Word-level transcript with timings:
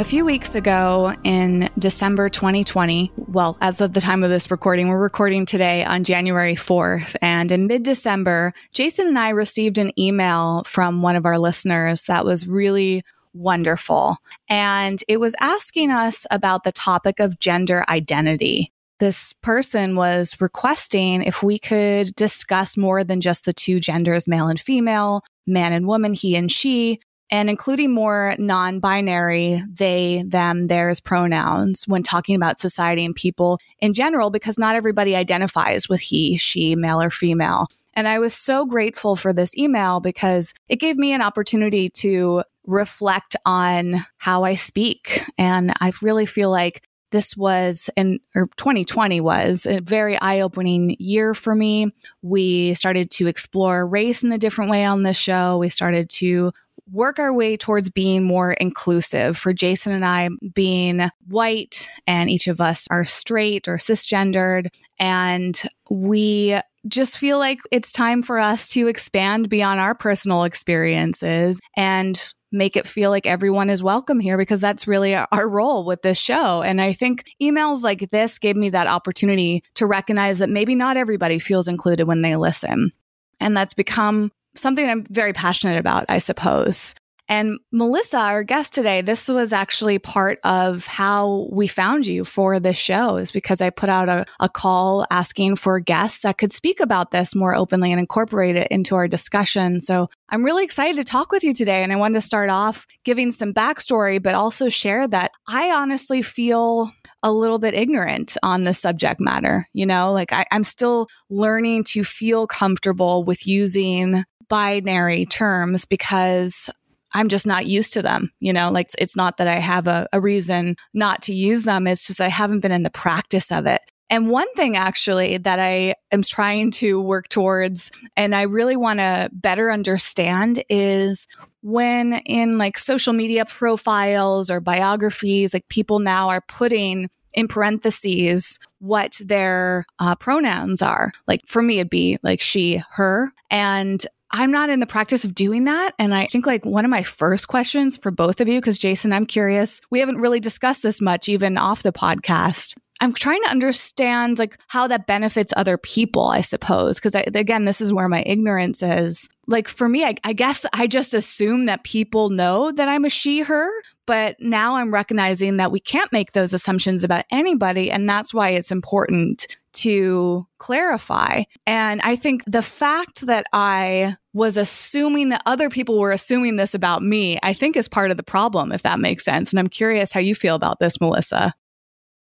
A 0.00 0.04
few 0.04 0.24
weeks 0.24 0.54
ago 0.54 1.14
in 1.24 1.68
December 1.78 2.30
2020, 2.30 3.12
well, 3.28 3.58
as 3.60 3.82
of 3.82 3.92
the 3.92 4.00
time 4.00 4.24
of 4.24 4.30
this 4.30 4.50
recording, 4.50 4.88
we're 4.88 4.98
recording 4.98 5.44
today 5.44 5.84
on 5.84 6.04
January 6.04 6.54
4th. 6.54 7.16
And 7.20 7.52
in 7.52 7.66
mid 7.66 7.82
December, 7.82 8.54
Jason 8.72 9.08
and 9.08 9.18
I 9.18 9.28
received 9.28 9.76
an 9.76 9.92
email 10.00 10.62
from 10.64 11.02
one 11.02 11.16
of 11.16 11.26
our 11.26 11.38
listeners 11.38 12.04
that 12.04 12.24
was 12.24 12.48
really 12.48 13.02
wonderful. 13.34 14.16
And 14.48 15.04
it 15.06 15.20
was 15.20 15.36
asking 15.38 15.90
us 15.90 16.26
about 16.30 16.64
the 16.64 16.72
topic 16.72 17.20
of 17.20 17.38
gender 17.38 17.84
identity. 17.90 18.72
This 19.00 19.34
person 19.42 19.96
was 19.96 20.40
requesting 20.40 21.22
if 21.22 21.42
we 21.42 21.58
could 21.58 22.14
discuss 22.16 22.78
more 22.78 23.04
than 23.04 23.20
just 23.20 23.44
the 23.44 23.52
two 23.52 23.80
genders, 23.80 24.26
male 24.26 24.48
and 24.48 24.58
female, 24.58 25.24
man 25.46 25.74
and 25.74 25.86
woman, 25.86 26.14
he 26.14 26.36
and 26.36 26.50
she, 26.50 27.00
and 27.30 27.48
including 27.48 27.92
more 27.92 28.34
non 28.38 28.80
binary 28.80 29.62
they, 29.70 30.24
them, 30.26 30.66
theirs 30.66 31.00
pronouns 31.00 31.84
when 31.86 32.02
talking 32.02 32.34
about 32.34 32.60
society 32.60 33.04
and 33.04 33.14
people 33.14 33.58
in 33.78 33.94
general, 33.94 34.30
because 34.30 34.58
not 34.58 34.76
everybody 34.76 35.14
identifies 35.14 35.88
with 35.88 36.00
he, 36.00 36.36
she, 36.36 36.74
male, 36.74 37.00
or 37.00 37.10
female. 37.10 37.68
And 37.94 38.08
I 38.08 38.18
was 38.18 38.34
so 38.34 38.66
grateful 38.66 39.16
for 39.16 39.32
this 39.32 39.56
email 39.56 40.00
because 40.00 40.54
it 40.68 40.76
gave 40.76 40.96
me 40.96 41.12
an 41.12 41.22
opportunity 41.22 41.88
to 41.90 42.42
reflect 42.66 43.36
on 43.44 43.96
how 44.18 44.44
I 44.44 44.54
speak. 44.54 45.22
And 45.38 45.72
I 45.80 45.92
really 46.02 46.26
feel 46.26 46.50
like 46.50 46.82
this 47.10 47.36
was 47.36 47.90
in 47.96 48.20
or 48.34 48.48
2020 48.56 49.20
was 49.20 49.66
a 49.66 49.80
very 49.80 50.16
eye-opening 50.20 50.96
year 50.98 51.34
for 51.34 51.54
me. 51.54 51.92
We 52.22 52.74
started 52.74 53.10
to 53.12 53.26
explore 53.26 53.86
race 53.86 54.22
in 54.22 54.32
a 54.32 54.38
different 54.38 54.70
way 54.70 54.84
on 54.84 55.02
this 55.02 55.16
show. 55.16 55.58
We 55.58 55.68
started 55.68 56.08
to 56.10 56.52
work 56.92 57.18
our 57.18 57.32
way 57.32 57.56
towards 57.56 57.90
being 57.90 58.24
more 58.24 58.52
inclusive. 58.52 59.36
For 59.36 59.52
Jason 59.52 59.92
and 59.92 60.04
I, 60.04 60.28
being 60.54 61.10
white, 61.26 61.88
and 62.06 62.30
each 62.30 62.48
of 62.48 62.60
us 62.60 62.86
are 62.90 63.04
straight 63.04 63.68
or 63.68 63.76
cisgendered. 63.76 64.68
And 64.98 65.60
we 65.88 66.58
just 66.88 67.18
feel 67.18 67.38
like 67.38 67.60
it's 67.70 67.92
time 67.92 68.22
for 68.22 68.38
us 68.38 68.70
to 68.70 68.88
expand 68.88 69.48
beyond 69.48 69.80
our 69.80 69.94
personal 69.94 70.44
experiences 70.44 71.60
and 71.76 72.32
make 72.52 72.76
it 72.76 72.86
feel 72.86 73.10
like 73.10 73.26
everyone 73.26 73.70
is 73.70 73.82
welcome 73.82 74.18
here 74.18 74.36
because 74.36 74.60
that's 74.60 74.88
really 74.88 75.14
our 75.14 75.48
role 75.48 75.84
with 75.84 76.02
this 76.02 76.18
show. 76.18 76.62
And 76.62 76.80
I 76.80 76.92
think 76.92 77.24
emails 77.40 77.82
like 77.82 78.10
this 78.10 78.38
gave 78.38 78.56
me 78.56 78.70
that 78.70 78.88
opportunity 78.88 79.62
to 79.74 79.86
recognize 79.86 80.38
that 80.38 80.50
maybe 80.50 80.74
not 80.74 80.96
everybody 80.96 81.38
feels 81.38 81.68
included 81.68 82.06
when 82.06 82.22
they 82.22 82.36
listen. 82.36 82.92
And 83.38 83.56
that's 83.56 83.74
become 83.74 84.32
something 84.54 84.88
I'm 84.88 85.06
very 85.10 85.32
passionate 85.32 85.78
about, 85.78 86.06
I 86.08 86.18
suppose. 86.18 86.94
And 87.30 87.60
Melissa, 87.70 88.18
our 88.18 88.42
guest 88.42 88.74
today, 88.74 89.02
this 89.02 89.28
was 89.28 89.52
actually 89.52 90.00
part 90.00 90.40
of 90.42 90.84
how 90.86 91.48
we 91.52 91.68
found 91.68 92.04
you 92.04 92.24
for 92.24 92.58
this 92.58 92.76
show, 92.76 93.18
is 93.18 93.30
because 93.30 93.60
I 93.60 93.70
put 93.70 93.88
out 93.88 94.08
a, 94.08 94.26
a 94.40 94.48
call 94.48 95.06
asking 95.12 95.54
for 95.54 95.78
guests 95.78 96.22
that 96.22 96.38
could 96.38 96.50
speak 96.50 96.80
about 96.80 97.12
this 97.12 97.36
more 97.36 97.54
openly 97.54 97.92
and 97.92 98.00
incorporate 98.00 98.56
it 98.56 98.66
into 98.72 98.96
our 98.96 99.06
discussion. 99.06 99.80
So 99.80 100.10
I'm 100.30 100.44
really 100.44 100.64
excited 100.64 100.96
to 100.96 101.04
talk 101.04 101.30
with 101.30 101.44
you 101.44 101.52
today. 101.52 101.84
And 101.84 101.92
I 101.92 101.96
wanted 101.96 102.14
to 102.14 102.20
start 102.20 102.50
off 102.50 102.84
giving 103.04 103.30
some 103.30 103.54
backstory, 103.54 104.20
but 104.20 104.34
also 104.34 104.68
share 104.68 105.06
that 105.06 105.30
I 105.46 105.70
honestly 105.70 106.22
feel 106.22 106.90
a 107.22 107.32
little 107.32 107.60
bit 107.60 107.74
ignorant 107.74 108.36
on 108.42 108.64
the 108.64 108.74
subject 108.74 109.20
matter. 109.20 109.66
You 109.72 109.86
know, 109.86 110.12
like 110.12 110.32
I, 110.32 110.46
am 110.50 110.64
still 110.64 111.06
learning 111.28 111.84
to 111.84 112.02
feel 112.02 112.48
comfortable 112.48 113.22
with 113.22 113.46
using 113.46 114.24
binary 114.50 115.24
terms 115.24 115.86
because 115.86 116.68
I'm 117.12 117.28
just 117.28 117.46
not 117.46 117.66
used 117.66 117.94
to 117.94 118.02
them. 118.02 118.30
You 118.40 118.52
know, 118.52 118.70
like 118.70 118.90
it's 118.98 119.16
not 119.16 119.38
that 119.38 119.48
I 119.48 119.56
have 119.56 119.86
a, 119.86 120.06
a 120.12 120.20
reason 120.20 120.76
not 120.92 121.22
to 121.22 121.32
use 121.32 121.64
them. 121.64 121.86
It's 121.86 122.06
just 122.06 122.20
I 122.20 122.28
haven't 122.28 122.60
been 122.60 122.72
in 122.72 122.82
the 122.82 122.90
practice 122.90 123.50
of 123.50 123.66
it. 123.66 123.80
And 124.10 124.28
one 124.28 124.52
thing 124.54 124.76
actually 124.76 125.38
that 125.38 125.60
I 125.60 125.94
am 126.10 126.22
trying 126.22 126.72
to 126.72 127.00
work 127.00 127.28
towards 127.28 127.92
and 128.16 128.34
I 128.34 128.42
really 128.42 128.76
want 128.76 128.98
to 128.98 129.30
better 129.32 129.70
understand 129.70 130.64
is 130.68 131.28
when 131.62 132.14
in 132.26 132.58
like 132.58 132.76
social 132.76 133.12
media 133.12 133.44
profiles 133.44 134.50
or 134.50 134.60
biographies, 134.60 135.54
like 135.54 135.68
people 135.68 136.00
now 136.00 136.28
are 136.28 136.40
putting 136.40 137.08
in 137.34 137.46
parentheses 137.46 138.58
what 138.80 139.20
their 139.24 139.84
uh, 140.00 140.16
pronouns 140.16 140.82
are. 140.82 141.12
Like 141.28 141.42
for 141.46 141.62
me, 141.62 141.78
it'd 141.78 141.90
be 141.90 142.18
like 142.24 142.40
she, 142.40 142.82
her. 142.92 143.30
And 143.48 144.04
I'm 144.32 144.52
not 144.52 144.70
in 144.70 144.80
the 144.80 144.86
practice 144.86 145.24
of 145.24 145.34
doing 145.34 145.64
that. 145.64 145.92
And 145.98 146.14
I 146.14 146.26
think 146.26 146.46
like 146.46 146.64
one 146.64 146.84
of 146.84 146.90
my 146.90 147.02
first 147.02 147.48
questions 147.48 147.96
for 147.96 148.10
both 148.10 148.40
of 148.40 148.48
you, 148.48 148.60
because 148.60 148.78
Jason, 148.78 149.12
I'm 149.12 149.26
curious, 149.26 149.80
we 149.90 150.00
haven't 150.00 150.20
really 150.20 150.40
discussed 150.40 150.82
this 150.82 151.00
much 151.00 151.28
even 151.28 151.58
off 151.58 151.82
the 151.82 151.92
podcast. 151.92 152.76
I'm 153.00 153.14
trying 153.14 153.42
to 153.44 153.50
understand 153.50 154.38
like 154.38 154.58
how 154.68 154.86
that 154.88 155.06
benefits 155.06 155.52
other 155.56 155.78
people, 155.78 156.26
I 156.28 156.42
suppose. 156.42 157.00
Cause 157.00 157.14
I, 157.14 157.24
again, 157.34 157.64
this 157.64 157.80
is 157.80 157.92
where 157.92 158.08
my 158.08 158.22
ignorance 158.26 158.82
is. 158.82 159.28
Like 159.46 159.68
for 159.68 159.88
me, 159.88 160.04
I, 160.04 160.14
I 160.22 160.32
guess 160.32 160.66
I 160.72 160.86
just 160.86 161.14
assume 161.14 161.66
that 161.66 161.82
people 161.82 162.30
know 162.30 162.70
that 162.72 162.88
I'm 162.88 163.04
a 163.04 163.10
she, 163.10 163.40
her, 163.40 163.68
but 164.06 164.36
now 164.38 164.76
I'm 164.76 164.92
recognizing 164.92 165.56
that 165.56 165.72
we 165.72 165.80
can't 165.80 166.12
make 166.12 166.32
those 166.32 166.52
assumptions 166.52 167.02
about 167.02 167.24
anybody. 167.30 167.90
And 167.90 168.08
that's 168.08 168.34
why 168.34 168.50
it's 168.50 168.70
important 168.70 169.46
to 169.72 170.46
clarify. 170.58 171.44
And 171.66 172.00
I 172.02 172.16
think 172.16 172.42
the 172.46 172.62
fact 172.62 173.26
that 173.26 173.46
I 173.52 174.16
was 174.32 174.56
assuming 174.56 175.30
that 175.30 175.42
other 175.46 175.70
people 175.70 175.98
were 175.98 176.12
assuming 176.12 176.56
this 176.56 176.74
about 176.74 177.02
me, 177.02 177.38
I 177.42 177.52
think 177.52 177.76
is 177.76 177.88
part 177.88 178.10
of 178.10 178.16
the 178.16 178.22
problem, 178.22 178.72
if 178.72 178.82
that 178.82 179.00
makes 179.00 179.24
sense. 179.24 179.52
And 179.52 179.58
I'm 179.58 179.68
curious 179.68 180.12
how 180.12 180.20
you 180.20 180.34
feel 180.34 180.54
about 180.54 180.80
this, 180.80 181.00
Melissa. 181.00 181.54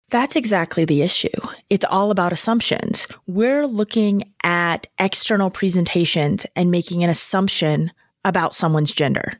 That's 0.09 0.35
exactly 0.35 0.85
the 0.85 1.01
issue. 1.01 1.29
It's 1.69 1.85
all 1.85 2.11
about 2.11 2.33
assumptions. 2.33 3.07
We're 3.27 3.67
looking 3.67 4.33
at 4.43 4.87
external 4.97 5.49
presentations 5.49 6.45
and 6.55 6.71
making 6.71 7.03
an 7.03 7.09
assumption 7.09 7.91
about 8.25 8.55
someone's 8.55 8.91
gender 8.91 9.33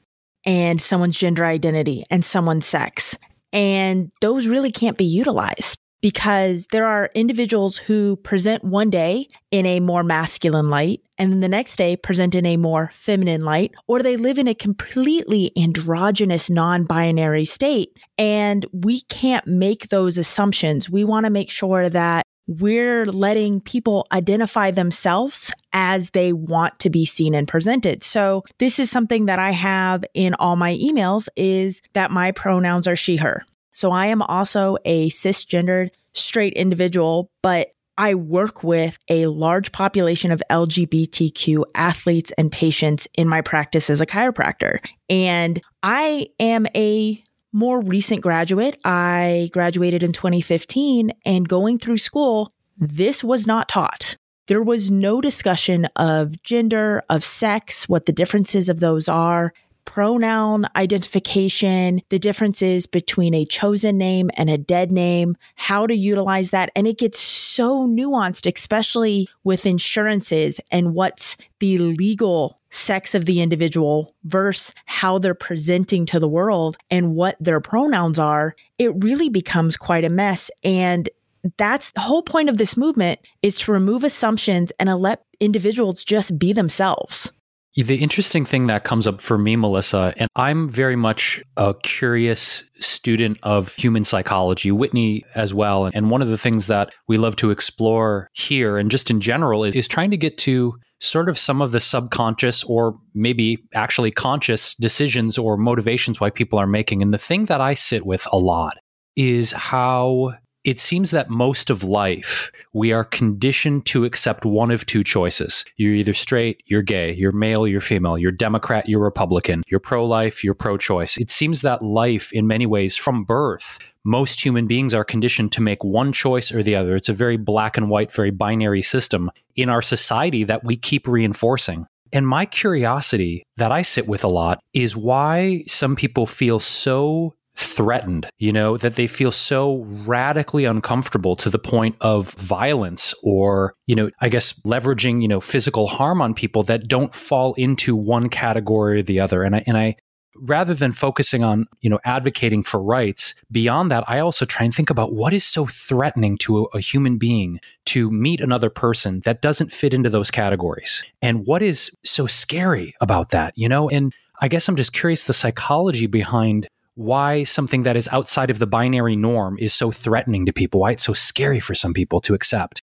and 0.46 0.82
someone's 0.82 1.18
gender 1.18 1.46
identity 1.46 2.06
and 2.10 2.24
someone's 2.24 2.66
sex. 2.66 3.18
And 3.52 4.12
those 4.22 4.48
really 4.48 4.72
can't 4.72 4.98
be 4.98 5.06
utilized 5.06 5.80
because 6.02 6.68
there 6.72 6.86
are 6.86 7.10
individuals 7.14 7.78
who 7.78 8.16
present 8.18 8.64
one 8.64 8.90
day 8.90 9.28
in 9.52 9.66
a 9.66 9.80
more 9.80 10.04
masculine 10.04 10.70
light 10.70 11.02
and 11.20 11.32
then 11.34 11.42
the 11.42 11.50
next 11.50 11.76
day 11.76 11.98
present 11.98 12.34
in 12.34 12.46
a 12.46 12.56
more 12.56 12.90
feminine 12.94 13.44
light, 13.44 13.74
or 13.88 14.02
they 14.02 14.16
live 14.16 14.38
in 14.38 14.48
a 14.48 14.56
completely 14.56 15.52
androgynous, 15.58 16.50
non 16.50 16.86
binary 16.86 17.44
state. 17.44 17.92
And 18.18 18.66
we 18.72 19.02
can't 19.02 19.46
make 19.46 19.90
those 19.90 20.18
assumptions. 20.18 20.90
We 20.90 21.04
want 21.04 21.26
to 21.26 21.30
make 21.30 21.52
sure 21.52 21.90
that 21.90 22.24
we're 22.48 23.06
letting 23.06 23.62
people 23.62 24.08
identify 24.12 24.72
themselves 24.72 25.54
as 25.72 26.10
they 26.12 26.34
want 26.34 26.80
to 26.80 26.90
be 26.90 27.06
seen 27.06 27.36
and 27.36 27.48
presented. 27.48 28.02
So 28.02 28.44
this 28.58 28.80
is 28.80 28.90
something 28.90 29.28
that 29.28 29.38
I 29.38 29.52
have 29.52 30.04
in 30.16 30.34
all 30.36 30.56
my 30.56 30.76
emails 30.78 31.28
is 31.36 31.82
that 31.94 32.10
my 32.10 32.32
pronouns 32.32 32.88
are 32.88 32.96
she, 32.96 33.18
her. 33.18 33.46
So 33.80 33.94
I 33.94 34.08
am 34.08 34.22
also 34.22 34.76
a 34.84 35.08
cisgendered 35.10 35.92
straight 36.12 36.52
individual, 36.52 37.32
but 37.42 37.70
I 37.98 38.14
work 38.14 38.62
with 38.62 39.00
a 39.08 39.28
large 39.28 39.72
population 39.72 40.32
of 40.32 40.44
LGBTQ 40.50 41.64
athletes 41.76 42.34
and 42.38 42.52
patients 42.52 43.08
in 43.14 43.30
my 43.30 43.40
practice 43.40 43.90
as 43.90 44.02
a 44.02 44.06
chiropractor. 44.06 44.86
And 45.10 45.62
I 45.82 46.28
am 46.42 46.68
a 46.76 47.24
more 47.54 47.80
recent 47.80 48.20
graduate. 48.20 48.78
I 48.84 49.50
graduated 49.54 50.04
in 50.04 50.12
2015 50.12 51.14
and 51.24 51.48
going 51.48 51.80
through 51.80 52.00
school, 52.00 52.52
this 52.78 53.24
was 53.24 53.48
not 53.48 53.70
taught. 53.70 54.18
There 54.48 54.62
was 54.62 54.92
no 54.92 55.22
discussion 55.22 55.86
of 55.96 56.44
gender, 56.44 57.02
of 57.10 57.24
sex, 57.24 57.88
what 57.88 58.08
the 58.08 58.12
differences 58.12 58.68
of 58.68 58.82
those 58.82 59.08
are 59.08 59.54
pronoun 59.90 60.68
identification, 60.76 62.00
the 62.10 62.20
differences 62.20 62.86
between 62.86 63.34
a 63.34 63.44
chosen 63.44 63.98
name 63.98 64.30
and 64.36 64.48
a 64.48 64.56
dead 64.56 64.92
name, 64.92 65.36
how 65.56 65.88
to 65.88 65.96
utilize 65.96 66.52
that. 66.52 66.70
And 66.76 66.86
it 66.86 67.00
gets 67.00 67.20
so 67.20 67.88
nuanced, 67.88 68.54
especially 68.54 69.28
with 69.44 69.66
insurances 69.66 70.60
and 70.70 70.94
what's 70.94 71.38
the 71.58 71.80
legal 71.80 72.60
sex 72.70 73.16
of 73.16 73.26
the 73.26 73.42
individual 73.42 74.14
versus 74.26 74.76
how 74.86 75.18
they're 75.18 75.34
presenting 75.34 76.06
to 76.06 76.20
the 76.20 76.28
world 76.28 76.78
and 76.92 77.16
what 77.16 77.36
their 77.40 77.60
pronouns 77.60 78.20
are. 78.20 78.56
It 78.78 78.92
really 79.04 79.30
becomes 79.30 79.76
quite 79.76 80.06
a 80.06 80.10
mess. 80.10 80.52
And 80.64 81.10
that's 81.58 81.90
the 81.94 82.02
whole 82.02 82.22
point 82.22 82.48
of 82.48 82.60
this 82.60 82.78
movement 82.78 83.22
is 83.42 83.58
to 83.62 83.72
remove 83.72 84.04
assumptions 84.04 84.72
and 84.80 84.94
let 85.02 85.26
individuals 85.40 86.04
just 86.04 86.38
be 86.38 86.54
themselves. 86.54 87.32
The 87.76 87.98
interesting 87.98 88.46
thing 88.46 88.68
that 88.68 88.84
comes 88.84 89.08
up 89.08 89.22
for 89.22 89.38
me, 89.38 89.56
Melissa, 89.56 90.14
and 90.18 90.28
I'm 90.36 90.68
very 90.68 90.96
much 90.96 91.42
a 91.56 91.76
curious 91.84 92.64
student 92.80 93.38
of 93.44 93.74
human 93.76 94.04
psychology, 94.04 94.72
Whitney 94.72 95.24
as 95.36 95.54
well. 95.54 95.90
And 95.94 96.10
one 96.10 96.22
of 96.22 96.30
the 96.30 96.38
things 96.38 96.68
that 96.68 96.94
we 97.08 97.18
love 97.18 97.36
to 97.38 97.52
explore 97.52 98.28
here 98.34 98.78
and 98.78 98.90
just 98.90 99.12
in 99.12 99.22
general 99.22 99.64
is, 99.64 99.76
is 99.76 99.88
trying 99.88 100.12
to 100.12 100.18
get 100.18 100.38
to 100.40 100.76
sort 101.00 101.30
of 101.30 101.38
some 101.38 101.62
of 101.62 101.72
the 101.72 101.80
subconscious 101.80 102.64
or 102.66 102.98
maybe 103.14 103.58
actually 103.74 104.12
conscious 104.12 104.76
decisions 104.76 105.38
or 105.38 105.56
motivations 105.56 106.20
why 106.20 106.30
people 106.30 106.60
are 106.60 106.68
making. 106.68 107.02
And 107.02 107.14
the 107.14 107.18
thing 107.18 107.46
that 107.46 107.62
I 107.62 107.76
sit 107.76 108.06
with 108.06 108.28
a 108.32 108.38
lot 108.38 108.78
is 109.16 109.52
how 109.52 110.34
it 110.70 110.80
seems 110.80 111.10
that 111.10 111.32
most 111.32 111.72
of 111.72 111.84
life 111.84 112.52
we 112.74 112.92
are 112.94 113.04
conditioned 113.04 113.88
to 113.88 114.06
accept 114.06 114.46
one 114.46 114.70
of 114.70 114.86
two 114.86 115.04
choices. 115.04 115.66
You're 115.78 115.96
either 115.96 116.14
straight, 116.14 116.62
you're 116.68 116.84
gay, 116.84 117.12
you're 117.12 117.32
male, 117.32 117.68
you're 117.68 117.82
female, 117.82 118.20
you're 118.20 118.32
Democrat, 118.32 118.88
you're 118.88 119.02
Republican, 119.02 119.64
you're 119.68 119.80
pro 119.80 120.06
life, 120.06 120.44
you're 120.44 120.54
pro 120.54 120.78
choice. 120.78 121.18
It 121.18 121.32
seems 121.32 121.64
that 121.64 121.82
life, 121.82 122.32
in 122.32 122.46
many 122.46 122.68
ways, 122.68 122.96
from 122.96 123.24
birth, 123.24 123.80
most 124.04 124.46
human 124.46 124.68
beings 124.68 124.94
are 124.94 125.04
conditioned 125.04 125.52
to 125.54 125.62
make 125.62 125.84
one 125.84 126.14
choice 126.14 126.52
or 126.52 126.62
the 126.62 126.76
other. 126.76 126.96
It's 126.96 127.10
a 127.10 127.14
very 127.14 127.38
black 127.38 127.76
and 127.76 127.90
white, 127.90 128.12
very 128.12 128.30
binary 128.30 128.84
system 128.84 129.32
in 129.56 129.70
our 129.70 129.82
society 129.82 130.44
that 130.44 130.64
we 130.64 130.78
keep 130.78 131.08
reinforcing. 131.08 131.88
And 132.14 132.28
my 132.28 132.46
curiosity 132.46 133.44
that 133.58 133.72
I 133.72 133.82
sit 133.82 134.08
with 134.08 134.24
a 134.24 134.28
lot 134.28 134.60
is 134.74 134.96
why 134.96 135.64
some 135.66 135.96
people 135.96 136.28
feel 136.28 136.60
so 136.60 137.34
threatened, 137.60 138.30
you 138.38 138.52
know, 138.52 138.78
that 138.78 138.96
they 138.96 139.08
feel 139.08 139.32
so 139.32 139.86
radically 140.06 140.66
uncomfortable 140.66 141.36
to 141.36 141.50
the 141.50 141.60
point 141.60 141.96
of 142.02 142.32
violence 142.34 143.14
or, 143.22 143.76
you 143.86 143.96
know, 143.96 144.10
I 144.22 144.30
guess 144.30 144.54
leveraging, 144.66 145.22
you 145.22 145.28
know, 145.28 145.42
physical 145.42 145.88
harm 145.88 146.22
on 146.22 146.34
people 146.34 146.64
that 146.64 146.88
don't 146.88 147.14
fall 147.14 147.54
into 147.56 147.96
one 147.96 148.30
category 148.30 149.00
or 149.00 149.04
the 149.04 149.20
other. 149.20 149.44
And 149.44 149.56
I, 149.58 149.64
and 149.68 149.78
I, 149.78 149.98
rather 150.42 150.74
than 150.74 150.92
focusing 150.92 151.44
on 151.44 151.68
you 151.82 151.90
know 151.90 152.00
advocating 152.06 152.64
for 152.64 152.82
rights 152.82 153.34
beyond 153.52 153.92
that 153.92 154.04
i 154.08 154.20
also 154.20 154.46
try 154.46 154.64
and 154.64 154.74
think 154.74 154.90
about 154.90 155.12
what 155.12 155.34
is 155.34 155.44
so 155.44 155.66
threatening 155.66 156.38
to 156.38 156.60
a, 156.60 156.78
a, 156.78 156.80
human 156.80 157.18
being 157.18 157.60
to 157.84 158.10
meet 158.12 158.40
another 158.40 158.70
person 158.70 159.22
that 159.26 159.42
doesn't 159.42 159.72
fit 159.72 159.94
into 159.94 160.10
those 160.10 160.32
categories 160.32 161.04
and 161.22 161.46
what 161.46 161.62
is 161.62 161.92
so 162.06 162.26
scary 162.28 162.94
about 163.02 163.30
that 163.30 163.52
you 163.58 163.68
know 163.68 163.90
and 163.90 164.14
i 164.40 164.48
guess 164.48 164.70
i'm 164.70 164.76
just 164.76 164.94
curious 164.94 165.24
the 165.26 165.34
psychology 165.34 166.06
behind 166.06 166.70
why 167.00 167.46
something 167.46 167.84
that 167.84 167.96
is 167.96 168.10
outside 168.12 168.50
of 168.50 168.60
the 168.60 168.68
binary 168.68 169.16
norm 169.16 169.58
is 169.58 169.74
so 169.74 169.90
threatening 169.90 170.46
to 170.46 170.52
people, 170.52 170.82
why 170.82 170.92
it's 170.92 171.06
so 171.06 171.14
scary 171.14 171.62
for 171.62 171.74
some 171.74 171.94
people 171.94 172.20
to 172.20 172.34
accept. 172.34 172.82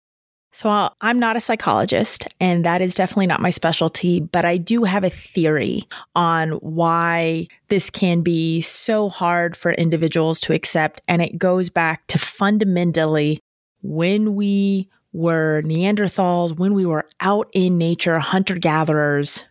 So, 0.53 0.71
uh, 0.71 0.89
I'm 1.03 1.19
not 1.19 1.37
a 1.37 1.41
psychologist, 1.41 2.27
and 2.41 2.65
that 2.65 2.81
is 2.81 2.95
definitely 2.95 3.27
not 3.27 3.43
my 3.43 3.51
specialty, 3.51 4.21
but 4.21 4.47
I 4.47 4.57
do 4.57 4.85
have 4.85 5.05
a 5.05 5.11
theory 5.11 5.87
on 6.15 6.53
why 6.53 7.47
this 7.69 7.91
can 7.91 8.23
be 8.23 8.63
so 8.63 9.11
hard 9.11 9.55
for 9.55 9.73
individuals 9.73 10.41
to 10.41 10.55
accept. 10.55 11.03
And 11.07 11.21
it 11.21 11.37
goes 11.37 11.69
back 11.69 12.07
to 12.07 12.19
fundamentally 12.19 13.39
when 13.83 14.35
we 14.35 14.89
were 15.13 15.61
Neanderthals, 15.67 16.57
when 16.57 16.73
we 16.73 16.87
were 16.87 17.07
out 17.21 17.51
in 17.53 17.77
nature, 17.77 18.19
hunter 18.19 18.55
gatherers, 18.59 19.45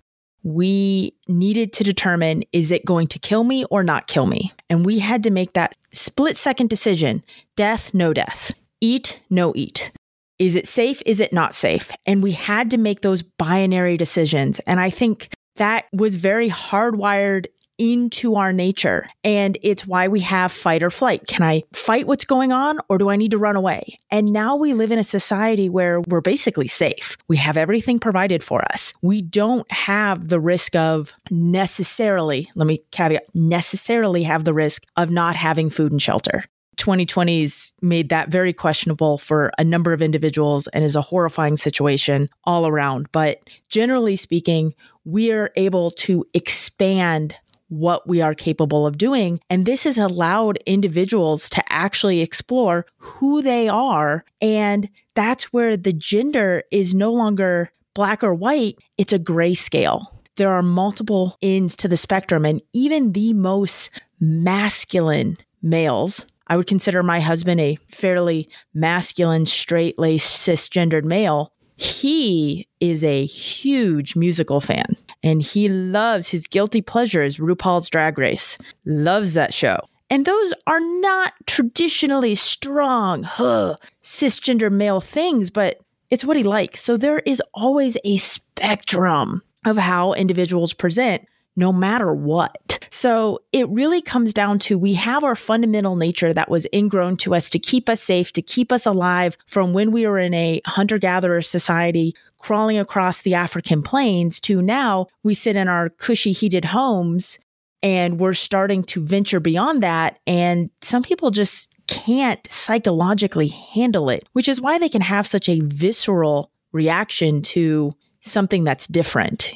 we 0.46 1.12
needed 1.28 1.74
to 1.74 1.84
determine 1.84 2.44
is 2.54 2.70
it 2.72 2.86
going 2.86 3.08
to 3.08 3.20
kill 3.20 3.44
me 3.44 3.66
or 3.66 3.84
not 3.84 4.08
kill 4.08 4.28
me? 4.28 4.54
And 4.70 4.86
we 4.86 5.00
had 5.00 5.24
to 5.24 5.32
make 5.32 5.54
that 5.54 5.76
split 5.92 6.38
second 6.38 6.70
decision 6.70 7.24
death, 7.56 7.94
no 7.94 8.14
death, 8.14 8.54
eat, 8.80 9.20
no 9.30 9.52
eat. 9.56 9.92
Is 10.38 10.56
it 10.56 10.68
safe? 10.68 11.02
Is 11.06 11.20
it 11.20 11.34
not 11.34 11.56
safe? 11.56 11.90
And 12.06 12.22
we 12.22 12.32
had 12.32 12.70
to 12.72 12.78
make 12.78 13.02
those 13.02 13.24
binary 13.24 13.98
decisions. 13.98 14.60
And 14.60 14.80
I 14.80 14.90
think 14.90 15.30
that 15.56 15.86
was 15.94 16.16
very 16.16 16.50
hardwired 16.50 17.48
into 17.78 18.36
our 18.36 18.54
nature. 18.54 19.08
And 19.24 19.58
it's 19.62 19.86
why 19.86 20.08
we 20.08 20.20
have 20.22 20.52
fight 20.52 20.84
or 20.84 20.90
flight. 20.90 21.28
Can 21.28 21.44
I 21.44 21.64
fight 21.74 22.08
what's 22.08 22.26
going 22.26 22.52
on 22.52 22.80
or 22.90 22.98
do 22.98 23.10
I 23.10 23.16
need 23.16 23.32
to 23.32 23.38
run 23.38 23.56
away? 23.56 24.00
And 24.12 24.32
now 24.32 24.56
we 24.56 24.74
live 24.74 24.92
in 24.92 25.00
a 25.00 25.04
society 25.04 25.70
where 25.70 26.02
we're 26.02 26.22
basically 26.22 26.68
safe. 26.68 27.18
We 27.28 27.38
have 27.38 27.58
everything 27.58 28.00
provided 28.00 28.44
for 28.44 28.64
us. 28.72 28.94
We 29.02 29.22
don't 29.22 29.70
have 29.72 30.30
the 30.30 30.40
risk 30.40 30.76
of 30.76 31.12
necessarily, 31.30 32.50
let 32.56 32.68
me 32.68 32.80
caveat, 32.92 33.24
necessarily 33.34 34.24
have 34.24 34.44
the 34.44 34.54
risk 34.54 34.84
of 34.96 35.10
not 35.10 35.36
having 35.36 35.70
food 35.70 35.92
and 35.92 36.02
shelter. 36.02 36.46
2020's 36.76 37.74
made 37.82 38.10
that 38.10 38.30
very 38.30 38.54
questionable 38.54 39.18
for 39.18 39.52
a 39.58 39.64
number 39.64 39.94
of 39.94 40.02
individuals 40.02 40.68
and 40.68 40.84
is 40.84 40.96
a 40.96 41.02
horrifying 41.02 41.58
situation 41.58 42.30
all 42.44 42.68
around. 42.68 43.08
But 43.12 43.42
generally 43.70 44.16
speaking, 44.16 44.74
we 45.04 45.32
are 45.32 45.52
able 45.56 45.92
to 45.92 46.26
expand 46.34 47.36
what 47.70 48.08
we 48.08 48.22
are 48.22 48.36
capable 48.36 48.86
of 48.86 48.98
doing. 48.98 49.40
And 49.50 49.66
this 49.66 49.84
has 49.84 49.98
allowed 49.98 50.58
individuals 50.66 51.50
to 51.52 51.64
actually 51.70 52.22
explore 52.22 52.86
who 52.98 53.42
they 53.42 53.68
are. 53.68 54.24
And 54.42 54.90
that's 55.16 55.46
where 55.54 55.76
the 55.78 55.94
gender 55.94 56.64
is 56.72 56.94
no 56.94 57.12
longer 57.12 57.72
black 57.96 58.24
or 58.24 58.36
white, 58.36 58.78
it's 58.98 59.14
a 59.14 59.20
gray 59.20 59.54
scale. 59.54 60.22
There 60.36 60.52
are 60.52 60.62
multiple 60.62 61.38
ends 61.42 61.76
to 61.78 61.88
the 61.88 61.98
spectrum, 61.98 62.46
and 62.46 62.62
even 62.74 63.14
the 63.14 63.34
most 63.34 63.90
masculine 64.20 65.38
males. 65.62 66.26
I 66.48 66.58
would 66.58 66.68
consider 66.68 67.02
my 67.02 67.22
husband 67.22 67.62
a 67.62 67.80
fairly 67.88 68.50
masculine, 68.74 69.46
straight 69.46 69.98
laced, 69.98 70.48
cisgendered 70.48 71.06
male. 71.06 71.54
He 71.78 72.68
is 72.80 73.04
a 73.04 73.26
huge 73.26 74.16
musical 74.16 74.62
fan 74.62 74.98
and 75.26 75.42
he 75.42 75.68
loves 75.68 76.30
his 76.30 76.48
guilty 76.48 76.82
pleasures, 76.82 77.38
RuPaul's 77.38 77.90
Drag 77.90 78.18
Race. 78.18 78.60
Loves 78.86 79.34
that 79.34 79.54
show. 79.54 79.80
And 80.10 80.24
those 80.24 80.54
are 80.68 80.80
not 80.80 81.34
traditionally 81.48 82.36
strong, 82.36 83.24
huh, 83.24 83.78
cisgender 84.04 84.72
male 84.72 85.02
things, 85.02 85.50
but 85.50 85.80
it's 86.12 86.24
what 86.24 86.38
he 86.38 86.44
likes. 86.44 86.80
So 86.82 86.96
there 86.96 87.20
is 87.20 87.42
always 87.56 87.98
a 88.06 88.18
spectrum 88.18 89.42
of 89.66 89.78
how 89.78 90.14
individuals 90.14 90.74
present 90.74 91.26
no 91.56 91.74
matter 91.74 92.14
what. 92.14 92.88
So 92.92 93.40
it 93.52 93.68
really 93.70 94.02
comes 94.02 94.34
down 94.34 94.60
to 94.60 94.78
we 94.78 94.94
have 94.94 95.24
our 95.24 95.36
fundamental 95.36 95.96
nature 95.96 96.34
that 96.34 96.50
was 96.50 96.68
ingrown 96.74 97.18
to 97.18 97.34
us 97.34 97.50
to 97.50 97.60
keep 97.60 97.90
us 97.90 98.02
safe, 98.02 98.32
to 98.34 98.42
keep 98.42 98.72
us 98.72 98.86
alive 98.86 99.38
from 99.48 99.74
when 99.74 99.92
we 99.92 100.06
were 100.06 100.20
in 100.20 100.34
a 100.34 100.62
hunter 100.66 100.98
gatherer 100.98 101.42
society 101.42 102.14
crawling 102.46 102.78
across 102.78 103.24
the 103.24 103.34
African 103.34 103.82
plains 103.82 104.40
to 104.40 104.62
now 104.62 105.08
we 105.24 105.34
sit 105.34 105.56
in 105.56 105.68
our 105.68 105.90
cushy 105.90 106.32
heated 106.32 106.64
homes 106.64 107.40
and 107.82 108.20
we're 108.20 108.34
starting 108.34 108.84
to 108.84 109.04
venture 109.04 109.40
beyond 109.40 109.82
that. 109.82 110.20
And 110.28 110.70
some 110.84 111.02
people 111.02 111.32
just 111.32 111.74
can't 111.88 112.40
psychologically 112.48 113.48
handle 113.48 114.12
it, 114.12 114.28
which 114.34 114.48
is 114.48 114.62
why 114.62 114.78
they 114.78 114.90
can 114.90 115.02
have 115.02 115.26
such 115.26 115.50
a 115.50 115.60
visceral 115.62 116.52
reaction 116.72 117.42
to 117.42 117.96
something 118.22 118.64
that's 118.64 118.86
different. 118.86 119.52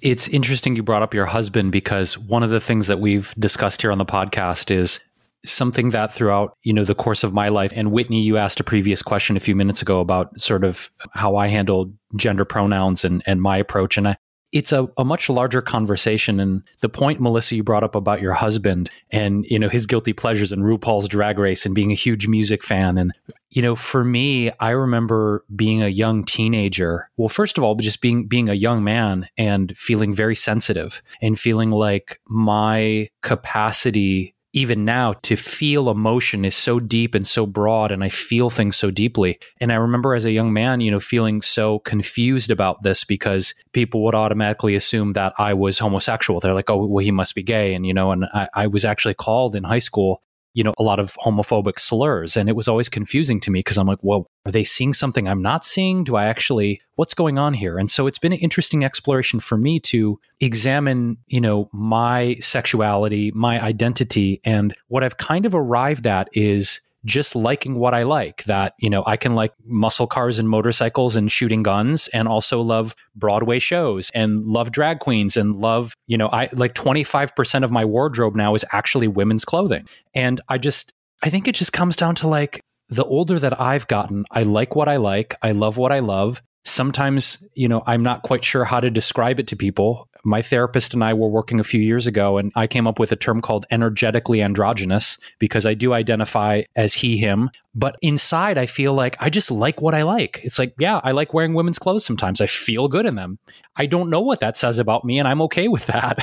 It's 0.00 0.28
interesting 0.28 0.76
you 0.76 0.84
brought 0.84 1.02
up 1.02 1.12
your 1.12 1.26
husband 1.26 1.72
because 1.72 2.16
one 2.16 2.44
of 2.44 2.50
the 2.50 2.60
things 2.60 2.86
that 2.86 3.00
we've 3.00 3.34
discussed 3.40 3.82
here 3.82 3.90
on 3.90 3.98
the 3.98 4.06
podcast 4.06 4.70
is 4.70 5.00
something 5.44 5.90
that 5.90 6.12
throughout 6.12 6.56
you 6.62 6.72
know 6.72 6.84
the 6.84 6.94
course 6.94 7.24
of 7.24 7.32
my 7.32 7.48
life 7.48 7.72
and 7.74 7.92
whitney 7.92 8.20
you 8.20 8.36
asked 8.36 8.60
a 8.60 8.64
previous 8.64 9.02
question 9.02 9.36
a 9.36 9.40
few 9.40 9.54
minutes 9.54 9.80
ago 9.80 10.00
about 10.00 10.38
sort 10.40 10.64
of 10.64 10.90
how 11.12 11.36
i 11.36 11.48
handle 11.48 11.92
gender 12.16 12.44
pronouns 12.44 13.04
and 13.04 13.22
and 13.26 13.40
my 13.40 13.56
approach 13.56 13.96
and 13.96 14.08
I, 14.08 14.16
it's 14.52 14.72
a, 14.72 14.88
a 14.98 15.04
much 15.04 15.30
larger 15.30 15.62
conversation 15.62 16.40
and 16.40 16.62
the 16.80 16.88
point 16.88 17.20
melissa 17.20 17.56
you 17.56 17.62
brought 17.62 17.84
up 17.84 17.94
about 17.94 18.20
your 18.20 18.34
husband 18.34 18.90
and 19.10 19.46
you 19.46 19.58
know 19.58 19.68
his 19.68 19.86
guilty 19.86 20.12
pleasures 20.12 20.52
and 20.52 20.62
rupaul's 20.62 21.08
drag 21.08 21.38
race 21.38 21.64
and 21.64 21.74
being 21.74 21.92
a 21.92 21.96
huge 21.96 22.26
music 22.26 22.62
fan 22.62 22.98
and 22.98 23.12
you 23.50 23.62
know 23.62 23.74
for 23.74 24.04
me 24.04 24.50
i 24.60 24.70
remember 24.70 25.44
being 25.56 25.82
a 25.82 25.88
young 25.88 26.24
teenager 26.24 27.08
well 27.16 27.28
first 27.28 27.56
of 27.56 27.64
all 27.64 27.74
just 27.76 28.02
being 28.02 28.26
being 28.26 28.48
a 28.48 28.54
young 28.54 28.84
man 28.84 29.26
and 29.38 29.76
feeling 29.76 30.12
very 30.12 30.36
sensitive 30.36 31.00
and 31.22 31.38
feeling 31.38 31.70
like 31.70 32.20
my 32.28 33.08
capacity 33.22 34.34
even 34.52 34.84
now 34.84 35.12
to 35.12 35.36
feel 35.36 35.90
emotion 35.90 36.44
is 36.44 36.56
so 36.56 36.80
deep 36.80 37.14
and 37.14 37.26
so 37.26 37.46
broad 37.46 37.92
and 37.92 38.02
I 38.02 38.08
feel 38.08 38.50
things 38.50 38.76
so 38.76 38.90
deeply. 38.90 39.38
And 39.60 39.72
I 39.72 39.76
remember 39.76 40.14
as 40.14 40.24
a 40.24 40.32
young 40.32 40.52
man, 40.52 40.80
you 40.80 40.90
know, 40.90 41.00
feeling 41.00 41.40
so 41.40 41.78
confused 41.80 42.50
about 42.50 42.82
this 42.82 43.04
because 43.04 43.54
people 43.72 44.02
would 44.04 44.14
automatically 44.14 44.74
assume 44.74 45.12
that 45.12 45.32
I 45.38 45.54
was 45.54 45.78
homosexual. 45.78 46.40
They're 46.40 46.54
like, 46.54 46.70
oh, 46.70 46.86
well, 46.86 47.04
he 47.04 47.12
must 47.12 47.34
be 47.34 47.42
gay. 47.42 47.74
And, 47.74 47.86
you 47.86 47.94
know, 47.94 48.10
and 48.10 48.24
I, 48.24 48.48
I 48.54 48.66
was 48.66 48.84
actually 48.84 49.14
called 49.14 49.54
in 49.54 49.64
high 49.64 49.78
school 49.78 50.22
you 50.52 50.64
know, 50.64 50.74
a 50.78 50.82
lot 50.82 50.98
of 50.98 51.16
homophobic 51.24 51.78
slurs. 51.78 52.36
And 52.36 52.48
it 52.48 52.56
was 52.56 52.68
always 52.68 52.88
confusing 52.88 53.40
to 53.40 53.50
me 53.50 53.60
because 53.60 53.78
I'm 53.78 53.86
like, 53.86 53.98
well, 54.02 54.26
are 54.46 54.52
they 54.52 54.64
seeing 54.64 54.92
something 54.92 55.28
I'm 55.28 55.42
not 55.42 55.64
seeing? 55.64 56.02
Do 56.04 56.16
I 56.16 56.26
actually, 56.26 56.80
what's 56.96 57.14
going 57.14 57.38
on 57.38 57.54
here? 57.54 57.78
And 57.78 57.90
so 57.90 58.06
it's 58.06 58.18
been 58.18 58.32
an 58.32 58.38
interesting 58.38 58.84
exploration 58.84 59.38
for 59.40 59.56
me 59.56 59.78
to 59.80 60.18
examine, 60.40 61.18
you 61.26 61.40
know, 61.40 61.68
my 61.72 62.36
sexuality, 62.40 63.30
my 63.34 63.62
identity. 63.62 64.40
And 64.44 64.74
what 64.88 65.04
I've 65.04 65.18
kind 65.18 65.46
of 65.46 65.54
arrived 65.54 66.06
at 66.06 66.28
is 66.32 66.80
just 67.04 67.34
liking 67.34 67.74
what 67.74 67.94
I 67.94 68.02
like. 68.02 68.44
That, 68.44 68.74
you 68.78 68.90
know, 68.90 69.02
I 69.06 69.16
can 69.16 69.34
like 69.34 69.52
muscle 69.64 70.06
cars 70.06 70.38
and 70.38 70.48
motorcycles 70.48 71.16
and 71.16 71.30
shooting 71.30 71.62
guns 71.62 72.08
and 72.08 72.28
also 72.28 72.60
love 72.60 72.94
Broadway 73.14 73.58
shows 73.58 74.10
and 74.14 74.44
love 74.46 74.72
drag 74.72 74.98
queens 74.98 75.36
and 75.36 75.56
love, 75.56 75.94
you 76.06 76.18
know, 76.18 76.28
I 76.28 76.48
like 76.52 76.74
25% 76.74 77.64
of 77.64 77.70
my 77.70 77.84
wardrobe 77.84 78.36
now 78.36 78.54
is 78.54 78.64
actually 78.72 79.08
women's 79.08 79.44
clothing. 79.44 79.86
And 80.14 80.40
I 80.48 80.58
just, 80.58 80.92
I 81.22 81.30
think 81.30 81.48
it 81.48 81.54
just 81.54 81.72
comes 81.72 81.96
down 81.96 82.14
to 82.16 82.28
like 82.28 82.60
the 82.88 83.04
older 83.04 83.38
that 83.38 83.60
I've 83.60 83.86
gotten, 83.86 84.24
I 84.30 84.42
like 84.42 84.74
what 84.74 84.88
I 84.88 84.96
like. 84.96 85.36
I 85.42 85.52
love 85.52 85.76
what 85.76 85.92
I 85.92 86.00
love. 86.00 86.42
Sometimes, 86.64 87.42
you 87.54 87.68
know, 87.68 87.82
I'm 87.86 88.02
not 88.02 88.22
quite 88.22 88.44
sure 88.44 88.64
how 88.64 88.80
to 88.80 88.90
describe 88.90 89.40
it 89.40 89.46
to 89.48 89.56
people. 89.56 90.08
My 90.24 90.42
therapist 90.42 90.94
and 90.94 91.02
I 91.02 91.14
were 91.14 91.28
working 91.28 91.60
a 91.60 91.64
few 91.64 91.80
years 91.80 92.06
ago, 92.06 92.38
and 92.38 92.52
I 92.54 92.66
came 92.66 92.86
up 92.86 92.98
with 92.98 93.12
a 93.12 93.16
term 93.16 93.40
called 93.40 93.66
energetically 93.70 94.42
androgynous 94.42 95.18
because 95.38 95.66
I 95.66 95.74
do 95.74 95.92
identify 95.92 96.62
as 96.76 96.94
he, 96.94 97.16
him. 97.16 97.50
But 97.74 97.96
inside, 98.02 98.58
I 98.58 98.66
feel 98.66 98.94
like 98.94 99.16
I 99.20 99.30
just 99.30 99.50
like 99.50 99.80
what 99.80 99.94
I 99.94 100.02
like. 100.02 100.40
It's 100.44 100.58
like, 100.58 100.74
yeah, 100.78 101.00
I 101.04 101.12
like 101.12 101.32
wearing 101.32 101.54
women's 101.54 101.78
clothes 101.78 102.04
sometimes. 102.04 102.40
I 102.40 102.46
feel 102.46 102.88
good 102.88 103.06
in 103.06 103.14
them. 103.14 103.38
I 103.76 103.86
don't 103.86 104.10
know 104.10 104.20
what 104.20 104.40
that 104.40 104.56
says 104.56 104.78
about 104.78 105.04
me, 105.04 105.18
and 105.18 105.26
I'm 105.26 105.42
okay 105.42 105.68
with 105.68 105.86
that. 105.86 106.18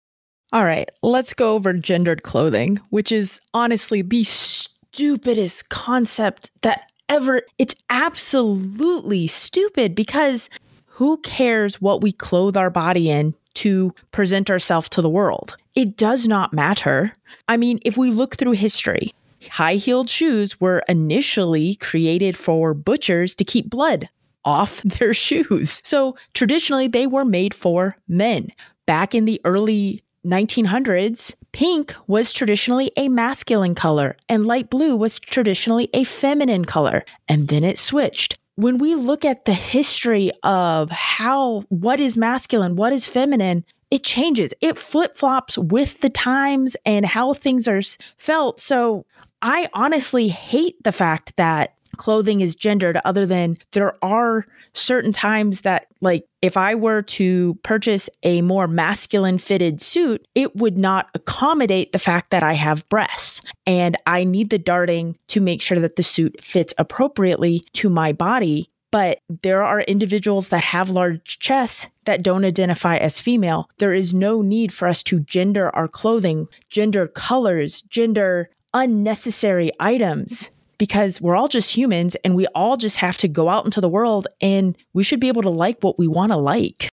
All 0.53 0.63
right, 0.63 0.89
let's 1.03 1.33
go 1.33 1.55
over 1.55 1.74
gendered 1.74 2.24
clothing, 2.24 2.79
which 2.89 3.12
is 3.12 3.39
honestly 3.53 4.01
the 4.01 4.24
stupidest 4.24 5.69
concept 5.69 6.51
that 6.62 6.89
ever. 7.09 7.41
It's 7.57 7.75
absolutely 7.89 9.27
stupid 9.27 9.93
because 9.93 10.50
who 10.98 11.18
cares 11.18 11.80
what 11.80 12.01
we 12.01 12.12
clothe 12.12 12.58
our 12.58 12.72
body 12.72 13.12
in 13.12 13.36
to 13.54 13.94
present 14.12 14.50
ourselves 14.50 14.89
to 14.89 15.00
the 15.00 15.10
world? 15.10 15.56
It 15.75 15.96
does 15.96 16.27
not 16.27 16.54
matter. 16.54 17.13
I 17.48 17.56
mean, 17.56 17.77
if 17.86 17.98
we 17.98 18.10
look 18.10 18.36
through 18.36 18.54
history, 18.54 19.13
high 19.48 19.75
heeled 19.75 20.10
shoes 20.10 20.60
were 20.60 20.82
initially 20.89 21.75
created 21.75 22.36
for 22.36 22.74
butchers 22.74 23.36
to 23.36 23.44
keep 23.44 23.70
blood 23.70 24.10
off 24.44 24.82
their 24.86 25.13
shoes. 25.13 25.84
So 25.86 26.18
traditionally, 26.34 26.88
they 26.88 27.06
were 27.06 27.25
made 27.25 27.54
for 27.54 27.96
men. 28.08 28.51
Back 28.88 29.13
in 29.13 29.25
the 29.25 29.39
early 29.46 30.01
1900s, 30.25 31.36
pink 31.51 31.94
was 32.08 32.34
traditionally 32.34 32.92
a 32.98 33.08
masculine 33.08 33.75
color 33.75 34.18
and 34.27 34.48
light 34.48 34.72
blue 34.72 34.96
was 34.96 35.20
traditionally 35.20 35.89
a 35.94 36.06
feminine 36.06 36.66
color. 36.66 37.06
And 37.30 37.50
then 37.50 37.63
it 37.63 37.77
switched. 37.77 38.37
When 38.57 38.79
we 38.79 38.95
look 38.95 39.23
at 39.23 39.45
the 39.45 39.53
history 39.53 40.31
of 40.41 40.89
how, 40.89 41.63
what 41.69 41.99
is 41.99 42.17
masculine, 42.17 42.75
what 42.75 42.91
is 42.91 43.05
feminine, 43.05 43.63
it 43.91 44.03
changes. 44.03 44.51
It 44.61 44.79
flip 44.79 45.15
flops 45.15 45.59
with 45.59 46.01
the 46.01 46.09
times 46.09 46.75
and 46.83 47.05
how 47.05 47.33
things 47.33 47.67
are 47.67 47.81
felt. 48.17 48.59
So 48.59 49.05
I 49.43 49.69
honestly 49.73 50.27
hate 50.27 50.83
the 50.83 50.91
fact 50.91 51.35
that 51.37 51.75
clothing 51.98 52.42
is 52.42 52.56
gendered 52.56 53.00
other 53.06 53.25
than 53.25 53.58
there 53.72 53.94
are 54.04 54.46
certain 54.74 55.12
times 55.12 55.62
that 55.62 55.88
like 56.01 56.25
if 56.42 56.56
I 56.56 56.75
were 56.75 57.01
to 57.01 57.56
purchase 57.63 58.10
a 58.24 58.42
more 58.42 58.68
masculine 58.68 59.39
fitted 59.39 59.82
suit, 59.82 60.25
it 60.36 60.56
would 60.56 60.77
not 60.77 61.10
accommodate 61.16 61.92
the 61.92 62.00
fact 62.00 62.30
that 62.30 62.44
I 62.44 62.54
have 62.54 62.88
breasts 62.89 63.42
and 63.66 63.98
I 64.06 64.24
need 64.24 64.50
the 64.50 64.60
darting 64.60 65.18
to 65.30 65.42
make 65.42 65.62
sure 65.62 65.80
that 65.80 65.96
the 65.96 66.04
suit 66.04 66.44
fits 66.44 66.74
appropriately 66.77 67.63
to 67.74 67.89
my 67.89 68.13
body. 68.13 68.70
But 68.89 69.20
there 69.42 69.63
are 69.63 69.82
individuals 69.82 70.50
that 70.50 70.63
have 70.63 70.89
large 70.89 71.39
chests 71.39 71.88
that 72.06 72.24
don't 72.24 72.46
identify 72.46 72.96
as 72.98 73.20
female. 73.20 73.70
There 73.80 73.94
is 73.94 74.13
no 74.13 74.42
need 74.42 74.72
for 74.72 74.88
us 74.88 75.04
to 75.04 75.20
gender 75.20 75.75
our 75.75 75.89
clothing, 75.89 76.48
gender 76.70 77.08
colors, 77.08 77.82
gender 77.82 78.50
unnecessary 78.74 79.72
items 79.80 80.51
because 80.77 81.19
we're 81.22 81.36
all 81.36 81.48
just 81.48 81.75
humans 81.75 82.15
and 82.24 82.36
we 82.36 82.48
all 82.48 82.77
just 82.77 82.98
have 82.98 83.17
to 83.17 83.27
go 83.27 83.50
out 83.50 83.65
into 83.65 83.81
the 83.81 83.89
world 83.89 84.27
and 84.41 84.77
we 84.93 85.03
should 85.03 85.19
be 85.19 85.27
able 85.27 85.41
to 85.41 85.50
like 85.50 85.81
what 85.81 85.98
we 85.98 86.07
want 86.07 86.31
to 86.31 86.38
like. 86.38 86.89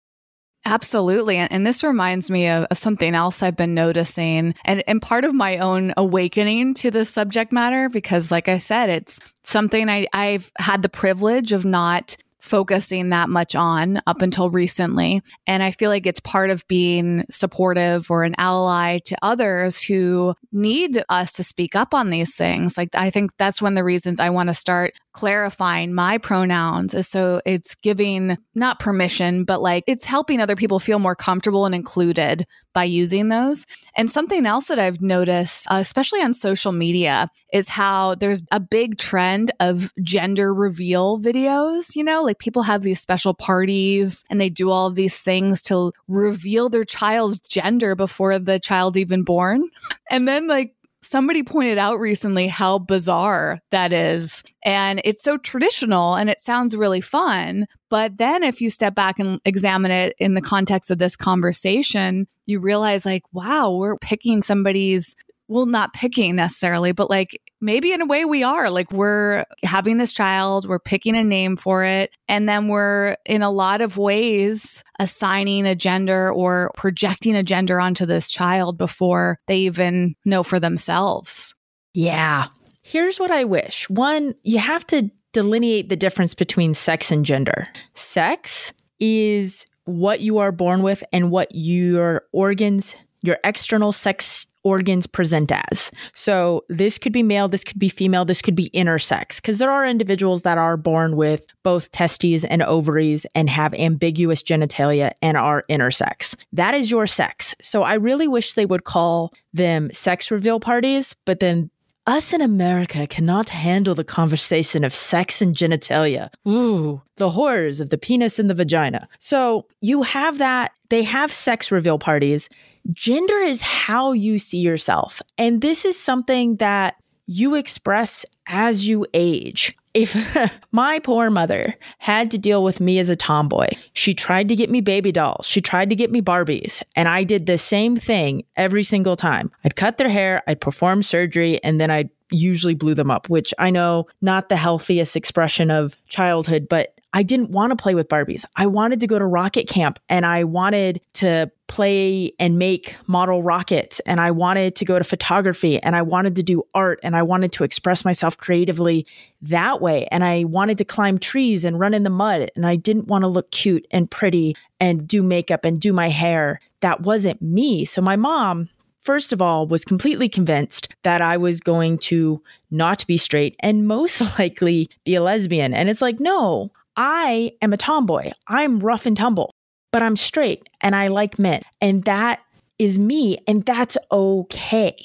Absolutely. 0.63 1.37
And, 1.37 1.65
this 1.65 1.83
reminds 1.83 2.29
me 2.29 2.47
of, 2.47 2.65
of, 2.65 2.77
something 2.77 3.15
else 3.15 3.41
I've 3.41 3.57
been 3.57 3.73
noticing 3.73 4.53
and, 4.63 4.83
and 4.87 5.01
part 5.01 5.25
of 5.25 5.33
my 5.33 5.57
own 5.57 5.91
awakening 5.97 6.75
to 6.75 6.91
this 6.91 7.09
subject 7.09 7.51
matter, 7.51 7.89
because 7.89 8.29
like 8.29 8.47
I 8.47 8.59
said, 8.59 8.89
it's 8.89 9.19
something 9.43 9.89
I, 9.89 10.05
I've 10.13 10.51
had 10.59 10.83
the 10.83 10.89
privilege 10.89 11.51
of 11.51 11.65
not 11.65 12.15
focusing 12.41 13.09
that 13.09 13.29
much 13.29 13.55
on 13.55 14.01
up 14.07 14.21
until 14.21 14.49
recently. 14.49 15.21
And 15.47 15.63
I 15.63 15.71
feel 15.71 15.89
like 15.89 16.05
it's 16.05 16.19
part 16.19 16.49
of 16.49 16.67
being 16.67 17.23
supportive 17.29 18.09
or 18.09 18.23
an 18.23 18.35
ally 18.37 18.97
to 19.05 19.17
others 19.21 19.81
who 19.81 20.33
need 20.51 21.03
us 21.07 21.33
to 21.33 21.43
speak 21.43 21.75
up 21.75 21.93
on 21.93 22.09
these 22.09 22.35
things. 22.35 22.77
Like, 22.77 22.89
I 22.93 23.11
think 23.11 23.31
that's 23.37 23.61
one 23.61 23.73
of 23.73 23.77
the 23.77 23.83
reasons 23.83 24.19
I 24.19 24.31
want 24.31 24.49
to 24.49 24.55
start 24.55 24.93
clarifying 25.13 25.93
my 25.93 26.17
pronouns 26.17 26.93
is 26.93 27.07
so 27.07 27.41
it's 27.45 27.75
giving 27.75 28.37
not 28.55 28.79
permission, 28.79 29.43
but 29.43 29.61
like 29.61 29.83
it's 29.87 30.05
helping 30.05 30.39
other 30.39 30.55
people 30.55 30.79
feel 30.79 30.99
more 30.99 31.15
comfortable 31.15 31.65
and 31.65 31.75
included 31.75 32.45
by 32.73 32.83
using 32.83 33.29
those. 33.29 33.65
And 33.95 34.09
something 34.09 34.45
else 34.45 34.67
that 34.67 34.79
I've 34.79 35.01
noticed, 35.01 35.67
uh, 35.71 35.75
especially 35.75 36.21
on 36.21 36.33
social 36.33 36.71
media, 36.71 37.29
is 37.53 37.69
how 37.69 38.15
there's 38.15 38.41
a 38.51 38.59
big 38.59 38.97
trend 38.97 39.51
of 39.59 39.91
gender 40.03 40.53
reveal 40.53 41.19
videos. 41.19 41.95
You 41.95 42.03
know, 42.03 42.21
like 42.23 42.39
people 42.39 42.63
have 42.63 42.81
these 42.81 42.99
special 42.99 43.33
parties 43.33 44.23
and 44.29 44.39
they 44.39 44.49
do 44.49 44.69
all 44.69 44.89
these 44.89 45.19
things 45.19 45.61
to 45.63 45.91
reveal 46.07 46.69
their 46.69 46.85
child's 46.85 47.39
gender 47.39 47.95
before 47.95 48.39
the 48.39 48.59
child's 48.59 48.97
even 48.97 49.23
born. 49.23 49.63
And 50.09 50.27
then, 50.27 50.47
like, 50.47 50.75
somebody 51.03 51.43
pointed 51.43 51.77
out 51.77 51.99
recently 51.99 52.47
how 52.47 52.79
bizarre 52.79 53.59
that 53.71 53.91
is. 53.91 54.43
And 54.63 55.01
it's 55.03 55.23
so 55.23 55.37
traditional 55.37 56.15
and 56.15 56.29
it 56.29 56.39
sounds 56.39 56.75
really 56.75 57.01
fun. 57.01 57.65
But 57.89 58.17
then 58.17 58.43
if 58.43 58.61
you 58.61 58.69
step 58.69 58.95
back 58.95 59.19
and 59.19 59.39
examine 59.45 59.91
it 59.91 60.13
in 60.19 60.33
the 60.33 60.41
context 60.41 60.91
of 60.91 60.97
this 60.97 61.15
conversation, 61.15 62.27
you 62.45 62.59
realize, 62.59 63.05
like, 63.05 63.23
wow, 63.33 63.71
we're 63.71 63.97
picking 63.97 64.41
somebody's 64.41 65.15
well, 65.51 65.65
not 65.65 65.93
picking 65.93 66.37
necessarily, 66.37 66.93
but 66.93 67.09
like 67.09 67.37
maybe 67.59 67.91
in 67.91 67.99
a 67.99 68.05
way 68.05 68.23
we 68.23 68.41
are. 68.41 68.69
Like 68.69 68.89
we're 68.93 69.43
having 69.63 69.97
this 69.97 70.13
child, 70.13 70.65
we're 70.65 70.79
picking 70.79 71.13
a 71.17 71.25
name 71.25 71.57
for 71.57 71.83
it, 71.83 72.09
and 72.29 72.47
then 72.47 72.69
we're 72.69 73.17
in 73.25 73.41
a 73.41 73.51
lot 73.51 73.81
of 73.81 73.97
ways 73.97 74.81
assigning 74.97 75.67
a 75.67 75.75
gender 75.75 76.31
or 76.31 76.71
projecting 76.77 77.35
a 77.35 77.43
gender 77.43 77.81
onto 77.81 78.05
this 78.05 78.31
child 78.31 78.77
before 78.77 79.39
they 79.47 79.57
even 79.57 80.15
know 80.23 80.41
for 80.41 80.57
themselves. 80.57 81.53
Yeah. 81.93 82.47
Here's 82.81 83.19
what 83.19 83.29
I 83.29 83.43
wish 83.43 83.89
one, 83.89 84.33
you 84.43 84.59
have 84.59 84.87
to 84.87 85.11
delineate 85.33 85.89
the 85.89 85.97
difference 85.97 86.33
between 86.33 86.73
sex 86.73 87.11
and 87.11 87.25
gender. 87.25 87.67
Sex 87.93 88.71
is 89.01 89.65
what 89.83 90.21
you 90.21 90.37
are 90.37 90.53
born 90.53 90.81
with 90.81 91.03
and 91.11 91.29
what 91.29 91.49
your 91.51 92.23
organs, 92.31 92.95
your 93.21 93.37
external 93.43 93.91
sex 93.91 94.47
organs 94.63 95.07
present 95.07 95.51
as. 95.51 95.91
So 96.13 96.63
this 96.69 96.97
could 96.97 97.13
be 97.13 97.23
male, 97.23 97.47
this 97.47 97.63
could 97.63 97.79
be 97.79 97.89
female, 97.89 98.25
this 98.25 98.41
could 98.41 98.55
be 98.55 98.69
intersex, 98.71 99.37
because 99.37 99.57
there 99.57 99.71
are 99.71 99.85
individuals 99.85 100.43
that 100.43 100.57
are 100.57 100.77
born 100.77 101.15
with 101.15 101.45
both 101.63 101.91
testes 101.91 102.45
and 102.45 102.61
ovaries 102.63 103.25
and 103.35 103.49
have 103.49 103.73
ambiguous 103.73 104.43
genitalia 104.43 105.11
and 105.21 105.37
are 105.37 105.65
intersex. 105.69 106.35
That 106.53 106.73
is 106.73 106.91
your 106.91 107.07
sex. 107.07 107.55
So 107.61 107.83
I 107.83 107.95
really 107.95 108.27
wish 108.27 108.53
they 108.53 108.65
would 108.65 108.83
call 108.83 109.33
them 109.53 109.91
sex 109.91 110.31
reveal 110.31 110.59
parties, 110.59 111.15
but 111.25 111.39
then 111.39 111.69
us 112.07 112.33
in 112.33 112.41
America 112.41 113.05
cannot 113.05 113.49
handle 113.49 113.93
the 113.93 114.03
conversation 114.03 114.83
of 114.83 114.93
sex 114.93 115.41
and 115.41 115.55
genitalia. 115.55 116.29
Ooh, 116.47 117.01
the 117.17 117.29
horrors 117.29 117.79
of 117.79 117.89
the 117.89 117.97
penis 117.97 118.39
and 118.39 118.49
the 118.49 118.55
vagina. 118.55 119.07
So 119.19 119.67
you 119.81 120.01
have 120.01 120.39
that. 120.39 120.71
They 120.89 121.03
have 121.03 121.31
sex 121.31 121.71
reveal 121.71 121.99
parties 121.99 122.49
gender 122.93 123.37
is 123.37 123.61
how 123.61 124.11
you 124.11 124.37
see 124.37 124.59
yourself. 124.59 125.21
And 125.37 125.61
this 125.61 125.85
is 125.85 125.99
something 125.99 126.57
that 126.57 126.95
you 127.27 127.55
express 127.55 128.25
as 128.47 128.87
you 128.87 129.05
age. 129.13 129.75
If 129.93 130.17
my 130.71 130.99
poor 130.99 131.29
mother 131.29 131.75
had 131.97 132.31
to 132.31 132.37
deal 132.37 132.63
with 132.63 132.79
me 132.79 132.99
as 132.99 133.09
a 133.09 133.15
tomboy, 133.15 133.69
she 133.93 134.13
tried 134.13 134.49
to 134.49 134.55
get 134.55 134.69
me 134.69 134.81
baby 134.81 135.11
dolls, 135.11 135.45
she 135.45 135.61
tried 135.61 135.89
to 135.89 135.95
get 135.95 136.11
me 136.11 136.21
Barbies, 136.21 136.83
and 136.95 137.07
I 137.07 137.23
did 137.23 137.45
the 137.45 137.57
same 137.57 137.97
thing 137.97 138.43
every 138.57 138.83
single 138.83 139.15
time. 139.15 139.51
I'd 139.63 139.75
cut 139.75 139.97
their 139.97 140.09
hair, 140.09 140.43
I'd 140.47 140.61
perform 140.61 141.03
surgery, 141.03 141.63
and 141.63 141.79
then 141.79 141.89
I'd 141.89 142.09
usually 142.31 142.75
blew 142.75 142.93
them 142.93 143.11
up, 143.11 143.29
which 143.29 143.53
I 143.59 143.69
know 143.69 144.07
not 144.21 144.49
the 144.49 144.55
healthiest 144.55 145.15
expression 145.15 145.69
of 145.69 145.97
childhood, 146.07 146.67
but 146.69 146.99
I 147.13 147.23
didn't 147.23 147.51
want 147.51 147.71
to 147.71 147.81
play 147.81 147.93
with 147.93 148.07
Barbies. 148.07 148.45
I 148.55 148.67
wanted 148.67 149.01
to 149.01 149.07
go 149.07 149.19
to 149.19 149.25
rocket 149.25 149.67
camp 149.67 149.99
and 150.07 150.25
I 150.25 150.45
wanted 150.45 151.01
to 151.15 151.51
play 151.71 152.33
and 152.37 152.59
make 152.59 152.97
model 153.07 153.41
rockets 153.41 154.01
and 154.01 154.19
I 154.19 154.29
wanted 154.29 154.75
to 154.75 154.83
go 154.83 154.99
to 154.99 155.05
photography 155.05 155.81
and 155.81 155.95
I 155.95 156.01
wanted 156.01 156.35
to 156.35 156.43
do 156.43 156.63
art 156.73 156.99
and 157.01 157.15
I 157.15 157.23
wanted 157.23 157.53
to 157.53 157.63
express 157.63 158.03
myself 158.03 158.35
creatively 158.35 159.07
that 159.43 159.79
way. 159.79 160.05
And 160.11 160.21
I 160.21 160.43
wanted 160.43 160.77
to 160.79 160.85
climb 160.85 161.17
trees 161.17 161.63
and 161.63 161.79
run 161.79 161.93
in 161.93 162.03
the 162.03 162.09
mud 162.09 162.51
and 162.57 162.67
I 162.67 162.75
didn't 162.75 163.07
want 163.07 163.21
to 163.21 163.29
look 163.29 163.51
cute 163.51 163.87
and 163.89 164.11
pretty 164.11 164.53
and 164.81 165.07
do 165.07 165.23
makeup 165.23 165.63
and 165.63 165.79
do 165.79 165.93
my 165.93 166.09
hair. 166.09 166.59
That 166.81 167.03
wasn't 167.03 167.41
me. 167.41 167.85
So 167.85 168.01
my 168.01 168.17
mom 168.17 168.69
first 168.99 169.33
of 169.33 169.41
all, 169.41 169.65
was 169.65 169.83
completely 169.83 170.29
convinced 170.29 170.93
that 171.01 171.23
I 171.23 171.35
was 171.35 171.59
going 171.59 171.97
to 171.97 172.39
not 172.69 173.03
be 173.07 173.17
straight 173.17 173.55
and 173.59 173.87
most 173.87 174.21
likely 174.37 174.89
be 175.05 175.15
a 175.15 175.23
lesbian. 175.23 175.73
And 175.73 175.89
it's 175.89 176.03
like, 176.03 176.19
no, 176.19 176.71
I 176.95 177.51
am 177.63 177.73
a 177.73 177.77
tomboy. 177.77 178.29
I'm 178.47 178.79
rough 178.79 179.07
and 179.07 179.17
tumble, 179.17 179.55
but 179.91 180.01
I'm 180.01 180.15
straight 180.15 180.69
and 180.81 180.95
I 180.95 181.07
like 181.07 181.39
men. 181.39 181.61
And 181.79 182.03
that 182.05 182.41
is 182.79 182.97
me. 182.97 183.37
And 183.47 183.65
that's 183.65 183.97
okay. 184.11 184.95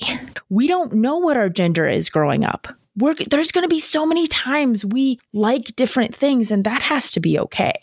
We 0.49 0.67
don't 0.67 0.95
know 0.95 1.17
what 1.19 1.37
our 1.37 1.49
gender 1.49 1.87
is 1.87 2.09
growing 2.09 2.45
up. 2.45 2.69
We're, 2.97 3.17
there's 3.29 3.53
going 3.53 3.65
to 3.65 3.69
be 3.69 3.81
so 3.81 4.07
many 4.07 4.27
times 4.27 4.85
we 4.85 5.19
like 5.35 5.77
different 5.77 6.15
things, 6.15 6.51
and 6.51 6.65
that 6.65 6.81
has 6.81 7.11
to 7.13 7.21
be 7.21 7.39
okay 7.39 7.75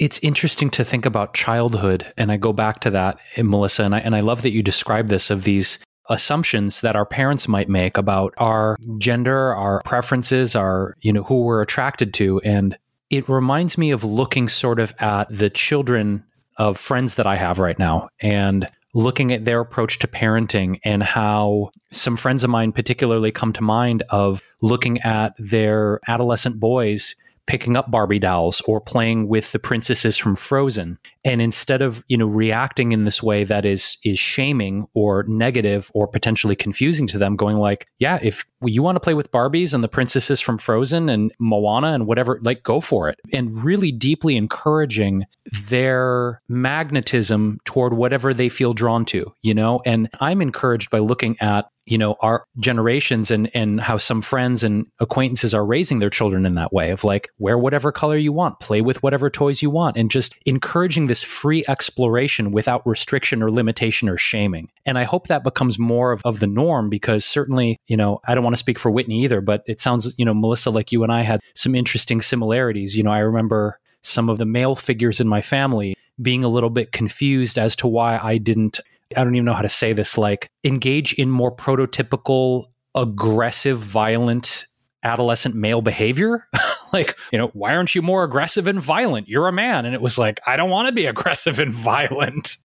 it's 0.00 0.18
interesting 0.20 0.70
to 0.70 0.82
think 0.82 1.04
about 1.06 1.34
childhood 1.34 2.10
and 2.16 2.32
i 2.32 2.36
go 2.36 2.52
back 2.52 2.80
to 2.80 2.90
that 2.90 3.18
eh, 3.36 3.42
melissa 3.42 3.84
and 3.84 3.94
I, 3.94 3.98
and 4.00 4.16
I 4.16 4.20
love 4.20 4.42
that 4.42 4.50
you 4.50 4.62
describe 4.62 5.08
this 5.08 5.30
of 5.30 5.44
these 5.44 5.78
assumptions 6.08 6.80
that 6.80 6.96
our 6.96 7.06
parents 7.06 7.46
might 7.46 7.68
make 7.68 7.96
about 7.96 8.34
our 8.38 8.76
gender 8.98 9.54
our 9.54 9.82
preferences 9.84 10.56
our 10.56 10.96
you 11.02 11.12
know 11.12 11.22
who 11.22 11.42
we're 11.42 11.62
attracted 11.62 12.12
to 12.14 12.40
and 12.40 12.76
it 13.10 13.28
reminds 13.28 13.76
me 13.76 13.90
of 13.90 14.04
looking 14.04 14.48
sort 14.48 14.78
of 14.78 14.94
at 14.98 15.24
the 15.30 15.50
children 15.50 16.24
of 16.56 16.78
friends 16.78 17.14
that 17.14 17.26
i 17.26 17.36
have 17.36 17.58
right 17.58 17.78
now 17.78 18.08
and 18.20 18.68
looking 18.92 19.32
at 19.32 19.44
their 19.44 19.60
approach 19.60 19.98
to 20.00 20.08
parenting 20.08 20.80
and 20.84 21.02
how 21.02 21.70
some 21.92 22.16
friends 22.16 22.42
of 22.42 22.50
mine 22.50 22.72
particularly 22.72 23.30
come 23.30 23.52
to 23.52 23.62
mind 23.62 24.02
of 24.10 24.42
looking 24.62 25.00
at 25.02 25.34
their 25.38 26.00
adolescent 26.08 26.58
boys 26.58 27.14
picking 27.46 27.76
up 27.76 27.90
Barbie 27.90 28.18
dolls 28.18 28.60
or 28.62 28.80
playing 28.80 29.28
with 29.28 29.52
the 29.52 29.58
princesses 29.58 30.16
from 30.16 30.36
Frozen. 30.36 30.98
And 31.24 31.42
instead 31.42 31.82
of, 31.82 32.04
you 32.08 32.16
know, 32.16 32.26
reacting 32.26 32.92
in 32.92 33.04
this 33.04 33.22
way 33.22 33.44
that 33.44 33.64
is 33.64 33.98
is 34.04 34.18
shaming 34.18 34.86
or 34.94 35.24
negative 35.24 35.90
or 35.94 36.06
potentially 36.06 36.56
confusing 36.56 37.06
to 37.08 37.18
them, 37.18 37.36
going 37.36 37.58
like, 37.58 37.86
yeah, 37.98 38.18
if 38.22 38.44
you 38.64 38.82
want 38.82 38.96
to 38.96 39.00
play 39.00 39.14
with 39.14 39.30
Barbies 39.30 39.74
and 39.74 39.82
the 39.82 39.88
princesses 39.88 40.40
from 40.40 40.58
Frozen 40.58 41.08
and 41.08 41.32
Moana 41.38 41.88
and 41.88 42.06
whatever, 42.06 42.38
like 42.42 42.62
go 42.62 42.80
for 42.80 43.08
it. 43.08 43.18
And 43.32 43.50
really 43.64 43.92
deeply 43.92 44.36
encouraging 44.36 45.26
their 45.68 46.40
magnetism 46.48 47.58
toward 47.64 47.94
whatever 47.94 48.32
they 48.32 48.48
feel 48.48 48.72
drawn 48.72 49.04
to, 49.06 49.32
you 49.42 49.54
know? 49.54 49.80
And 49.84 50.08
I'm 50.20 50.40
encouraged 50.40 50.90
by 50.90 50.98
looking 50.98 51.36
at 51.40 51.70
you 51.90 51.98
know 51.98 52.14
our 52.20 52.44
generations 52.58 53.30
and 53.30 53.50
and 53.54 53.80
how 53.80 53.98
some 53.98 54.22
friends 54.22 54.62
and 54.62 54.86
acquaintances 55.00 55.52
are 55.52 55.66
raising 55.66 55.98
their 55.98 56.08
children 56.08 56.46
in 56.46 56.54
that 56.54 56.72
way 56.72 56.90
of 56.90 57.04
like 57.04 57.28
wear 57.38 57.58
whatever 57.58 57.90
color 57.90 58.16
you 58.16 58.32
want 58.32 58.60
play 58.60 58.80
with 58.80 59.02
whatever 59.02 59.28
toys 59.28 59.60
you 59.60 59.68
want 59.68 59.96
and 59.96 60.10
just 60.10 60.34
encouraging 60.46 61.08
this 61.08 61.22
free 61.22 61.64
exploration 61.68 62.52
without 62.52 62.86
restriction 62.86 63.42
or 63.42 63.50
limitation 63.50 64.08
or 64.08 64.16
shaming. 64.16 64.70
And 64.86 64.98
i 64.98 65.04
hope 65.04 65.26
that 65.28 65.44
becomes 65.44 65.78
more 65.78 66.12
of, 66.12 66.22
of 66.24 66.40
the 66.40 66.46
norm 66.46 66.88
because 66.88 67.24
certainly 67.24 67.78
you 67.88 67.96
know 67.96 68.20
i 68.26 68.34
don't 68.34 68.44
want 68.44 68.54
to 68.54 68.60
speak 68.60 68.78
for 68.78 68.90
whitney 68.90 69.22
either 69.24 69.40
but 69.40 69.62
it 69.66 69.80
sounds 69.80 70.14
you 70.16 70.24
know 70.24 70.34
melissa 70.34 70.70
like 70.70 70.92
you 70.92 71.02
and 71.02 71.12
i 71.12 71.22
had 71.22 71.40
some 71.54 71.74
interesting 71.74 72.20
similarities. 72.20 72.96
You 72.96 73.02
know 73.02 73.10
i 73.10 73.18
remember 73.18 73.78
some 74.02 74.28
of 74.28 74.38
the 74.38 74.46
male 74.46 74.76
figures 74.76 75.20
in 75.20 75.28
my 75.28 75.42
family 75.42 75.96
being 76.20 76.44
a 76.44 76.48
little 76.48 76.70
bit 76.70 76.92
confused 76.92 77.58
as 77.58 77.74
to 77.76 77.86
why 77.86 78.18
I 78.22 78.38
didn't 78.38 78.80
I 79.16 79.24
don't 79.24 79.34
even 79.34 79.44
know 79.44 79.54
how 79.54 79.62
to 79.62 79.68
say 79.68 79.92
this, 79.92 80.16
like 80.16 80.50
engage 80.64 81.12
in 81.14 81.30
more 81.30 81.54
prototypical, 81.54 82.66
aggressive, 82.94 83.78
violent 83.78 84.66
adolescent 85.02 85.54
male 85.54 85.82
behavior. 85.82 86.46
like, 86.92 87.16
you 87.32 87.38
know, 87.38 87.48
why 87.48 87.74
aren't 87.74 87.94
you 87.94 88.02
more 88.02 88.24
aggressive 88.24 88.66
and 88.66 88.80
violent? 88.80 89.28
You're 89.28 89.48
a 89.48 89.52
man. 89.52 89.86
And 89.86 89.94
it 89.94 90.02
was 90.02 90.18
like, 90.18 90.40
I 90.46 90.56
don't 90.56 90.70
want 90.70 90.86
to 90.86 90.92
be 90.92 91.06
aggressive 91.06 91.58
and 91.58 91.72
violent. 91.72 92.56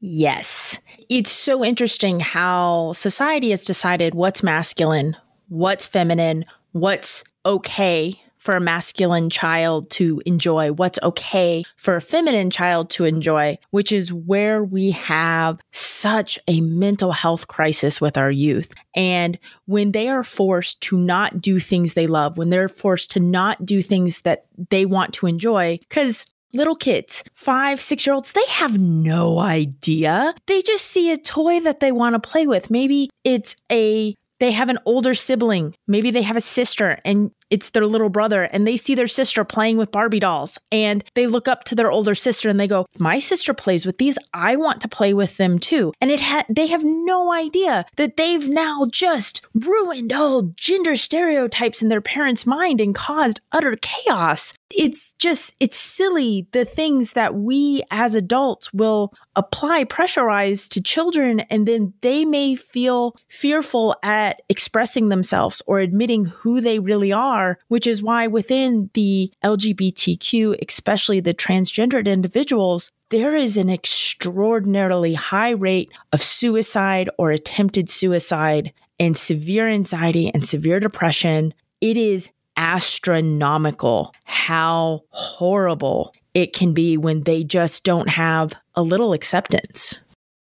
Yes. 0.00 0.78
It's 1.08 1.30
so 1.30 1.64
interesting 1.64 2.20
how 2.20 2.94
society 2.94 3.50
has 3.50 3.64
decided 3.64 4.14
what's 4.14 4.42
masculine, 4.42 5.16
what's 5.48 5.84
feminine, 5.84 6.46
what's 6.72 7.22
okay 7.44 8.14
for 8.40 8.56
a 8.56 8.60
masculine 8.60 9.30
child 9.30 9.88
to 9.90 10.20
enjoy, 10.26 10.72
what's 10.72 10.98
okay 11.02 11.62
for 11.76 11.94
a 11.94 12.00
feminine 12.00 12.50
child 12.50 12.90
to 12.90 13.04
enjoy, 13.04 13.56
which 13.70 13.92
is 13.92 14.12
where 14.12 14.64
we 14.64 14.90
have 14.90 15.60
such 15.72 16.38
a 16.48 16.60
mental 16.62 17.12
health 17.12 17.46
crisis 17.46 18.00
with 18.00 18.16
our 18.16 18.30
youth. 18.30 18.72
And 18.96 19.38
when 19.66 19.92
they 19.92 20.08
are 20.08 20.24
forced 20.24 20.80
to 20.82 20.96
not 20.96 21.40
do 21.40 21.60
things 21.60 21.94
they 21.94 22.06
love, 22.06 22.38
when 22.38 22.50
they're 22.50 22.68
forced 22.68 23.10
to 23.12 23.20
not 23.20 23.64
do 23.64 23.82
things 23.82 24.22
that 24.22 24.46
they 24.70 24.86
want 24.86 25.14
to 25.14 25.26
enjoy, 25.26 25.78
because 25.88 26.26
Little 26.52 26.74
kids, 26.74 27.22
five, 27.34 27.80
six 27.80 28.04
year 28.04 28.14
olds, 28.14 28.32
they 28.32 28.44
have 28.48 28.76
no 28.76 29.38
idea. 29.38 30.34
They 30.48 30.62
just 30.62 30.86
see 30.86 31.12
a 31.12 31.16
toy 31.16 31.60
that 31.60 31.78
they 31.78 31.92
want 31.92 32.14
to 32.14 32.28
play 32.28 32.48
with. 32.48 32.70
Maybe 32.70 33.08
it's 33.22 33.54
a 33.70 34.16
they 34.40 34.50
have 34.50 34.68
an 34.68 34.78
older 34.84 35.14
sibling. 35.14 35.74
Maybe 35.86 36.10
they 36.10 36.22
have 36.22 36.36
a 36.36 36.40
sister 36.40 36.98
and 37.04 37.30
it's 37.50 37.70
their 37.70 37.86
little 37.86 38.08
brother 38.08 38.44
and 38.44 38.66
they 38.66 38.76
see 38.76 38.94
their 38.94 39.06
sister 39.06 39.44
playing 39.44 39.76
with 39.76 39.92
Barbie 39.92 40.20
dolls 40.20 40.58
and 40.72 41.04
they 41.14 41.26
look 41.26 41.48
up 41.48 41.64
to 41.64 41.74
their 41.74 41.90
older 41.90 42.14
sister 42.14 42.48
and 42.48 42.58
they 42.58 42.68
go, 42.68 42.86
"My 42.98 43.18
sister 43.18 43.52
plays 43.52 43.84
with 43.84 43.98
these. 43.98 44.18
I 44.32 44.56
want 44.56 44.80
to 44.82 44.88
play 44.88 45.12
with 45.14 45.36
them 45.36 45.58
too." 45.58 45.92
And 46.00 46.10
it 46.10 46.20
had 46.20 46.46
they 46.48 46.68
have 46.68 46.84
no 46.84 47.32
idea 47.32 47.84
that 47.96 48.16
they've 48.16 48.48
now 48.48 48.86
just 48.90 49.42
ruined 49.54 50.12
all 50.12 50.52
gender 50.56 50.96
stereotypes 50.96 51.82
in 51.82 51.88
their 51.88 52.00
parents' 52.00 52.46
mind 52.46 52.80
and 52.80 52.94
caused 52.94 53.40
utter 53.52 53.76
chaos. 53.80 54.54
It's 54.76 55.12
just 55.14 55.54
it's 55.60 55.76
silly 55.76 56.46
the 56.52 56.64
things 56.64 57.14
that 57.14 57.34
we 57.34 57.82
as 57.90 58.14
adults 58.14 58.72
will 58.72 59.12
apply 59.36 59.84
pressurize 59.84 60.68
to 60.70 60.82
children 60.82 61.40
and 61.40 61.66
then 61.66 61.92
they 62.02 62.24
may 62.24 62.54
feel 62.54 63.16
fearful 63.28 63.96
at 64.02 64.42
expressing 64.48 65.08
themselves 65.08 65.60
or 65.66 65.80
admitting 65.80 66.26
who 66.26 66.60
they 66.60 66.78
really 66.78 67.12
are 67.12 67.58
which 67.68 67.86
is 67.86 68.02
why 68.02 68.26
within 68.26 68.90
the 68.94 69.32
LGBTQ, 69.44 70.56
especially 70.66 71.20
the 71.20 71.34
transgendered 71.34 72.06
individuals, 72.06 72.90
there 73.10 73.34
is 73.34 73.56
an 73.56 73.68
extraordinarily 73.68 75.14
high 75.14 75.50
rate 75.50 75.90
of 76.12 76.22
suicide 76.22 77.10
or 77.18 77.30
attempted 77.30 77.90
suicide 77.90 78.72
and 78.98 79.16
severe 79.16 79.68
anxiety 79.68 80.30
and 80.32 80.46
severe 80.46 80.78
depression. 80.78 81.52
It 81.80 81.96
is 81.96 82.30
astronomical 82.56 84.12
how 84.40 85.02
horrible 85.10 86.14
it 86.32 86.54
can 86.54 86.72
be 86.72 86.96
when 86.96 87.24
they 87.24 87.44
just 87.44 87.84
don't 87.84 88.08
have 88.08 88.54
a 88.74 88.82
little 88.82 89.12
acceptance. 89.12 90.00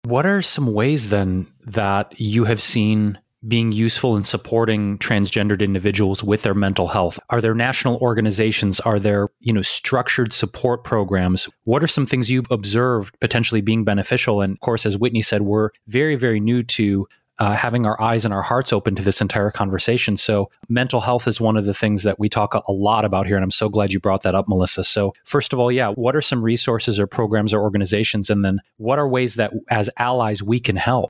What 0.03 0.25
are 0.25 0.41
some 0.41 0.71
ways 0.73 1.09
then 1.09 1.47
that 1.65 2.19
you 2.19 2.45
have 2.45 2.61
seen 2.61 3.19
being 3.47 3.71
useful 3.71 4.15
in 4.15 4.23
supporting 4.23 4.97
transgendered 4.99 5.61
individuals 5.61 6.23
with 6.23 6.43
their 6.43 6.53
mental 6.53 6.87
health? 6.87 7.19
Are 7.29 7.41
there 7.41 7.55
national 7.55 7.97
organizations? 7.97 8.79
Are 8.79 8.99
there, 8.99 9.29
you 9.39 9.51
know, 9.51 9.63
structured 9.63 10.31
support 10.31 10.83
programs? 10.83 11.49
What 11.65 11.83
are 11.83 11.87
some 11.87 12.05
things 12.05 12.29
you've 12.29 12.51
observed 12.51 13.19
potentially 13.19 13.61
being 13.61 13.83
beneficial? 13.83 14.41
And 14.41 14.53
of 14.53 14.59
course, 14.61 14.85
as 14.85 14.97
Whitney 14.97 15.21
said, 15.21 15.41
we're 15.41 15.71
very, 15.87 16.15
very 16.15 16.39
new 16.39 16.63
to 16.63 17.07
uh, 17.41 17.55
having 17.55 17.87
our 17.87 17.99
eyes 17.99 18.23
and 18.23 18.31
our 18.35 18.43
hearts 18.43 18.71
open 18.71 18.93
to 18.93 19.01
this 19.01 19.19
entire 19.19 19.49
conversation. 19.49 20.15
So, 20.15 20.51
mental 20.69 21.01
health 21.01 21.27
is 21.27 21.41
one 21.41 21.57
of 21.57 21.65
the 21.65 21.73
things 21.73 22.03
that 22.03 22.19
we 22.19 22.29
talk 22.29 22.53
a, 22.53 22.71
lot 22.71 23.03
about 23.03 23.25
here. 23.25 23.35
And 23.35 23.43
I'm 23.43 23.49
so 23.49 23.67
glad 23.67 23.91
you 23.91 23.99
brought 23.99 24.21
that 24.21 24.35
up, 24.35 24.47
Melissa. 24.47 24.83
So, 24.83 25.13
first 25.25 25.51
of 25.51 25.57
all, 25.57 25.71
yeah, 25.71 25.89
what 25.89 26.15
are 26.15 26.21
some 26.21 26.43
resources 26.43 26.99
or 26.99 27.07
programs 27.07 27.51
or 27.51 27.61
organizations? 27.63 28.29
And 28.29 28.45
then 28.45 28.59
what 28.77 28.99
are 28.99 29.07
ways 29.07 29.35
that 29.35 29.53
as 29.71 29.89
allies 29.97 30.43
we 30.43 30.59
can 30.59 30.75
help? 30.75 31.09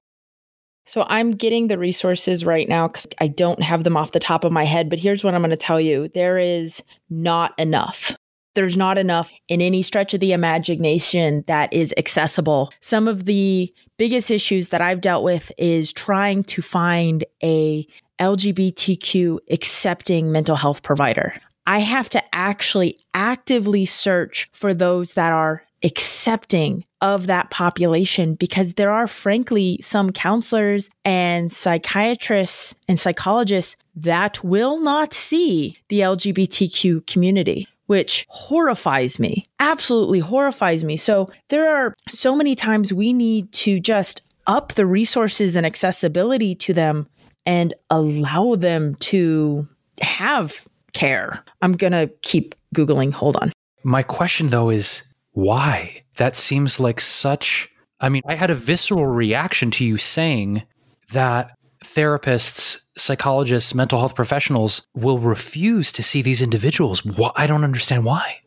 So 0.86 1.06
I'm 1.08 1.32
getting 1.32 1.68
the 1.68 1.78
resources 1.78 2.46
right 2.46 2.68
now 2.68 2.88
because 2.88 3.08
I 3.20 3.28
don't 3.28 3.62
have 3.62 3.84
them 3.84 3.98
off 3.98 4.14
the 4.14 4.20
top 4.20 4.46
of 4.46 4.54
my 4.54 4.64
head. 4.64 4.90
But 4.90 5.00
here's 5.00 5.26
what 5.26 5.36
I'm 5.36 5.42
going 5.42 5.52
to 5.52 5.58
tell 5.58 5.82
you 5.82 6.08
there 6.14 6.38
is 6.38 6.82
not 7.10 7.54
enough. 7.60 8.16
There's 8.54 8.78
not 8.78 8.98
enough 8.98 9.32
in 9.48 9.62
any 9.62 9.82
stretch 9.82 10.14
of 10.14 10.20
the 10.20 10.34
imagination 10.34 11.44
that 11.48 11.74
is 11.74 11.94
accessible. 11.98 12.72
Some 12.82 13.08
of 13.08 13.26
the 13.26 13.74
biggest 13.98 14.32
issues 14.32 14.70
that 14.70 14.82
I've 14.82 15.02
dealt 15.02 15.24
with 15.24 15.52
is 15.58 15.94
trying 15.94 16.44
to 16.44 16.62
find 16.62 17.24
a 17.44 17.88
LGBTQ 18.20 19.40
accepting 19.50 20.32
mental 20.32 20.56
health 20.56 20.84
provider. 20.84 21.34
I 21.66 21.80
have 21.80 22.10
to 22.10 22.24
actually 22.36 23.00
actively 23.14 23.86
search 23.86 24.50
for 24.54 24.74
those 24.74 25.14
that 25.14 25.32
are 25.32 25.64
accepting 25.84 26.86
of 27.02 27.28
that 27.28 27.50
population 27.50 28.36
because 28.36 28.76
there 28.76 28.92
are, 28.92 29.08
frankly, 29.08 29.80
some 29.82 30.12
counselors 30.12 30.90
and 31.04 31.52
psychiatrists 31.52 32.76
and 32.88 33.00
psychologists 33.00 33.76
that 33.96 34.44
will 34.44 34.80
not 34.80 35.14
see 35.14 35.76
the 35.90 36.02
LGBTQ 36.02 37.08
community. 37.08 37.68
Which 37.92 38.26
horrifies 38.30 39.20
me, 39.20 39.50
absolutely 39.60 40.20
horrifies 40.20 40.86
me. 40.86 40.96
So, 40.96 41.30
there 41.50 41.70
are 41.70 41.94
so 42.10 42.36
many 42.36 42.56
times 42.56 42.94
we 42.94 43.12
need 43.12 43.52
to 43.54 43.82
just 43.82 44.22
up 44.48 44.74
the 44.74 44.86
resources 44.86 45.58
and 45.58 45.66
accessibility 45.66 46.56
to 46.56 46.74
them 46.74 47.06
and 47.46 47.74
allow 47.90 48.56
them 48.56 48.96
to 49.12 49.68
have 50.02 50.66
care. 50.94 51.44
I'm 51.62 51.74
going 51.74 51.92
to 51.92 52.10
keep 52.22 52.56
Googling. 52.74 53.12
Hold 53.12 53.36
on. 53.36 53.52
My 53.84 54.04
question, 54.04 54.52
though, 54.52 54.70
is 54.70 55.04
why? 55.34 56.04
That 56.16 56.38
seems 56.38 56.80
like 56.80 57.02
such 57.02 57.70
I 58.02 58.10
mean, 58.10 58.24
I 58.28 58.36
had 58.36 58.50
a 58.50 58.56
visceral 58.56 59.06
reaction 59.06 59.70
to 59.72 59.86
you 59.86 59.98
saying 59.98 60.64
that 61.12 61.52
therapists, 61.86 62.81
psychologists, 62.98 63.74
mental 63.74 64.00
health 64.00 64.16
professionals 64.16 64.82
will 64.96 65.20
refuse 65.20 65.92
to 65.94 66.04
see 66.04 66.22
these 66.22 66.42
individuals. 66.42 67.02
I 67.36 67.48
don't 67.48 67.64
understand 67.64 68.06
why. 68.06 68.40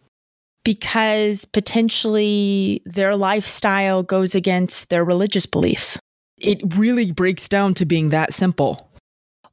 Because 0.65 1.45
potentially 1.45 2.83
their 2.87 3.17
lifestyle 3.17 4.03
goes 4.03 4.35
against 4.35 4.89
their 4.89 5.05
religious 5.05 5.47
beliefs. 5.47 5.99
It 6.39 6.61
really 6.77 7.13
breaks 7.13 7.49
down 7.49 7.75
to 7.75 7.85
being 7.85 8.09
that 8.11 8.33
simple. 8.33 8.91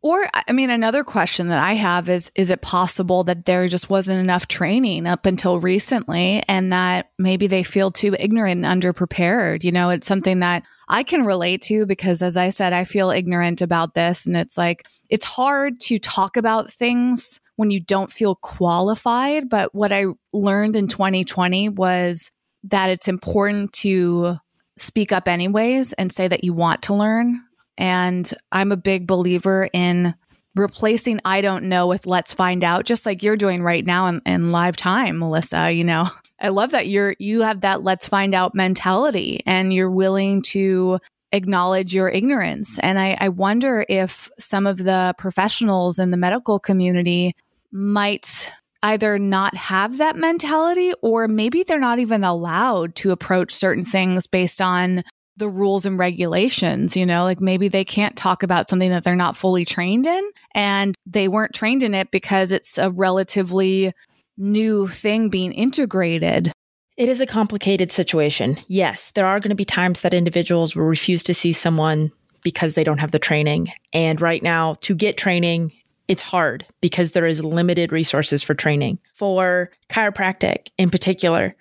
Or, 0.04 0.26
I 0.34 0.52
mean, 0.52 0.72
another 0.72 1.04
question 1.04 1.50
that 1.50 1.64
I 1.64 1.74
have 1.74 2.10
is 2.10 2.32
Is 2.34 2.50
it 2.50 2.62
possible 2.62 3.24
that 3.26 3.46
there 3.46 3.68
just 3.68 3.90
wasn't 3.90 4.20
enough 4.20 4.48
training 4.48 5.06
up 5.06 5.28
until 5.28 5.60
recently 5.60 6.42
and 6.48 6.74
that 6.74 7.12
maybe 7.20 7.46
they 7.46 7.62
feel 7.62 7.92
too 7.92 8.16
ignorant 8.18 8.66
and 8.66 8.82
underprepared? 8.82 9.64
You 9.64 9.72
know, 9.72 9.92
it's 9.92 10.08
something 10.08 10.40
that 10.40 10.64
I 10.90 11.04
can 11.04 11.24
relate 11.24 11.62
to 11.64 11.86
because, 11.86 12.24
as 12.24 12.36
I 12.36 12.50
said, 12.50 12.74
I 12.74 12.84
feel 12.84 13.12
ignorant 13.12 13.62
about 13.62 13.94
this. 13.94 14.26
And 14.26 14.36
it's 14.36 14.58
like, 14.58 14.88
it's 15.10 15.26
hard 15.26 15.80
to 15.82 16.00
talk 16.00 16.36
about 16.36 16.72
things 16.72 17.40
when 17.58 17.70
you 17.70 17.80
don't 17.80 18.12
feel 18.12 18.36
qualified. 18.36 19.50
But 19.50 19.76
what 19.76 19.92
I 19.92 20.06
learned 20.34 20.76
in 20.76 20.88
2020 20.88 21.70
was 21.70 22.32
that 22.64 22.90
it's 22.90 23.08
important 23.08 23.72
to 23.74 24.38
speak 24.78 25.12
up 25.12 25.28
anyways 25.28 25.94
and 25.94 26.12
say 26.12 26.28
that 26.28 26.44
you 26.44 26.54
want 26.54 26.82
to 26.84 26.96
learn 26.96 27.40
and 27.82 28.32
I'm 28.52 28.72
a 28.72 28.78
big 28.78 29.08
believer 29.08 29.67
in 29.74 30.13
replacing 30.56 31.20
I 31.26 31.41
don't 31.41 31.65
know 31.65 31.88
with 31.88 32.06
let's 32.06 32.32
find 32.32 32.63
out, 32.63 32.86
just 32.86 33.08
like 33.08 33.24
you're 33.24 33.36
doing 33.36 33.63
right 33.63 33.84
now 33.84 34.06
in, 34.06 34.22
in 34.26 34.52
live 34.52 34.78
time, 34.78 35.17
Melissa. 35.17 35.72
You 35.72 35.84
know, 35.84 36.08
I 36.41 36.50
love 36.50 36.72
that 36.72 36.88
you're 36.88 37.15
you 37.17 37.41
have 37.41 37.62
that 37.62 37.82
let's 37.84 38.08
find 38.08 38.36
out 38.36 38.54
mentality 38.54 39.41
and 39.48 39.74
you're 39.74 39.91
willing 39.91 40.44
to 40.44 41.00
acknowledge 41.32 41.96
your 41.96 42.10
ignorance. 42.10 42.78
And 42.80 43.00
I, 43.00 43.17
I 43.20 43.30
wonder 43.30 43.84
if 43.89 44.30
some 44.38 44.67
of 44.67 44.78
the 44.78 45.15
professionals 45.17 45.98
in 45.98 46.12
the 46.12 46.17
medical 46.17 46.60
community 46.60 47.34
might 47.72 48.52
either 48.84 49.17
not 49.17 49.56
have 49.56 49.98
that 49.98 50.17
mentality 50.17 50.91
or 51.02 51.28
maybe 51.28 51.63
they're 51.63 51.80
not 51.80 52.00
even 52.00 52.24
allowed 52.24 52.96
to 52.98 53.12
approach 53.12 53.54
certain 53.54 53.86
things 53.86 54.28
based 54.28 54.62
on 54.62 55.04
the 55.38 55.50
rules 55.50 55.86
and 55.86 55.98
regulations, 55.98 56.96
you 56.96 57.06
know, 57.06 57.24
like 57.24 57.39
maybe 57.39 57.67
they 57.67 57.86
can't 57.86 58.15
talk 58.15 58.44
about 58.44 58.70
something 58.70 58.89
that 58.89 59.04
they're 59.04 59.15
not 59.15 59.38
fully 59.38 59.65
trained 59.65 60.06
in 60.06 60.30
and 60.54 60.96
they 61.06 61.28
weren't 61.28 61.54
trained 61.54 61.84
in 61.84 61.96
it 61.96 62.12
because 62.12 62.52
it's 62.52 62.78
a 62.78 62.91
relatively 62.91 63.94
new 64.38 64.88
thing 64.88 65.30
being 65.30 65.54
integrated. 65.54 66.52
It 66.98 67.10
is 67.10 67.22
a 67.22 67.26
complicated 67.26 67.91
situation. 67.91 68.60
Yes, 68.67 69.12
there 69.12 69.26
are 69.26 69.39
going 69.39 69.50
to 69.50 69.56
be 69.56 69.65
times 69.65 70.02
that 70.02 70.13
individuals 70.13 70.76
will 70.76 70.84
refuse 70.84 71.24
to 71.24 71.34
see 71.34 71.54
someone 71.54 72.12
because 72.44 72.74
they 72.74 72.84
don't 72.84 73.00
have 73.00 73.12
the 73.12 73.20
training. 73.20 73.72
And 73.94 74.20
right 74.20 74.44
now, 74.44 74.76
to 74.82 74.96
get 74.96 75.17
training, 75.17 75.72
it's 76.08 76.22
hard 76.22 76.65
because 76.82 77.12
there 77.12 77.26
is 77.26 77.44
limited 77.44 77.91
resources 77.91 78.44
for 78.44 78.54
training. 78.54 79.00
For 79.15 79.72
chiropractic 79.89 80.67
in 80.78 80.89
particular, 80.89 81.56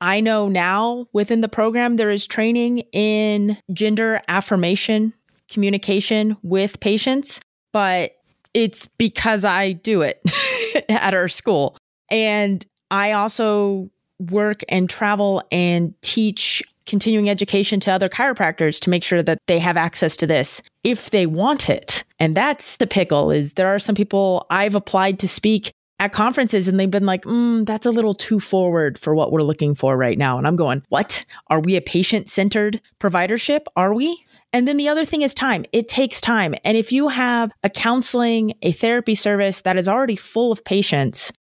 I 0.00 0.20
know 0.20 0.48
now 0.48 1.06
within 1.12 1.40
the 1.40 1.48
program, 1.48 1.96
there 1.96 2.10
is 2.10 2.26
training 2.26 2.78
in 2.92 3.56
gender 3.72 4.22
affirmation 4.28 5.12
communication 5.48 6.36
with 6.42 6.78
patients, 6.80 7.40
but 7.72 8.16
it's 8.54 8.86
because 8.86 9.44
I 9.44 9.72
do 9.72 10.02
it 10.02 10.22
at 10.88 11.14
our 11.14 11.28
school. 11.28 11.76
And 12.10 12.64
I 12.90 13.12
also 13.12 13.90
work 14.30 14.62
and 14.68 14.88
travel 14.88 15.42
and 15.50 15.94
teach 16.02 16.62
continuing 16.86 17.28
education 17.28 17.80
to 17.80 17.92
other 17.92 18.08
chiropractors 18.08 18.80
to 18.80 18.90
make 18.90 19.04
sure 19.04 19.22
that 19.22 19.38
they 19.46 19.58
have 19.58 19.76
access 19.76 20.16
to 20.16 20.26
this 20.26 20.62
if 20.84 21.10
they 21.10 21.26
want 21.26 21.68
it. 21.68 22.02
And 22.18 22.36
that's 22.36 22.78
the 22.78 22.86
pickle 22.86 23.30
is 23.30 23.52
there 23.52 23.68
are 23.68 23.78
some 23.78 23.94
people 23.94 24.46
I've 24.50 24.74
applied 24.74 25.18
to 25.20 25.28
speak 25.28 25.72
at 25.98 26.12
conferences 26.12 26.68
and 26.68 26.78
they've 26.78 26.90
been 26.90 27.06
like, 27.06 27.24
mm, 27.24 27.66
that's 27.66 27.86
a 27.86 27.90
little 27.90 28.14
too 28.14 28.40
forward 28.40 28.98
for 28.98 29.14
what 29.14 29.32
we're 29.32 29.42
looking 29.42 29.74
for 29.74 29.96
right 29.96 30.18
now. 30.18 30.38
And 30.38 30.46
I'm 30.46 30.56
going, 30.56 30.82
what? 30.88 31.24
Are 31.48 31.60
we 31.60 31.76
a 31.76 31.80
patient 31.80 32.28
centered 32.28 32.80
providership? 33.00 33.62
Are 33.76 33.92
we? 33.92 34.24
And 34.52 34.66
then 34.66 34.76
the 34.76 34.88
other 34.88 35.04
thing 35.04 35.22
is 35.22 35.34
time. 35.34 35.64
It 35.72 35.88
takes 35.88 36.20
time. 36.20 36.54
And 36.64 36.76
if 36.76 36.90
you 36.92 37.08
have 37.08 37.50
a 37.62 37.70
counseling, 37.70 38.54
a 38.62 38.72
therapy 38.72 39.14
service 39.14 39.62
that 39.62 39.76
is 39.76 39.88
already 39.88 40.16
full 40.16 40.52
of 40.52 40.64
patients, 40.64 41.32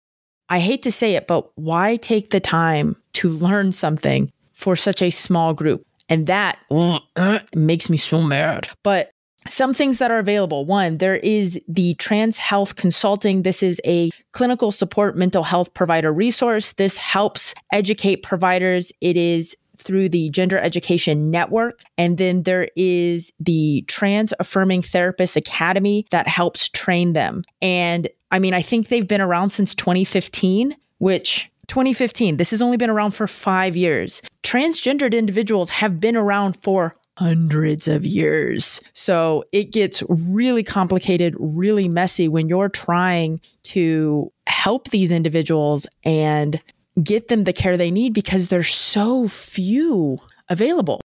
I 0.49 0.59
hate 0.59 0.83
to 0.83 0.91
say 0.91 1.15
it, 1.15 1.27
but 1.27 1.49
why 1.57 1.97
take 1.97 2.31
the 2.31 2.39
time 2.39 2.95
to 3.13 3.29
learn 3.29 3.71
something 3.71 4.31
for 4.53 4.75
such 4.75 5.01
a 5.01 5.09
small 5.09 5.53
group? 5.53 5.85
And 6.09 6.27
that 6.27 6.57
uh, 6.71 7.39
makes 7.53 7.89
me 7.89 7.97
so 7.97 8.21
mad. 8.21 8.69
But 8.83 9.11
some 9.49 9.73
things 9.73 9.99
that 9.99 10.11
are 10.11 10.19
available. 10.19 10.65
One, 10.65 10.97
there 10.97 11.17
is 11.17 11.59
the 11.67 11.93
Trans 11.95 12.37
Health 12.37 12.75
Consulting. 12.75 13.43
This 13.43 13.63
is 13.63 13.81
a 13.85 14.11
clinical 14.31 14.71
support 14.71 15.17
mental 15.17 15.43
health 15.43 15.73
provider 15.73 16.13
resource. 16.13 16.73
This 16.73 16.97
helps 16.97 17.53
educate 17.71 18.23
providers. 18.23 18.91
It 19.01 19.17
is 19.17 19.55
through 19.77 20.09
the 20.09 20.29
Gender 20.31 20.57
Education 20.57 21.31
Network. 21.31 21.81
And 21.97 22.17
then 22.17 22.43
there 22.43 22.69
is 22.75 23.31
the 23.39 23.83
Trans 23.87 24.33
Affirming 24.39 24.81
Therapist 24.81 25.35
Academy 25.35 26.05
that 26.11 26.27
helps 26.27 26.69
train 26.69 27.13
them. 27.13 27.43
And 27.61 28.09
I 28.31 28.39
mean, 28.39 28.53
I 28.53 28.61
think 28.61 28.89
they've 28.89 29.07
been 29.07 29.21
around 29.21 29.51
since 29.51 29.73
2015, 29.75 30.75
which 30.97 31.49
2015, 31.67 32.37
this 32.37 32.51
has 32.51 32.61
only 32.61 32.77
been 32.77 32.89
around 32.89 33.11
for 33.11 33.27
five 33.27 33.75
years. 33.75 34.21
Transgendered 34.43 35.13
individuals 35.13 35.69
have 35.69 35.99
been 35.99 36.15
around 36.15 36.57
for 36.61 36.95
hundreds 37.17 37.87
of 37.87 38.05
years. 38.05 38.79
So 38.93 39.43
it 39.51 39.71
gets 39.71 40.03
really 40.07 40.63
complicated, 40.63 41.35
really 41.39 41.87
messy 41.87 42.27
when 42.27 42.47
you're 42.47 42.69
trying 42.69 43.41
to 43.63 44.31
help 44.45 44.91
these 44.91 45.11
individuals 45.11 45.87
and 46.03 46.61
get 47.01 47.27
them 47.27 47.43
the 47.45 47.53
care 47.53 47.75
they 47.75 47.89
need 47.89 48.13
because 48.13 48.49
there's 48.49 48.73
so 48.73 49.27
few 49.27 50.19
available. 50.49 51.01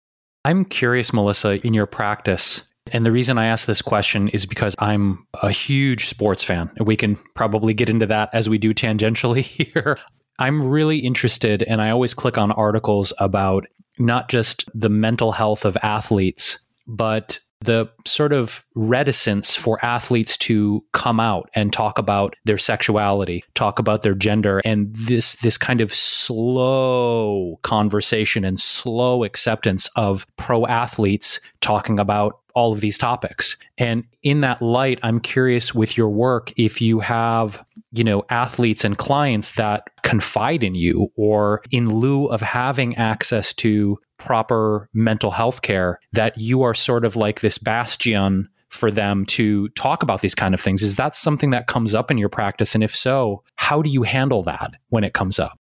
I'm 0.46 0.64
curious, 0.64 1.12
Melissa, 1.12 1.64
in 1.66 1.74
your 1.74 1.86
practice. 1.86 2.62
And 2.90 3.04
the 3.04 3.12
reason 3.12 3.36
I 3.36 3.46
ask 3.46 3.66
this 3.66 3.82
question 3.82 4.28
is 4.28 4.46
because 4.46 4.74
I'm 4.78 5.26
a 5.42 5.50
huge 5.50 6.06
sports 6.08 6.42
fan, 6.42 6.70
and 6.76 6.86
we 6.86 6.96
can 6.96 7.18
probably 7.34 7.74
get 7.74 7.90
into 7.90 8.06
that 8.06 8.30
as 8.32 8.48
we 8.48 8.56
do 8.56 8.72
tangentially 8.72 9.42
here. 9.42 9.98
I'm 10.38 10.62
really 10.62 10.98
interested, 10.98 11.62
and 11.64 11.82
I 11.82 11.90
always 11.90 12.14
click 12.14 12.38
on 12.38 12.50
articles 12.52 13.12
about 13.18 13.66
not 13.98 14.28
just 14.28 14.64
the 14.74 14.88
mental 14.88 15.32
health 15.32 15.64
of 15.64 15.76
athletes, 15.82 16.58
but 16.86 17.38
the 17.60 17.88
sort 18.06 18.32
of 18.32 18.64
reticence 18.74 19.54
for 19.54 19.84
athletes 19.84 20.36
to 20.38 20.84
come 20.92 21.18
out 21.18 21.50
and 21.54 21.72
talk 21.72 21.98
about 21.98 22.36
their 22.44 22.58
sexuality, 22.58 23.42
talk 23.54 23.78
about 23.78 24.02
their 24.02 24.14
gender, 24.14 24.60
and 24.64 24.94
this 24.94 25.34
this 25.36 25.58
kind 25.58 25.80
of 25.80 25.92
slow 25.92 27.58
conversation 27.62 28.44
and 28.44 28.60
slow 28.60 29.24
acceptance 29.24 29.88
of 29.96 30.26
pro 30.36 30.66
athletes 30.66 31.40
talking 31.60 31.98
about 31.98 32.38
all 32.54 32.72
of 32.72 32.80
these 32.80 32.98
topics. 32.98 33.56
And 33.76 34.04
in 34.22 34.40
that 34.40 34.62
light, 34.62 34.98
I'm 35.02 35.20
curious 35.20 35.74
with 35.74 35.96
your 35.96 36.08
work 36.08 36.52
if 36.56 36.80
you 36.80 37.00
have 37.00 37.64
you 37.92 38.04
know 38.04 38.24
athletes 38.28 38.84
and 38.84 38.98
clients 38.98 39.52
that 39.52 39.88
confide 40.02 40.62
in 40.62 40.74
you 40.74 41.10
or 41.16 41.62
in 41.70 41.88
lieu 41.88 42.26
of 42.26 42.40
having 42.40 42.96
access 42.96 43.54
to 43.54 43.98
proper 44.18 44.88
mental 44.92 45.30
health 45.30 45.62
care 45.62 45.98
that 46.12 46.36
you 46.36 46.62
are 46.62 46.74
sort 46.74 47.04
of 47.04 47.16
like 47.16 47.40
this 47.40 47.56
bastion 47.56 48.48
for 48.68 48.90
them 48.90 49.24
to 49.24 49.68
talk 49.70 50.02
about 50.02 50.20
these 50.20 50.34
kind 50.34 50.52
of 50.52 50.60
things. 50.60 50.82
Is 50.82 50.96
that 50.96 51.16
something 51.16 51.50
that 51.50 51.66
comes 51.66 51.94
up 51.94 52.10
in 52.10 52.18
your 52.18 52.28
practice? 52.28 52.74
And 52.74 52.84
if 52.84 52.94
so 52.94 53.42
how 53.56 53.80
do 53.80 53.90
you 53.90 54.02
handle 54.02 54.42
that 54.42 54.72
when 54.90 55.04
it 55.04 55.14
comes 55.14 55.38
up? 55.38 55.58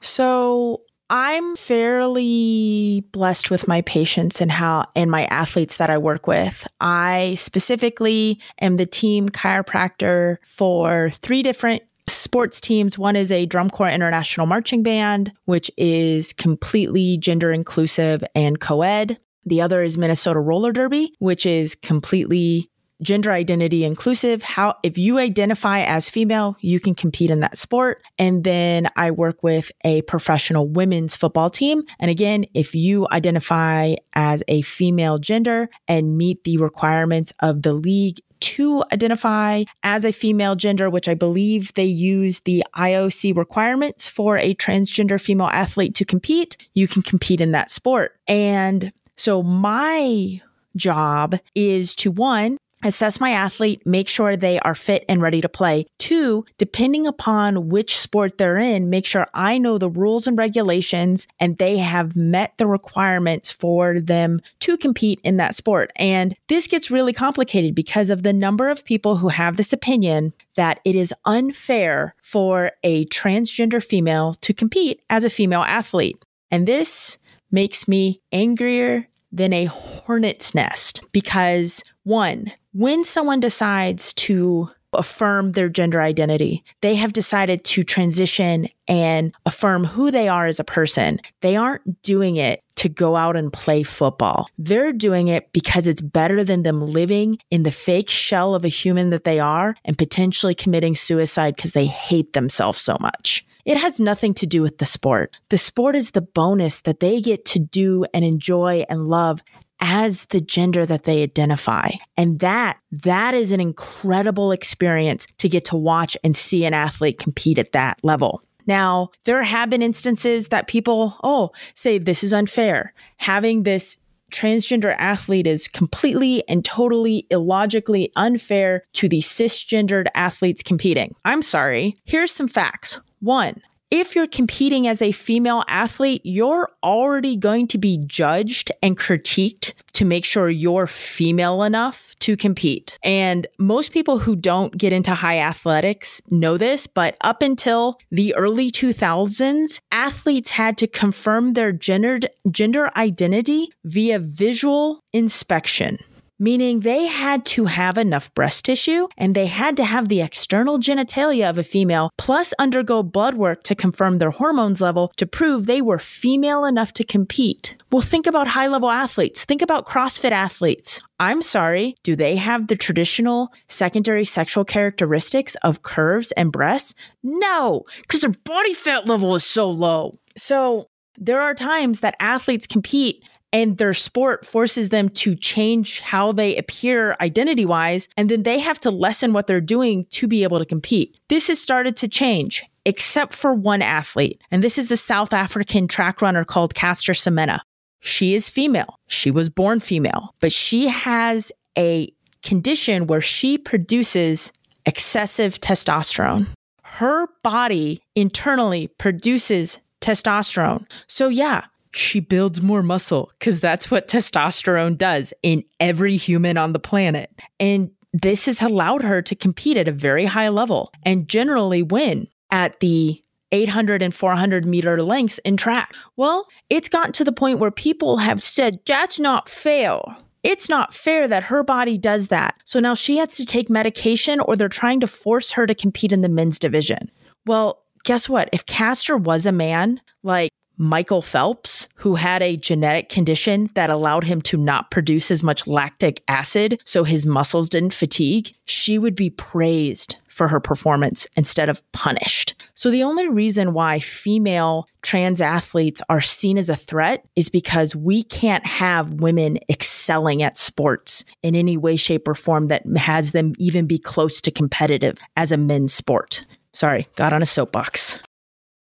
So 0.00 0.82
I'm 1.08 1.54
fairly 1.54 3.04
blessed 3.12 3.50
with 3.50 3.68
my 3.68 3.82
patients 3.82 4.40
and 4.40 4.50
how 4.50 4.88
and 4.96 5.10
my 5.10 5.26
athletes 5.26 5.76
that 5.76 5.90
I 5.90 5.98
work 5.98 6.26
with. 6.26 6.66
I 6.80 7.36
specifically 7.38 8.40
am 8.60 8.76
the 8.76 8.86
team 8.86 9.28
chiropractor 9.28 10.38
for 10.44 11.10
three 11.10 11.44
different 11.44 11.84
sports 12.08 12.60
teams. 12.60 12.98
One 12.98 13.14
is 13.14 13.30
a 13.30 13.46
drum 13.46 13.70
corps 13.70 13.90
international 13.90 14.46
marching 14.46 14.82
band, 14.82 15.32
which 15.44 15.70
is 15.76 16.32
completely 16.32 17.18
gender 17.18 17.52
inclusive 17.52 18.24
and 18.34 18.58
co 18.58 18.82
ed. 18.82 19.18
The 19.44 19.60
other 19.60 19.84
is 19.84 19.96
Minnesota 19.96 20.40
Roller 20.40 20.72
Derby, 20.72 21.14
which 21.20 21.46
is 21.46 21.76
completely 21.76 22.68
gender 23.02 23.32
identity 23.32 23.84
inclusive. 23.84 24.42
How, 24.42 24.74
if 24.82 24.96
you 24.98 25.18
identify 25.18 25.80
as 25.80 26.08
female, 26.08 26.56
you 26.60 26.80
can 26.80 26.94
compete 26.94 27.30
in 27.30 27.40
that 27.40 27.58
sport. 27.58 28.02
And 28.18 28.44
then 28.44 28.88
I 28.96 29.10
work 29.10 29.42
with 29.42 29.70
a 29.84 30.02
professional 30.02 30.66
women's 30.66 31.14
football 31.14 31.50
team. 31.50 31.82
And 31.98 32.10
again, 32.10 32.46
if 32.54 32.74
you 32.74 33.06
identify 33.12 33.94
as 34.14 34.42
a 34.48 34.62
female 34.62 35.18
gender 35.18 35.68
and 35.88 36.16
meet 36.16 36.44
the 36.44 36.56
requirements 36.58 37.32
of 37.40 37.62
the 37.62 37.72
league 37.72 38.20
to 38.38 38.84
identify 38.92 39.64
as 39.82 40.04
a 40.04 40.12
female 40.12 40.56
gender, 40.56 40.90
which 40.90 41.08
I 41.08 41.14
believe 41.14 41.72
they 41.74 41.84
use 41.84 42.40
the 42.40 42.64
IOC 42.76 43.36
requirements 43.36 44.06
for 44.08 44.36
a 44.38 44.54
transgender 44.54 45.20
female 45.20 45.48
athlete 45.48 45.94
to 45.96 46.04
compete, 46.04 46.56
you 46.74 46.86
can 46.86 47.02
compete 47.02 47.40
in 47.40 47.52
that 47.52 47.70
sport. 47.70 48.18
And 48.28 48.92
so 49.16 49.42
my 49.42 50.40
job 50.76 51.36
is 51.54 51.94
to 51.96 52.10
one, 52.10 52.58
assess 52.86 53.20
my 53.20 53.30
athlete, 53.30 53.86
make 53.86 54.08
sure 54.08 54.36
they 54.36 54.58
are 54.60 54.74
fit 54.74 55.04
and 55.08 55.20
ready 55.20 55.40
to 55.40 55.48
play. 55.48 55.86
Two, 55.98 56.44
depending 56.58 57.06
upon 57.06 57.68
which 57.68 57.96
sport 57.96 58.38
they're 58.38 58.58
in, 58.58 58.90
make 58.90 59.06
sure 59.06 59.26
I 59.34 59.58
know 59.58 59.78
the 59.78 59.90
rules 59.90 60.26
and 60.26 60.38
regulations 60.38 61.26
and 61.40 61.58
they 61.58 61.78
have 61.78 62.16
met 62.16 62.54
the 62.58 62.66
requirements 62.66 63.50
for 63.50 64.00
them 64.00 64.40
to 64.60 64.76
compete 64.76 65.20
in 65.22 65.36
that 65.36 65.54
sport. 65.54 65.90
And 65.96 66.34
this 66.48 66.66
gets 66.66 66.90
really 66.90 67.12
complicated 67.12 67.74
because 67.74 68.10
of 68.10 68.22
the 68.22 68.32
number 68.32 68.68
of 68.68 68.84
people 68.84 69.16
who 69.16 69.28
have 69.28 69.56
this 69.56 69.72
opinion 69.72 70.32
that 70.56 70.80
it 70.84 70.94
is 70.94 71.14
unfair 71.24 72.14
for 72.22 72.72
a 72.82 73.06
transgender 73.06 73.82
female 73.82 74.34
to 74.40 74.54
compete 74.54 75.00
as 75.10 75.24
a 75.24 75.30
female 75.30 75.62
athlete. 75.62 76.22
And 76.50 76.66
this 76.66 77.18
makes 77.50 77.86
me 77.88 78.20
angrier 78.32 79.08
than 79.32 79.52
a 79.52 79.66
hornet's 79.66 80.54
nest 80.54 81.04
because 81.12 81.82
one, 82.04 82.52
when 82.76 83.04
someone 83.04 83.40
decides 83.40 84.12
to 84.12 84.68
affirm 84.92 85.52
their 85.52 85.68
gender 85.70 86.02
identity, 86.02 86.62
they 86.82 86.94
have 86.94 87.14
decided 87.14 87.64
to 87.64 87.82
transition 87.82 88.68
and 88.86 89.32
affirm 89.46 89.84
who 89.84 90.10
they 90.10 90.28
are 90.28 90.46
as 90.46 90.60
a 90.60 90.64
person. 90.64 91.18
They 91.40 91.56
aren't 91.56 92.02
doing 92.02 92.36
it 92.36 92.62
to 92.76 92.90
go 92.90 93.16
out 93.16 93.34
and 93.34 93.50
play 93.50 93.82
football. 93.82 94.48
They're 94.58 94.92
doing 94.92 95.28
it 95.28 95.50
because 95.52 95.86
it's 95.86 96.02
better 96.02 96.44
than 96.44 96.64
them 96.64 96.86
living 96.86 97.38
in 97.50 97.62
the 97.62 97.70
fake 97.70 98.10
shell 98.10 98.54
of 98.54 98.64
a 98.64 98.68
human 98.68 99.08
that 99.08 99.24
they 99.24 99.40
are 99.40 99.74
and 99.86 99.96
potentially 99.96 100.54
committing 100.54 100.94
suicide 100.94 101.56
because 101.56 101.72
they 101.72 101.86
hate 101.86 102.34
themselves 102.34 102.78
so 102.78 102.98
much. 103.00 103.44
It 103.64 103.78
has 103.78 103.98
nothing 103.98 104.32
to 104.34 104.46
do 104.46 104.62
with 104.62 104.78
the 104.78 104.86
sport. 104.86 105.36
The 105.48 105.58
sport 105.58 105.96
is 105.96 106.12
the 106.12 106.20
bonus 106.20 106.82
that 106.82 107.00
they 107.00 107.20
get 107.20 107.44
to 107.46 107.58
do 107.58 108.04
and 108.14 108.24
enjoy 108.24 108.84
and 108.88 109.08
love 109.08 109.42
as 109.80 110.24
the 110.26 110.40
gender 110.40 110.86
that 110.86 111.04
they 111.04 111.22
identify. 111.22 111.90
And 112.16 112.40
that, 112.40 112.78
that 112.90 113.34
is 113.34 113.52
an 113.52 113.60
incredible 113.60 114.52
experience 114.52 115.26
to 115.38 115.48
get 115.48 115.64
to 115.66 115.76
watch 115.76 116.16
and 116.24 116.36
see 116.36 116.64
an 116.64 116.74
athlete 116.74 117.18
compete 117.18 117.58
at 117.58 117.72
that 117.72 117.98
level. 118.02 118.42
Now, 118.66 119.10
there 119.24 119.42
have 119.42 119.70
been 119.70 119.82
instances 119.82 120.48
that 120.48 120.66
people, 120.66 121.16
oh, 121.22 121.50
say 121.74 121.98
this 121.98 122.24
is 122.24 122.32
unfair. 122.32 122.92
Having 123.18 123.62
this 123.62 123.96
transgender 124.32 124.94
athlete 124.98 125.46
is 125.46 125.68
completely 125.68 126.42
and 126.48 126.64
totally 126.64 127.26
illogically 127.30 128.10
unfair 128.16 128.82
to 128.94 129.08
the 129.08 129.20
cisgendered 129.20 130.06
athletes 130.14 130.62
competing. 130.62 131.14
I'm 131.24 131.42
sorry. 131.42 131.96
Here's 132.04 132.32
some 132.32 132.48
facts. 132.48 133.00
One, 133.20 133.62
if 133.90 134.16
you're 134.16 134.26
competing 134.26 134.88
as 134.88 135.00
a 135.00 135.12
female 135.12 135.64
athlete, 135.68 136.20
you're 136.24 136.70
already 136.82 137.36
going 137.36 137.68
to 137.68 137.78
be 137.78 138.02
judged 138.06 138.72
and 138.82 138.96
critiqued 138.96 139.74
to 139.92 140.04
make 140.04 140.24
sure 140.24 140.50
you're 140.50 140.86
female 140.86 141.62
enough 141.62 142.14
to 142.20 142.36
compete. 142.36 142.98
And 143.02 143.46
most 143.58 143.92
people 143.92 144.18
who 144.18 144.34
don't 144.34 144.76
get 144.76 144.92
into 144.92 145.14
high 145.14 145.38
athletics 145.38 146.20
know 146.30 146.58
this, 146.58 146.86
but 146.86 147.16
up 147.20 147.42
until 147.42 147.98
the 148.10 148.34
early 148.34 148.70
2000s, 148.70 149.80
athletes 149.92 150.50
had 150.50 150.76
to 150.78 150.86
confirm 150.86 151.52
their 151.52 151.72
gendered, 151.72 152.28
gender 152.50 152.90
identity 152.96 153.68
via 153.84 154.18
visual 154.18 155.00
inspection 155.12 155.98
meaning 156.38 156.80
they 156.80 157.06
had 157.06 157.44
to 157.46 157.66
have 157.66 157.98
enough 157.98 158.32
breast 158.34 158.64
tissue 158.64 159.08
and 159.16 159.34
they 159.34 159.46
had 159.46 159.76
to 159.76 159.84
have 159.84 160.08
the 160.08 160.20
external 160.20 160.78
genitalia 160.78 161.48
of 161.48 161.58
a 161.58 161.64
female, 161.64 162.10
plus 162.18 162.52
undergo 162.58 163.02
blood 163.02 163.34
work 163.34 163.62
to 163.64 163.74
confirm 163.74 164.18
their 164.18 164.30
hormones 164.30 164.80
level 164.80 165.12
to 165.16 165.26
prove 165.26 165.66
they 165.66 165.82
were 165.82 165.98
female 165.98 166.64
enough 166.64 166.92
to 166.92 167.04
compete. 167.04 167.76
Well, 167.90 168.02
think 168.02 168.26
about 168.26 168.48
high 168.48 168.66
level 168.66 168.90
athletes. 168.90 169.44
Think 169.44 169.62
about 169.62 169.86
CrossFit 169.86 170.32
athletes. 170.32 171.02
I'm 171.18 171.40
sorry, 171.40 171.96
do 172.02 172.14
they 172.14 172.36
have 172.36 172.66
the 172.66 172.76
traditional 172.76 173.52
secondary 173.68 174.24
sexual 174.24 174.64
characteristics 174.64 175.54
of 175.56 175.82
curves 175.82 176.32
and 176.32 176.52
breasts? 176.52 176.94
No, 177.22 177.84
because 178.02 178.20
their 178.20 178.30
body 178.44 178.74
fat 178.74 179.08
level 179.08 179.34
is 179.34 179.44
so 179.44 179.70
low. 179.70 180.18
So, 180.36 180.88
there 181.18 181.40
are 181.40 181.54
times 181.54 182.00
that 182.00 182.14
athletes 182.20 182.66
compete 182.66 183.24
and 183.52 183.78
their 183.78 183.94
sport 183.94 184.44
forces 184.44 184.88
them 184.88 185.08
to 185.10 185.34
change 185.34 186.00
how 186.00 186.32
they 186.32 186.56
appear 186.56 187.16
identity 187.20 187.64
wise. 187.64 188.08
And 188.16 188.28
then 188.28 188.42
they 188.42 188.58
have 188.58 188.78
to 188.80 188.90
lessen 188.90 189.32
what 189.32 189.46
they're 189.46 189.60
doing 189.60 190.04
to 190.10 190.26
be 190.26 190.42
able 190.42 190.58
to 190.58 190.66
compete. 190.66 191.18
This 191.28 191.48
has 191.48 191.60
started 191.60 191.96
to 191.96 192.08
change, 192.08 192.64
except 192.84 193.32
for 193.32 193.54
one 193.54 193.82
athlete. 193.82 194.40
And 194.50 194.62
this 194.62 194.78
is 194.78 194.90
a 194.90 194.96
South 194.96 195.32
African 195.32 195.88
track 195.88 196.20
runner 196.20 196.44
called 196.44 196.74
Caster 196.74 197.12
Semenya. 197.12 197.60
She 198.00 198.34
is 198.34 198.48
female. 198.48 198.98
She 199.08 199.30
was 199.30 199.48
born 199.48 199.80
female, 199.80 200.34
but 200.40 200.52
she 200.52 200.86
has 200.88 201.50
a 201.78 202.12
condition 202.42 203.06
where 203.06 203.20
she 203.20 203.58
produces 203.58 204.52
excessive 204.84 205.60
testosterone. 205.60 206.46
Her 206.82 207.26
body 207.42 208.00
internally 208.14 208.86
produces 208.86 209.78
testosterone. 210.00 210.86
So, 211.08 211.28
yeah, 211.28 211.64
she 211.96 212.20
builds 212.20 212.60
more 212.60 212.82
muscle 212.82 213.32
because 213.38 213.60
that's 213.60 213.90
what 213.90 214.08
testosterone 214.08 214.96
does 214.96 215.32
in 215.42 215.64
every 215.80 216.16
human 216.16 216.56
on 216.56 216.72
the 216.72 216.78
planet. 216.78 217.30
And 217.58 217.90
this 218.12 218.46
has 218.46 218.62
allowed 218.62 219.02
her 219.02 219.22
to 219.22 219.34
compete 219.34 219.76
at 219.76 219.88
a 219.88 219.92
very 219.92 220.24
high 220.24 220.48
level 220.48 220.92
and 221.02 221.28
generally 221.28 221.82
win 221.82 222.28
at 222.50 222.80
the 222.80 223.22
800 223.52 224.02
and 224.02 224.14
400 224.14 224.64
meter 224.64 225.02
lengths 225.02 225.38
in 225.38 225.56
track. 225.56 225.94
Well, 226.16 226.46
it's 226.70 226.88
gotten 226.88 227.12
to 227.12 227.24
the 227.24 227.32
point 227.32 227.58
where 227.58 227.70
people 227.70 228.16
have 228.18 228.42
said, 228.42 228.80
that's 228.86 229.18
not 229.18 229.48
fair. 229.48 230.00
It's 230.42 230.68
not 230.68 230.94
fair 230.94 231.26
that 231.28 231.42
her 231.44 231.62
body 231.62 231.98
does 231.98 232.28
that. 232.28 232.54
So 232.64 232.80
now 232.80 232.94
she 232.94 233.16
has 233.18 233.36
to 233.36 233.44
take 233.44 233.68
medication 233.68 234.40
or 234.40 234.56
they're 234.56 234.68
trying 234.68 235.00
to 235.00 235.06
force 235.06 235.50
her 235.52 235.66
to 235.66 235.74
compete 235.74 236.12
in 236.12 236.20
the 236.20 236.28
men's 236.28 236.58
division. 236.58 237.10
Well, 237.46 237.82
guess 238.04 238.28
what? 238.28 238.48
If 238.52 238.66
Caster 238.66 239.16
was 239.16 239.46
a 239.46 239.52
man, 239.52 240.00
like 240.22 240.50
Michael 240.78 241.22
Phelps, 241.22 241.88
who 241.94 242.14
had 242.14 242.42
a 242.42 242.56
genetic 242.56 243.08
condition 243.08 243.70
that 243.74 243.90
allowed 243.90 244.24
him 244.24 244.42
to 244.42 244.56
not 244.56 244.90
produce 244.90 245.30
as 245.30 245.42
much 245.42 245.66
lactic 245.66 246.22
acid 246.28 246.80
so 246.84 247.04
his 247.04 247.26
muscles 247.26 247.68
didn't 247.68 247.94
fatigue, 247.94 248.54
she 248.64 248.98
would 248.98 249.14
be 249.14 249.30
praised 249.30 250.16
for 250.28 250.48
her 250.48 250.60
performance 250.60 251.26
instead 251.34 251.70
of 251.70 251.82
punished. 251.92 252.54
So, 252.74 252.90
the 252.90 253.02
only 253.02 253.26
reason 253.26 253.72
why 253.72 254.00
female 254.00 254.86
trans 255.00 255.40
athletes 255.40 256.02
are 256.10 256.20
seen 256.20 256.58
as 256.58 256.68
a 256.68 256.76
threat 256.76 257.24
is 257.36 257.48
because 257.48 257.96
we 257.96 258.22
can't 258.22 258.66
have 258.66 259.14
women 259.14 259.58
excelling 259.70 260.42
at 260.42 260.58
sports 260.58 261.24
in 261.42 261.54
any 261.54 261.78
way, 261.78 261.96
shape, 261.96 262.28
or 262.28 262.34
form 262.34 262.68
that 262.68 262.86
has 262.96 263.32
them 263.32 263.54
even 263.58 263.86
be 263.86 263.98
close 263.98 264.42
to 264.42 264.50
competitive 264.50 265.16
as 265.36 265.52
a 265.52 265.56
men's 265.56 265.94
sport. 265.94 266.44
Sorry, 266.74 267.08
got 267.16 267.32
on 267.32 267.40
a 267.40 267.46
soapbox. 267.46 268.20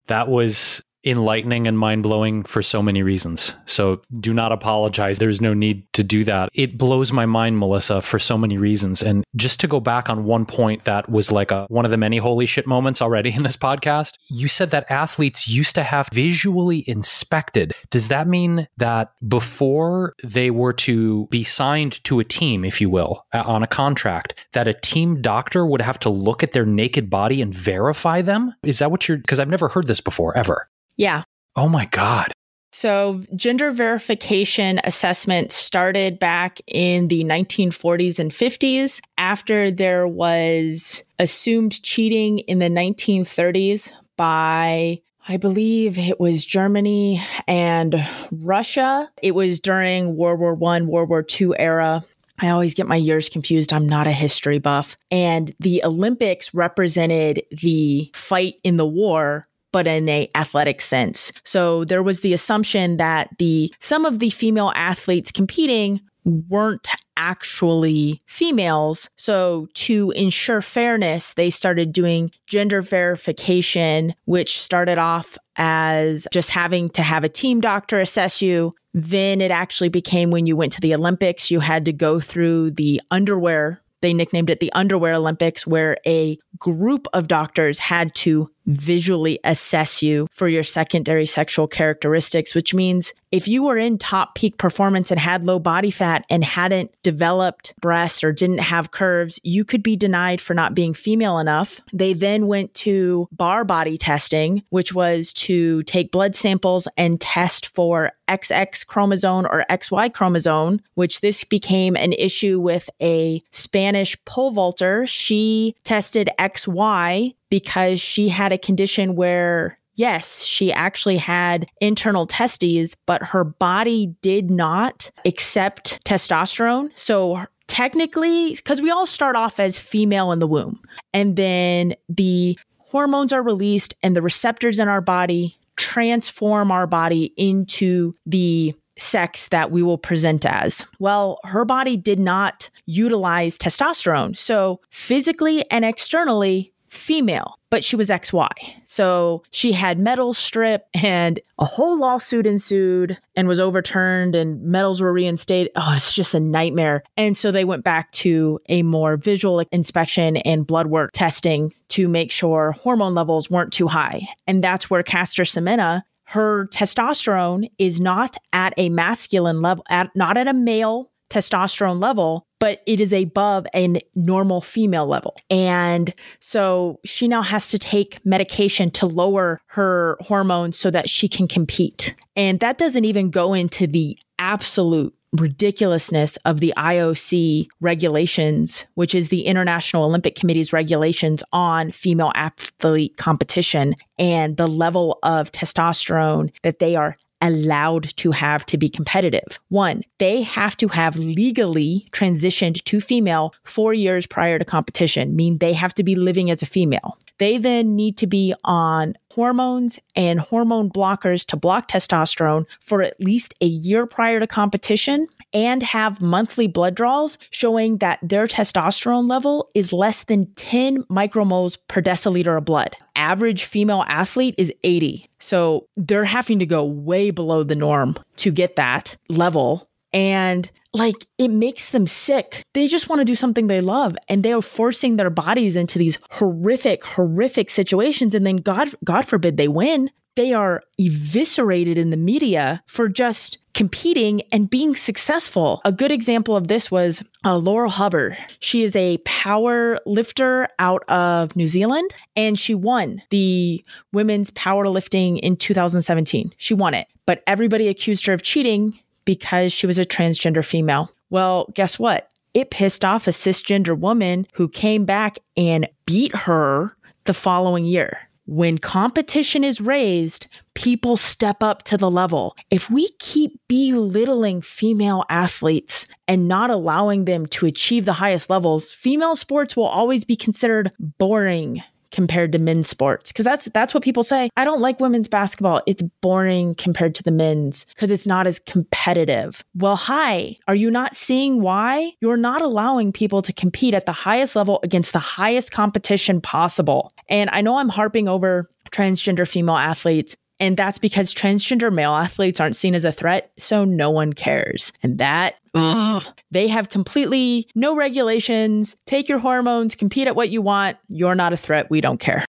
That 0.08 0.28
was 0.28 0.82
enlightening 1.04 1.66
and 1.66 1.78
mind 1.78 2.02
blowing 2.02 2.42
for 2.44 2.62
so 2.62 2.82
many 2.82 3.02
reasons. 3.02 3.54
So 3.66 4.00
do 4.20 4.32
not 4.32 4.52
apologize. 4.52 5.18
There's 5.18 5.40
no 5.40 5.54
need 5.54 5.92
to 5.94 6.02
do 6.02 6.24
that. 6.24 6.48
It 6.54 6.78
blows 6.78 7.12
my 7.12 7.26
mind, 7.26 7.58
Melissa, 7.58 8.00
for 8.00 8.18
so 8.18 8.38
many 8.38 8.56
reasons. 8.56 9.02
And 9.02 9.24
just 9.36 9.60
to 9.60 9.66
go 9.66 9.80
back 9.80 10.08
on 10.08 10.24
one 10.24 10.46
point 10.46 10.84
that 10.84 11.08
was 11.08 11.30
like 11.30 11.50
a 11.50 11.66
one 11.68 11.84
of 11.84 11.90
the 11.90 11.96
many 11.96 12.18
holy 12.18 12.46
shit 12.46 12.66
moments 12.66 13.02
already 13.02 13.32
in 13.32 13.42
this 13.42 13.56
podcast, 13.56 14.14
you 14.30 14.48
said 14.48 14.70
that 14.70 14.90
athletes 14.90 15.48
used 15.48 15.74
to 15.74 15.82
have 15.82 16.08
visually 16.12 16.88
inspected. 16.88 17.74
Does 17.90 18.08
that 18.08 18.28
mean 18.28 18.68
that 18.76 19.12
before 19.26 20.14
they 20.22 20.50
were 20.50 20.72
to 20.72 21.26
be 21.26 21.44
signed 21.44 22.02
to 22.04 22.20
a 22.20 22.24
team, 22.24 22.64
if 22.64 22.80
you 22.80 22.88
will, 22.88 23.26
on 23.32 23.62
a 23.62 23.68
contract, 23.68 24.34
that 24.52 24.68
a 24.68 24.74
team 24.74 25.20
doctor 25.20 25.66
would 25.66 25.80
have 25.80 25.98
to 26.00 26.08
look 26.10 26.42
at 26.42 26.52
their 26.52 26.66
naked 26.66 27.10
body 27.10 27.42
and 27.42 27.54
verify 27.54 28.22
them? 28.22 28.54
Is 28.62 28.78
that 28.78 28.90
what 28.90 29.08
you're 29.08 29.18
because 29.18 29.40
I've 29.40 29.48
never 29.48 29.68
heard 29.68 29.86
this 29.86 30.00
before 30.00 30.36
ever. 30.36 30.68
Yeah. 30.96 31.24
Oh 31.56 31.68
my 31.68 31.86
God. 31.86 32.32
So, 32.72 33.22
gender 33.36 33.70
verification 33.70 34.80
assessment 34.82 35.52
started 35.52 36.18
back 36.18 36.60
in 36.66 37.06
the 37.06 37.22
1940s 37.22 38.18
and 38.18 38.32
50s 38.32 39.00
after 39.16 39.70
there 39.70 40.08
was 40.08 41.04
assumed 41.20 41.80
cheating 41.84 42.40
in 42.40 42.58
the 42.58 42.68
1930s 42.68 43.92
by 44.16 45.00
I 45.28 45.36
believe 45.36 45.98
it 45.98 46.20
was 46.20 46.44
Germany 46.44 47.22
and 47.46 48.06
Russia. 48.30 49.08
It 49.22 49.36
was 49.36 49.60
during 49.60 50.16
World 50.16 50.40
War 50.40 50.54
One, 50.54 50.88
World 50.88 51.08
War 51.08 51.22
Two 51.22 51.56
era. 51.56 52.04
I 52.40 52.48
always 52.48 52.74
get 52.74 52.88
my 52.88 52.96
years 52.96 53.28
confused. 53.28 53.72
I'm 53.72 53.88
not 53.88 54.08
a 54.08 54.12
history 54.12 54.58
buff. 54.58 54.98
And 55.10 55.54
the 55.60 55.82
Olympics 55.84 56.52
represented 56.52 57.42
the 57.52 58.10
fight 58.12 58.56
in 58.64 58.76
the 58.76 58.86
war 58.86 59.46
but 59.74 59.88
in 59.88 60.08
a 60.08 60.30
athletic 60.36 60.80
sense. 60.80 61.32
So 61.42 61.84
there 61.84 62.00
was 62.00 62.20
the 62.20 62.32
assumption 62.32 62.96
that 62.98 63.30
the 63.40 63.74
some 63.80 64.04
of 64.04 64.20
the 64.20 64.30
female 64.30 64.70
athletes 64.76 65.32
competing 65.32 66.00
weren't 66.24 66.86
actually 67.16 68.22
females. 68.26 69.10
So, 69.16 69.66
to 69.74 70.12
ensure 70.12 70.62
fairness, 70.62 71.34
they 71.34 71.50
started 71.50 71.92
doing 71.92 72.30
gender 72.46 72.82
verification, 72.82 74.14
which 74.26 74.60
started 74.60 74.96
off 74.96 75.36
as 75.56 76.26
just 76.32 76.50
having 76.50 76.88
to 76.90 77.02
have 77.02 77.24
a 77.24 77.28
team 77.28 77.60
doctor 77.60 78.00
assess 78.00 78.40
you. 78.40 78.74
Then 78.94 79.40
it 79.40 79.50
actually 79.50 79.88
became 79.88 80.30
when 80.30 80.46
you 80.46 80.56
went 80.56 80.72
to 80.74 80.80
the 80.80 80.94
Olympics, 80.94 81.50
you 81.50 81.58
had 81.58 81.84
to 81.86 81.92
go 81.92 82.20
through 82.20 82.70
the 82.70 83.02
underwear. 83.10 83.80
They 84.02 84.14
nicknamed 84.14 84.50
it 84.50 84.60
the 84.60 84.72
Underwear 84.72 85.14
Olympics, 85.14 85.66
where 85.66 85.96
a 86.06 86.38
group 86.58 87.08
of 87.14 87.26
doctors 87.26 87.78
had 87.78 88.14
to 88.16 88.50
visually 88.66 89.38
assess 89.44 90.02
you 90.02 90.26
for 90.30 90.48
your 90.48 90.62
secondary 90.62 91.26
sexual 91.26 91.66
characteristics, 91.66 92.54
which 92.54 92.74
means 92.74 93.12
if 93.34 93.48
you 93.48 93.64
were 93.64 93.76
in 93.76 93.98
top 93.98 94.36
peak 94.36 94.58
performance 94.58 95.10
and 95.10 95.18
had 95.18 95.42
low 95.42 95.58
body 95.58 95.90
fat 95.90 96.24
and 96.30 96.44
hadn't 96.44 96.94
developed 97.02 97.74
breasts 97.80 98.22
or 98.22 98.32
didn't 98.32 98.58
have 98.58 98.92
curves, 98.92 99.40
you 99.42 99.64
could 99.64 99.82
be 99.82 99.96
denied 99.96 100.40
for 100.40 100.54
not 100.54 100.72
being 100.72 100.94
female 100.94 101.40
enough. 101.40 101.80
They 101.92 102.12
then 102.12 102.46
went 102.46 102.72
to 102.74 103.28
Barr 103.32 103.64
body 103.64 103.98
testing, 103.98 104.62
which 104.70 104.94
was 104.94 105.32
to 105.32 105.82
take 105.82 106.12
blood 106.12 106.36
samples 106.36 106.86
and 106.96 107.20
test 107.20 107.66
for 107.74 108.12
XX 108.28 108.86
chromosome 108.86 109.46
or 109.46 109.64
XY 109.68 110.14
chromosome, 110.14 110.80
which 110.94 111.20
this 111.20 111.42
became 111.42 111.96
an 111.96 112.12
issue 112.12 112.60
with 112.60 112.88
a 113.02 113.42
Spanish 113.50 114.16
pole 114.26 114.52
vaulter. 114.52 115.06
She 115.06 115.74
tested 115.82 116.30
XY 116.38 117.34
because 117.54 118.00
she 118.00 118.28
had 118.28 118.50
a 118.50 118.58
condition 118.58 119.14
where 119.14 119.78
yes, 119.94 120.42
she 120.42 120.72
actually 120.72 121.16
had 121.16 121.68
internal 121.80 122.26
testes, 122.26 122.96
but 123.06 123.22
her 123.22 123.44
body 123.44 124.12
did 124.22 124.50
not 124.50 125.08
accept 125.24 126.04
testosterone. 126.04 126.88
So 126.96 127.44
technically, 127.68 128.54
because 128.56 128.82
we 128.82 128.90
all 128.90 129.06
start 129.06 129.36
off 129.36 129.60
as 129.60 129.78
female 129.78 130.32
in 130.32 130.40
the 130.40 130.48
womb, 130.48 130.80
and 131.12 131.36
then 131.36 131.94
the 132.08 132.58
hormones 132.80 133.32
are 133.32 133.40
released 133.40 133.94
and 134.02 134.16
the 134.16 134.22
receptors 134.22 134.80
in 134.80 134.88
our 134.88 135.00
body 135.00 135.56
transform 135.76 136.72
our 136.72 136.88
body 136.88 137.32
into 137.36 138.16
the 138.26 138.74
sex 138.98 139.46
that 139.48 139.70
we 139.70 139.82
will 139.82 139.98
present 139.98 140.44
as. 140.44 140.84
Well, 140.98 141.38
her 141.44 141.64
body 141.64 141.96
did 141.96 142.18
not 142.18 142.68
utilize 142.86 143.58
testosterone. 143.58 144.36
So 144.36 144.80
physically 144.90 145.68
and 145.70 145.84
externally, 145.84 146.72
female, 146.94 147.58
but 147.70 147.84
she 147.84 147.96
was 147.96 148.08
XY. 148.08 148.48
So 148.84 149.42
she 149.50 149.72
had 149.72 149.98
medals 149.98 150.38
stripped 150.38 150.88
and 150.94 151.40
a 151.58 151.64
whole 151.64 151.98
lawsuit 151.98 152.46
ensued 152.46 153.18
and 153.34 153.48
was 153.48 153.60
overturned 153.60 154.34
and 154.34 154.62
medals 154.62 155.00
were 155.00 155.12
reinstated. 155.12 155.72
Oh, 155.76 155.92
it's 155.94 156.14
just 156.14 156.34
a 156.34 156.40
nightmare. 156.40 157.02
And 157.16 157.36
so 157.36 157.50
they 157.50 157.64
went 157.64 157.84
back 157.84 158.10
to 158.12 158.60
a 158.68 158.82
more 158.82 159.16
visual 159.16 159.60
inspection 159.72 160.36
and 160.38 160.66
blood 160.66 160.86
work 160.86 161.10
testing 161.12 161.72
to 161.88 162.08
make 162.08 162.30
sure 162.30 162.72
hormone 162.72 163.14
levels 163.14 163.50
weren't 163.50 163.72
too 163.72 163.88
high. 163.88 164.26
And 164.46 164.62
that's 164.62 164.88
where 164.88 165.02
Caster 165.02 165.42
Semenya 165.42 166.02
her 166.26 166.66
testosterone 166.68 167.70
is 167.78 168.00
not 168.00 168.36
at 168.52 168.74
a 168.76 168.88
masculine 168.88 169.62
level, 169.62 169.84
at, 169.88 170.10
not 170.16 170.36
at 170.36 170.48
a 170.48 170.54
male 170.54 171.10
testosterone 171.30 172.00
level, 172.02 172.46
but 172.60 172.80
it 172.86 173.00
is 173.00 173.12
above 173.12 173.66
a 173.74 174.00
normal 174.14 174.60
female 174.60 175.06
level. 175.06 175.36
And 175.50 176.14
so 176.40 177.00
she 177.04 177.28
now 177.28 177.42
has 177.42 177.70
to 177.70 177.78
take 177.78 178.24
medication 178.24 178.90
to 178.92 179.06
lower 179.06 179.60
her 179.66 180.16
hormones 180.20 180.78
so 180.78 180.90
that 180.90 181.08
she 181.08 181.28
can 181.28 181.48
compete. 181.48 182.14
And 182.36 182.60
that 182.60 182.78
doesn't 182.78 183.04
even 183.04 183.30
go 183.30 183.54
into 183.54 183.86
the 183.86 184.18
absolute 184.38 185.14
ridiculousness 185.34 186.36
of 186.44 186.60
the 186.60 186.72
IOC 186.76 187.66
regulations, 187.80 188.86
which 188.94 189.14
is 189.14 189.28
the 189.28 189.46
International 189.46 190.04
Olympic 190.04 190.36
Committee's 190.36 190.72
regulations 190.72 191.42
on 191.52 191.90
female 191.90 192.32
athlete 192.34 193.16
competition 193.16 193.94
and 194.18 194.56
the 194.56 194.68
level 194.68 195.18
of 195.22 195.50
testosterone 195.52 196.50
that 196.62 196.78
they 196.78 196.94
are 196.96 197.16
allowed 197.44 198.16
to 198.16 198.30
have 198.30 198.64
to 198.66 198.78
be 198.78 198.88
competitive. 198.88 199.58
One, 199.68 200.02
they 200.18 200.42
have 200.42 200.76
to 200.78 200.88
have 200.88 201.16
legally 201.16 202.06
transitioned 202.12 202.82
to 202.84 203.00
female 203.00 203.54
four 203.64 203.92
years 203.92 204.26
prior 204.26 204.58
to 204.58 204.64
competition, 204.64 205.36
mean 205.36 205.58
they 205.58 205.74
have 205.74 205.94
to 205.94 206.02
be 206.02 206.14
living 206.14 206.50
as 206.50 206.62
a 206.62 206.66
female. 206.66 207.18
They 207.38 207.58
then 207.58 207.96
need 207.96 208.16
to 208.18 208.26
be 208.26 208.54
on 208.64 209.14
hormones 209.32 209.98
and 210.14 210.40
hormone 210.40 210.88
blockers 210.88 211.44
to 211.46 211.56
block 211.56 211.88
testosterone 211.88 212.66
for 212.80 213.02
at 213.02 213.20
least 213.20 213.54
a 213.60 213.66
year 213.66 214.06
prior 214.06 214.38
to 214.40 214.46
competition 214.46 215.26
and 215.54 215.82
have 215.82 216.20
monthly 216.20 216.66
blood 216.66 216.96
draws 216.96 217.38
showing 217.50 217.98
that 217.98 218.18
their 218.20 218.46
testosterone 218.46 219.30
level 219.30 219.70
is 219.74 219.92
less 219.92 220.24
than 220.24 220.52
10 220.54 221.04
micromoles 221.04 221.78
per 221.88 222.02
deciliter 222.02 222.58
of 222.58 222.64
blood. 222.64 222.96
Average 223.16 223.64
female 223.64 224.04
athlete 224.08 224.56
is 224.58 224.72
80. 224.82 225.26
So 225.38 225.86
they're 225.96 226.24
having 226.24 226.58
to 226.58 226.66
go 226.66 226.84
way 226.84 227.30
below 227.30 227.62
the 227.62 227.76
norm 227.76 228.16
to 228.36 228.50
get 228.50 228.76
that 228.76 229.16
level. 229.28 229.88
And 230.12 230.70
like 230.92 231.26
it 231.38 231.48
makes 231.48 231.90
them 231.90 232.06
sick. 232.06 232.64
They 232.72 232.86
just 232.86 233.08
want 233.08 233.20
to 233.20 233.24
do 233.24 233.34
something 233.34 233.66
they 233.66 233.80
love 233.80 234.16
and 234.28 234.42
they 234.42 234.52
are 234.52 234.62
forcing 234.62 235.16
their 235.16 235.30
bodies 235.30 235.76
into 235.76 235.98
these 235.98 236.18
horrific 236.30 237.04
horrific 237.04 237.68
situations 237.68 238.34
and 238.34 238.46
then 238.46 238.56
god 238.56 238.94
god 239.04 239.26
forbid 239.26 239.56
they 239.56 239.68
win. 239.68 240.10
They 240.36 240.52
are 240.52 240.82
eviscerated 240.98 241.98
in 241.98 242.10
the 242.10 242.16
media 242.16 242.82
for 242.86 243.08
just 243.08 243.58
competing 243.74 244.42
and 244.52 244.70
being 244.70 244.94
successful. 244.94 245.80
A 245.84 245.92
good 245.92 246.12
example 246.12 246.56
of 246.56 246.68
this 246.68 246.90
was 246.90 247.22
uh, 247.44 247.56
Laurel 247.56 247.90
Hubbard. 247.90 248.36
She 248.60 248.82
is 248.84 248.96
a 248.96 249.18
power 249.18 249.98
lifter 250.06 250.68
out 250.78 251.02
of 251.08 251.54
New 251.56 251.68
Zealand 251.68 252.14
and 252.36 252.58
she 252.58 252.74
won 252.74 253.20
the 253.30 253.84
women's 254.12 254.50
powerlifting 254.52 255.40
in 255.40 255.56
2017. 255.56 256.54
She 256.56 256.74
won 256.74 256.94
it, 256.94 257.08
but 257.26 257.42
everybody 257.46 257.88
accused 257.88 258.26
her 258.26 258.32
of 258.32 258.42
cheating 258.42 258.98
because 259.24 259.72
she 259.72 259.86
was 259.86 259.98
a 259.98 260.04
transgender 260.04 260.64
female. 260.64 261.10
Well, 261.30 261.70
guess 261.74 261.98
what? 261.98 262.30
It 262.54 262.70
pissed 262.70 263.04
off 263.04 263.26
a 263.26 263.30
cisgender 263.30 263.98
woman 263.98 264.46
who 264.52 264.68
came 264.68 265.04
back 265.04 265.38
and 265.56 265.88
beat 266.06 266.34
her 266.34 266.96
the 267.24 267.34
following 267.34 267.84
year. 267.84 268.18
When 268.46 268.76
competition 268.76 269.64
is 269.64 269.80
raised, 269.80 270.48
people 270.74 271.16
step 271.16 271.62
up 271.62 271.82
to 271.84 271.96
the 271.96 272.10
level. 272.10 272.54
If 272.70 272.90
we 272.90 273.08
keep 273.18 273.58
belittling 273.68 274.60
female 274.60 275.24
athletes 275.30 276.06
and 276.28 276.46
not 276.46 276.68
allowing 276.68 277.24
them 277.24 277.46
to 277.46 277.64
achieve 277.64 278.04
the 278.04 278.12
highest 278.12 278.50
levels, 278.50 278.90
female 278.90 279.34
sports 279.34 279.76
will 279.76 279.86
always 279.86 280.26
be 280.26 280.36
considered 280.36 280.92
boring 281.18 281.82
compared 282.14 282.52
to 282.52 282.58
men's 282.60 282.88
sports 282.88 283.32
because 283.32 283.44
that's 283.44 283.66
that's 283.74 283.92
what 283.92 284.04
people 284.04 284.22
say. 284.22 284.48
I 284.56 284.64
don't 284.64 284.80
like 284.80 285.00
women's 285.00 285.26
basketball. 285.26 285.82
It's 285.84 286.00
boring 286.20 286.76
compared 286.76 287.16
to 287.16 287.24
the 287.24 287.32
men's 287.32 287.86
because 287.90 288.12
it's 288.12 288.26
not 288.26 288.46
as 288.46 288.60
competitive. 288.60 289.64
Well, 289.74 289.96
hi, 289.96 290.56
are 290.68 290.76
you 290.76 290.92
not 290.92 291.16
seeing 291.16 291.60
why? 291.60 292.12
You're 292.20 292.36
not 292.36 292.62
allowing 292.62 293.12
people 293.12 293.42
to 293.42 293.52
compete 293.52 293.94
at 293.94 294.06
the 294.06 294.12
highest 294.12 294.54
level 294.54 294.78
against 294.84 295.12
the 295.12 295.18
highest 295.18 295.72
competition 295.72 296.40
possible. 296.40 297.12
And 297.28 297.50
I 297.52 297.62
know 297.62 297.78
I'm 297.78 297.88
harping 297.88 298.28
over 298.28 298.70
transgender 298.92 299.48
female 299.48 299.76
athletes, 299.76 300.36
and 300.60 300.76
that's 300.76 300.98
because 300.98 301.34
transgender 301.34 301.92
male 301.92 302.12
athletes 302.12 302.60
aren't 302.60 302.76
seen 302.76 302.94
as 302.94 303.04
a 303.04 303.12
threat, 303.12 303.52
so 303.58 303.84
no 303.84 304.10
one 304.10 304.32
cares. 304.32 304.92
And 305.02 305.18
that, 305.18 305.54
ugh, 305.74 306.24
they 306.50 306.68
have 306.68 306.90
completely 306.90 307.68
no 307.74 307.96
regulations. 307.96 308.96
Take 309.06 309.28
your 309.28 309.38
hormones, 309.38 309.94
compete 309.94 310.28
at 310.28 310.36
what 310.36 310.50
you 310.50 310.62
want. 310.62 310.96
You're 311.08 311.34
not 311.34 311.52
a 311.52 311.56
threat. 311.56 311.90
We 311.90 312.00
don't 312.00 312.20
care. 312.20 312.44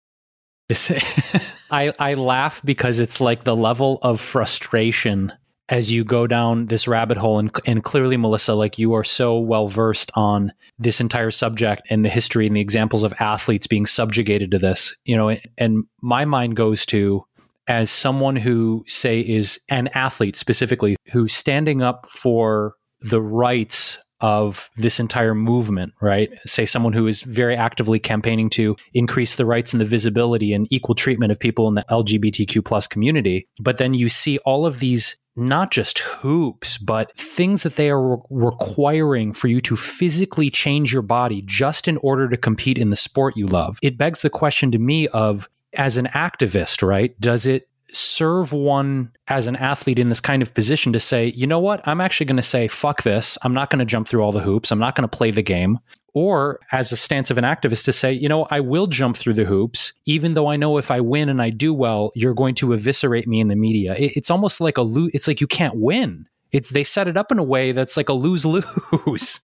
I, 1.70 1.92
I 1.98 2.14
laugh 2.14 2.62
because 2.64 3.00
it's 3.00 3.20
like 3.20 3.44
the 3.44 3.56
level 3.56 3.98
of 4.02 4.20
frustration 4.20 5.32
as 5.68 5.90
you 5.90 6.04
go 6.04 6.26
down 6.26 6.66
this 6.66 6.86
rabbit 6.86 7.16
hole. 7.16 7.38
And, 7.38 7.50
and 7.66 7.82
clearly, 7.82 8.16
Melissa, 8.16 8.54
like 8.54 8.78
you 8.78 8.94
are 8.94 9.04
so 9.04 9.38
well 9.38 9.68
versed 9.68 10.12
on 10.14 10.52
this 10.78 11.00
entire 11.00 11.30
subject 11.30 11.82
and 11.90 12.04
the 12.04 12.08
history 12.08 12.46
and 12.46 12.54
the 12.54 12.60
examples 12.60 13.02
of 13.02 13.14
athletes 13.18 13.66
being 13.66 13.86
subjugated 13.86 14.50
to 14.52 14.58
this, 14.58 14.94
you 15.04 15.16
know, 15.16 15.36
and 15.58 15.84
my 16.02 16.24
mind 16.24 16.56
goes 16.56 16.86
to 16.86 17.24
as 17.68 17.90
someone 17.90 18.36
who 18.36 18.84
say 18.86 19.20
is 19.20 19.60
an 19.68 19.88
athlete 19.88 20.36
specifically 20.36 20.96
who's 21.12 21.32
standing 21.32 21.82
up 21.82 22.08
for 22.08 22.74
the 23.00 23.20
rights 23.20 23.98
of 24.20 24.70
this 24.76 24.98
entire 24.98 25.34
movement, 25.34 25.92
right? 26.00 26.30
Say 26.46 26.64
someone 26.64 26.94
who 26.94 27.06
is 27.06 27.22
very 27.22 27.54
actively 27.54 27.98
campaigning 27.98 28.48
to 28.50 28.76
increase 28.94 29.34
the 29.34 29.44
rights 29.44 29.72
and 29.72 29.80
the 29.80 29.84
visibility 29.84 30.54
and 30.54 30.66
equal 30.70 30.94
treatment 30.94 31.32
of 31.32 31.38
people 31.38 31.68
in 31.68 31.74
the 31.74 31.84
LGBTQ 31.90 32.64
plus 32.64 32.86
community. 32.86 33.46
But 33.60 33.76
then 33.76 33.92
you 33.92 34.08
see 34.08 34.38
all 34.38 34.64
of 34.64 34.80
these 34.80 35.16
not 35.36 35.70
just 35.70 35.98
hoops, 35.98 36.78
but 36.78 37.14
things 37.16 37.62
that 37.62 37.76
they 37.76 37.90
are 37.90 38.16
re- 38.16 38.22
requiring 38.30 39.34
for 39.34 39.48
you 39.48 39.60
to 39.60 39.76
physically 39.76 40.48
change 40.48 40.94
your 40.94 41.02
body 41.02 41.42
just 41.44 41.86
in 41.86 41.98
order 41.98 42.26
to 42.26 42.38
compete 42.38 42.78
in 42.78 42.88
the 42.88 42.96
sport 42.96 43.36
you 43.36 43.46
love. 43.46 43.78
It 43.82 43.98
begs 43.98 44.22
the 44.22 44.30
question 44.30 44.70
to 44.72 44.78
me 44.78 45.08
of 45.08 45.46
as 45.78 45.96
an 45.96 46.06
activist, 46.06 46.86
right? 46.86 47.18
Does 47.20 47.46
it 47.46 47.68
serve 47.92 48.52
one 48.52 49.12
as 49.28 49.46
an 49.46 49.56
athlete 49.56 49.98
in 49.98 50.08
this 50.08 50.20
kind 50.20 50.42
of 50.42 50.52
position 50.54 50.92
to 50.92 51.00
say, 51.00 51.28
you 51.28 51.46
know 51.46 51.58
what, 51.58 51.86
I'm 51.86 52.00
actually 52.00 52.26
going 52.26 52.36
to 52.36 52.42
say, 52.42 52.68
fuck 52.68 53.02
this. 53.02 53.38
I'm 53.42 53.54
not 53.54 53.70
going 53.70 53.78
to 53.78 53.84
jump 53.84 54.08
through 54.08 54.22
all 54.22 54.32
the 54.32 54.40
hoops. 54.40 54.70
I'm 54.70 54.78
not 54.78 54.94
going 54.94 55.08
to 55.08 55.16
play 55.16 55.30
the 55.30 55.42
game. 55.42 55.78
Or 56.12 56.60
as 56.72 56.92
a 56.92 56.96
stance 56.96 57.30
of 57.30 57.38
an 57.38 57.44
activist 57.44 57.84
to 57.84 57.92
say, 57.92 58.12
you 58.12 58.28
know, 58.28 58.46
I 58.50 58.60
will 58.60 58.86
jump 58.86 59.16
through 59.16 59.34
the 59.34 59.44
hoops, 59.44 59.92
even 60.06 60.34
though 60.34 60.46
I 60.46 60.56
know 60.56 60.78
if 60.78 60.90
I 60.90 61.00
win 61.00 61.28
and 61.28 61.42
I 61.42 61.50
do 61.50 61.74
well, 61.74 62.12
you're 62.14 62.34
going 62.34 62.54
to 62.56 62.72
eviscerate 62.72 63.26
me 63.26 63.40
in 63.40 63.48
the 63.48 63.56
media. 63.56 63.94
it's 63.98 64.30
almost 64.30 64.60
like 64.60 64.78
a 64.78 64.82
lose. 64.82 65.10
It's 65.14 65.28
like 65.28 65.40
you 65.40 65.46
can't 65.46 65.76
win. 65.76 66.26
It's 66.52 66.70
they 66.70 66.84
set 66.84 67.08
it 67.08 67.16
up 67.16 67.32
in 67.32 67.38
a 67.38 67.42
way 67.42 67.72
that's 67.72 67.96
like 67.96 68.08
a 68.08 68.14
lose 68.14 68.46
lose. 68.46 69.44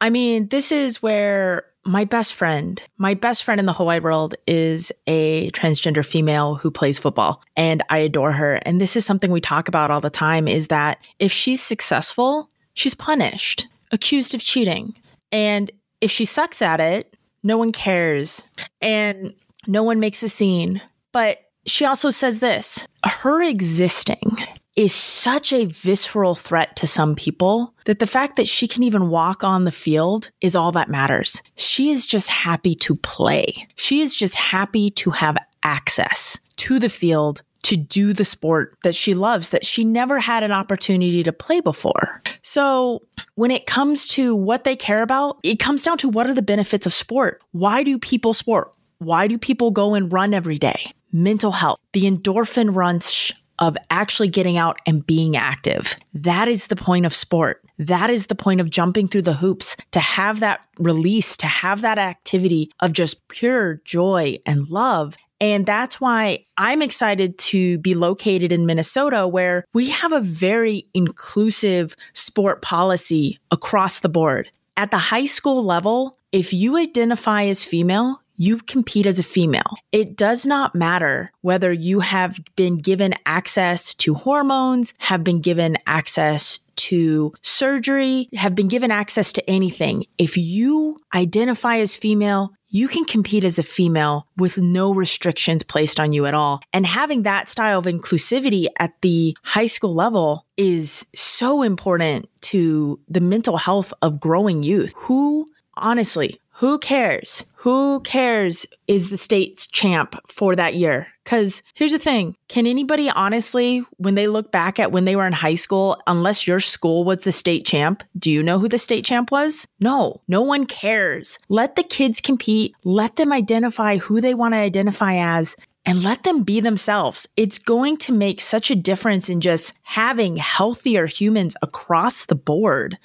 I 0.00 0.10
mean, 0.10 0.48
this 0.48 0.70
is 0.70 1.02
where 1.02 1.64
my 1.84 2.04
best 2.04 2.34
friend, 2.34 2.80
my 2.98 3.14
best 3.14 3.44
friend 3.44 3.58
in 3.58 3.66
the 3.66 3.72
whole 3.72 3.86
wide 3.86 4.04
world 4.04 4.34
is 4.46 4.92
a 5.06 5.50
transgender 5.50 6.06
female 6.06 6.54
who 6.54 6.70
plays 6.70 6.98
football 6.98 7.42
and 7.56 7.82
I 7.90 7.98
adore 7.98 8.32
her. 8.32 8.54
And 8.62 8.80
this 8.80 8.96
is 8.96 9.04
something 9.04 9.30
we 9.30 9.40
talk 9.40 9.68
about 9.68 9.90
all 9.90 10.00
the 10.00 10.10
time 10.10 10.46
is 10.46 10.68
that 10.68 10.98
if 11.18 11.32
she's 11.32 11.62
successful, 11.62 12.48
she's 12.74 12.94
punished, 12.94 13.66
accused 13.90 14.34
of 14.34 14.42
cheating. 14.42 14.94
And 15.32 15.70
if 16.00 16.10
she 16.10 16.24
sucks 16.24 16.62
at 16.62 16.80
it, 16.80 17.16
no 17.42 17.58
one 17.58 17.72
cares 17.72 18.44
and 18.80 19.34
no 19.66 19.82
one 19.82 19.98
makes 19.98 20.22
a 20.22 20.28
scene. 20.28 20.80
But 21.12 21.38
she 21.66 21.84
also 21.84 22.10
says 22.10 22.40
this 22.40 22.86
her 23.04 23.42
existing 23.42 24.36
is 24.76 24.94
such 24.94 25.52
a 25.52 25.66
visceral 25.66 26.34
threat 26.34 26.76
to 26.76 26.86
some 26.86 27.14
people 27.14 27.74
that 27.84 27.98
the 27.98 28.06
fact 28.06 28.36
that 28.36 28.48
she 28.48 28.66
can 28.66 28.82
even 28.82 29.08
walk 29.08 29.44
on 29.44 29.64
the 29.64 29.72
field 29.72 30.30
is 30.40 30.56
all 30.56 30.72
that 30.72 30.88
matters. 30.88 31.42
She 31.56 31.90
is 31.90 32.06
just 32.06 32.28
happy 32.28 32.74
to 32.76 32.96
play. 32.96 33.68
She 33.76 34.00
is 34.00 34.14
just 34.14 34.34
happy 34.34 34.90
to 34.90 35.10
have 35.10 35.36
access 35.62 36.38
to 36.56 36.78
the 36.78 36.88
field 36.88 37.42
to 37.62 37.76
do 37.76 38.12
the 38.12 38.24
sport 38.24 38.76
that 38.82 38.94
she 38.94 39.14
loves 39.14 39.50
that 39.50 39.64
she 39.64 39.84
never 39.84 40.18
had 40.18 40.42
an 40.42 40.52
opportunity 40.52 41.22
to 41.22 41.32
play 41.32 41.60
before. 41.60 42.20
So, 42.42 43.02
when 43.36 43.52
it 43.52 43.66
comes 43.66 44.08
to 44.08 44.34
what 44.34 44.64
they 44.64 44.74
care 44.74 45.02
about, 45.02 45.38
it 45.44 45.60
comes 45.60 45.84
down 45.84 45.98
to 45.98 46.08
what 46.08 46.28
are 46.28 46.34
the 46.34 46.42
benefits 46.42 46.86
of 46.86 46.92
sport? 46.92 47.40
Why 47.52 47.84
do 47.84 47.98
people 47.98 48.34
sport? 48.34 48.72
Why 48.98 49.28
do 49.28 49.38
people 49.38 49.70
go 49.70 49.94
and 49.94 50.12
run 50.12 50.34
every 50.34 50.58
day? 50.58 50.92
Mental 51.12 51.52
health, 51.52 51.78
the 51.92 52.02
endorphin 52.02 52.74
rush 52.74 53.32
of 53.62 53.76
actually 53.90 54.28
getting 54.28 54.58
out 54.58 54.80
and 54.86 55.06
being 55.06 55.36
active. 55.36 55.96
That 56.12 56.48
is 56.48 56.66
the 56.66 56.76
point 56.76 57.06
of 57.06 57.14
sport. 57.14 57.64
That 57.78 58.10
is 58.10 58.26
the 58.26 58.34
point 58.34 58.60
of 58.60 58.68
jumping 58.68 59.06
through 59.06 59.22
the 59.22 59.32
hoops 59.32 59.76
to 59.92 60.00
have 60.00 60.40
that 60.40 60.66
release, 60.78 61.36
to 61.38 61.46
have 61.46 61.80
that 61.82 61.96
activity 61.96 62.72
of 62.80 62.92
just 62.92 63.26
pure 63.28 63.80
joy 63.84 64.38
and 64.44 64.68
love. 64.68 65.16
And 65.40 65.64
that's 65.64 66.00
why 66.00 66.44
I'm 66.56 66.82
excited 66.82 67.38
to 67.38 67.78
be 67.78 67.94
located 67.94 68.50
in 68.50 68.66
Minnesota, 68.66 69.28
where 69.28 69.64
we 69.72 69.90
have 69.90 70.12
a 70.12 70.20
very 70.20 70.88
inclusive 70.92 71.94
sport 72.14 72.62
policy 72.62 73.38
across 73.52 74.00
the 74.00 74.08
board. 74.08 74.50
At 74.76 74.90
the 74.90 74.98
high 74.98 75.26
school 75.26 75.62
level, 75.62 76.16
if 76.32 76.52
you 76.52 76.76
identify 76.76 77.44
as 77.44 77.62
female, 77.62 78.21
you 78.42 78.58
compete 78.58 79.06
as 79.06 79.20
a 79.20 79.22
female. 79.22 79.76
It 79.92 80.16
does 80.16 80.44
not 80.46 80.74
matter 80.74 81.30
whether 81.42 81.72
you 81.72 82.00
have 82.00 82.40
been 82.56 82.76
given 82.76 83.14
access 83.24 83.94
to 83.94 84.14
hormones, 84.14 84.94
have 84.98 85.22
been 85.22 85.40
given 85.40 85.76
access 85.86 86.58
to 86.74 87.32
surgery, 87.42 88.28
have 88.34 88.56
been 88.56 88.66
given 88.66 88.90
access 88.90 89.32
to 89.34 89.48
anything. 89.48 90.06
If 90.18 90.36
you 90.36 90.98
identify 91.14 91.76
as 91.78 91.94
female, 91.94 92.50
you 92.68 92.88
can 92.88 93.04
compete 93.04 93.44
as 93.44 93.60
a 93.60 93.62
female 93.62 94.26
with 94.36 94.58
no 94.58 94.92
restrictions 94.92 95.62
placed 95.62 96.00
on 96.00 96.12
you 96.12 96.26
at 96.26 96.34
all. 96.34 96.62
And 96.72 96.84
having 96.84 97.22
that 97.22 97.48
style 97.48 97.78
of 97.78 97.84
inclusivity 97.84 98.66
at 98.80 99.00
the 99.02 99.36
high 99.44 99.66
school 99.66 99.94
level 99.94 100.46
is 100.56 101.06
so 101.14 101.62
important 101.62 102.28
to 102.40 102.98
the 103.08 103.20
mental 103.20 103.56
health 103.56 103.94
of 104.02 104.18
growing 104.18 104.64
youth. 104.64 104.94
Who, 104.96 105.46
honestly, 105.76 106.40
who 106.56 106.78
cares? 106.78 107.46
Who 107.56 108.00
cares 108.00 108.66
is 108.86 109.08
the 109.10 109.16
state's 109.16 109.66
champ 109.66 110.16
for 110.28 110.54
that 110.54 110.74
year? 110.74 111.06
Because 111.24 111.62
here's 111.74 111.92
the 111.92 111.98
thing 111.98 112.36
can 112.48 112.66
anybody 112.66 113.08
honestly, 113.08 113.84
when 113.96 114.16
they 114.16 114.28
look 114.28 114.52
back 114.52 114.78
at 114.78 114.92
when 114.92 115.04
they 115.04 115.16
were 115.16 115.26
in 115.26 115.32
high 115.32 115.54
school, 115.54 116.00
unless 116.06 116.46
your 116.46 116.60
school 116.60 117.04
was 117.04 117.24
the 117.24 117.32
state 117.32 117.64
champ, 117.64 118.02
do 118.18 118.30
you 118.30 118.42
know 118.42 118.58
who 118.58 118.68
the 118.68 118.78
state 118.78 119.04
champ 119.04 119.30
was? 119.30 119.66
No, 119.80 120.20
no 120.28 120.42
one 120.42 120.66
cares. 120.66 121.38
Let 121.48 121.76
the 121.76 121.82
kids 121.82 122.20
compete, 122.20 122.74
let 122.84 123.16
them 123.16 123.32
identify 123.32 123.96
who 123.96 124.20
they 124.20 124.34
want 124.34 124.54
to 124.54 124.58
identify 124.58 125.14
as, 125.16 125.56
and 125.86 126.04
let 126.04 126.24
them 126.24 126.42
be 126.42 126.60
themselves. 126.60 127.26
It's 127.36 127.58
going 127.58 127.96
to 127.98 128.12
make 128.12 128.40
such 128.40 128.70
a 128.70 128.76
difference 128.76 129.28
in 129.28 129.40
just 129.40 129.72
having 129.82 130.36
healthier 130.36 131.06
humans 131.06 131.56
across 131.62 132.26
the 132.26 132.34
board. 132.34 132.98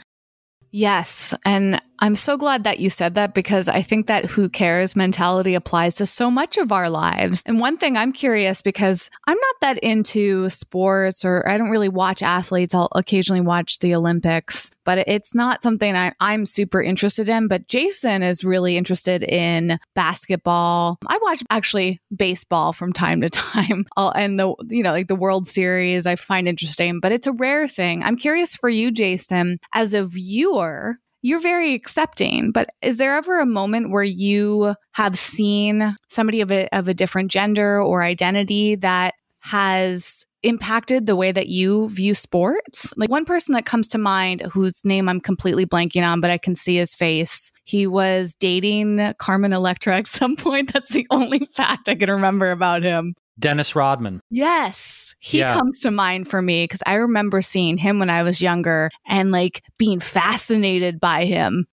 Yes. 0.71 1.33
And 1.45 1.81
I'm 1.99 2.15
so 2.15 2.37
glad 2.37 2.63
that 2.63 2.79
you 2.79 2.89
said 2.89 3.15
that 3.15 3.33
because 3.33 3.67
I 3.67 3.81
think 3.81 4.07
that 4.07 4.25
who 4.25 4.49
cares 4.49 4.95
mentality 4.95 5.55
applies 5.55 5.95
to 5.95 6.05
so 6.05 6.29
much 6.29 6.57
of 6.57 6.71
our 6.71 6.89
lives. 6.89 7.41
And 7.45 7.59
one 7.59 7.77
thing 7.77 7.97
I'm 7.97 8.11
curious 8.11 8.61
because 8.61 9.09
I'm 9.25 9.37
not 9.37 9.55
that 9.61 9.77
into 9.79 10.49
sports 10.49 11.25
or 11.25 11.47
I 11.49 11.57
don't 11.57 11.71
really 11.71 11.89
watch 11.89 12.21
athletes. 12.21 12.75
I'll 12.75 12.89
occasionally 12.93 13.41
watch 13.41 13.79
the 13.79 13.95
Olympics, 13.95 14.69
but 14.85 14.99
it's 15.07 15.33
not 15.33 15.63
something 15.63 15.95
I, 15.95 16.13
I'm 16.19 16.45
super 16.45 16.81
interested 16.81 17.29
in. 17.29 17.47
But 17.47 17.67
Jason 17.67 18.21
is 18.21 18.43
really 18.43 18.77
interested 18.77 19.23
in 19.23 19.79
basketball. 19.95 20.99
I 21.07 21.17
watch 21.21 21.41
actually 21.49 21.99
baseball 22.15 22.73
from 22.73 22.93
time 22.93 23.21
to 23.21 23.29
time 23.29 23.85
uh, 23.97 24.11
and 24.15 24.39
the, 24.39 24.53
you 24.69 24.83
know, 24.83 24.91
like 24.91 25.07
the 25.07 25.15
World 25.15 25.47
Series 25.47 26.05
I 26.05 26.15
find 26.15 26.47
interesting, 26.47 26.99
but 26.99 27.11
it's 27.11 27.27
a 27.27 27.31
rare 27.31 27.67
thing. 27.67 28.03
I'm 28.03 28.17
curious 28.17 28.55
for 28.55 28.69
you, 28.69 28.91
Jason, 28.91 29.59
as 29.73 29.93
a 29.93 30.05
viewer, 30.05 30.95
you're 31.21 31.41
very 31.41 31.73
accepting, 31.73 32.51
but 32.51 32.69
is 32.81 32.97
there 32.97 33.15
ever 33.15 33.39
a 33.39 33.45
moment 33.45 33.91
where 33.91 34.03
you 34.03 34.75
have 34.93 35.17
seen 35.17 35.95
somebody 36.09 36.41
of 36.41 36.51
a, 36.51 36.67
of 36.71 36.87
a 36.87 36.93
different 36.93 37.31
gender 37.31 37.81
or 37.81 38.03
identity 38.03 38.75
that 38.75 39.15
has 39.39 40.25
impacted 40.43 41.05
the 41.05 41.15
way 41.15 41.31
that 41.31 41.47
you 41.47 41.89
view 41.89 42.13
sports? 42.13 42.93
Like 42.97 43.09
one 43.09 43.25
person 43.25 43.53
that 43.53 43.65
comes 43.65 43.87
to 43.89 43.97
mind 43.97 44.41
whose 44.51 44.83
name 44.83 45.09
I'm 45.09 45.19
completely 45.19 45.65
blanking 45.65 46.07
on, 46.07 46.21
but 46.21 46.29
I 46.29 46.37
can 46.37 46.55
see 46.55 46.77
his 46.77 46.93
face. 46.93 47.51
He 47.63 47.87
was 47.87 48.35
dating 48.39 49.13
Carmen 49.19 49.53
Electra 49.53 49.97
at 49.97 50.07
some 50.07 50.35
point. 50.37 50.73
That's 50.73 50.91
the 50.91 51.07
only 51.09 51.47
fact 51.53 51.89
I 51.89 51.95
can 51.95 52.11
remember 52.11 52.51
about 52.51 52.83
him. 52.83 53.15
Dennis 53.39 53.75
Rodman. 53.75 54.21
Yes. 54.29 55.15
He 55.19 55.39
yeah. 55.39 55.53
comes 55.53 55.79
to 55.81 55.91
mind 55.91 56.27
for 56.27 56.41
me 56.41 56.63
because 56.63 56.83
I 56.85 56.95
remember 56.95 57.41
seeing 57.41 57.77
him 57.77 57.99
when 57.99 58.09
I 58.09 58.23
was 58.23 58.41
younger 58.41 58.89
and 59.07 59.31
like 59.31 59.63
being 59.77 59.99
fascinated 59.99 60.99
by 60.99 61.25
him. 61.25 61.67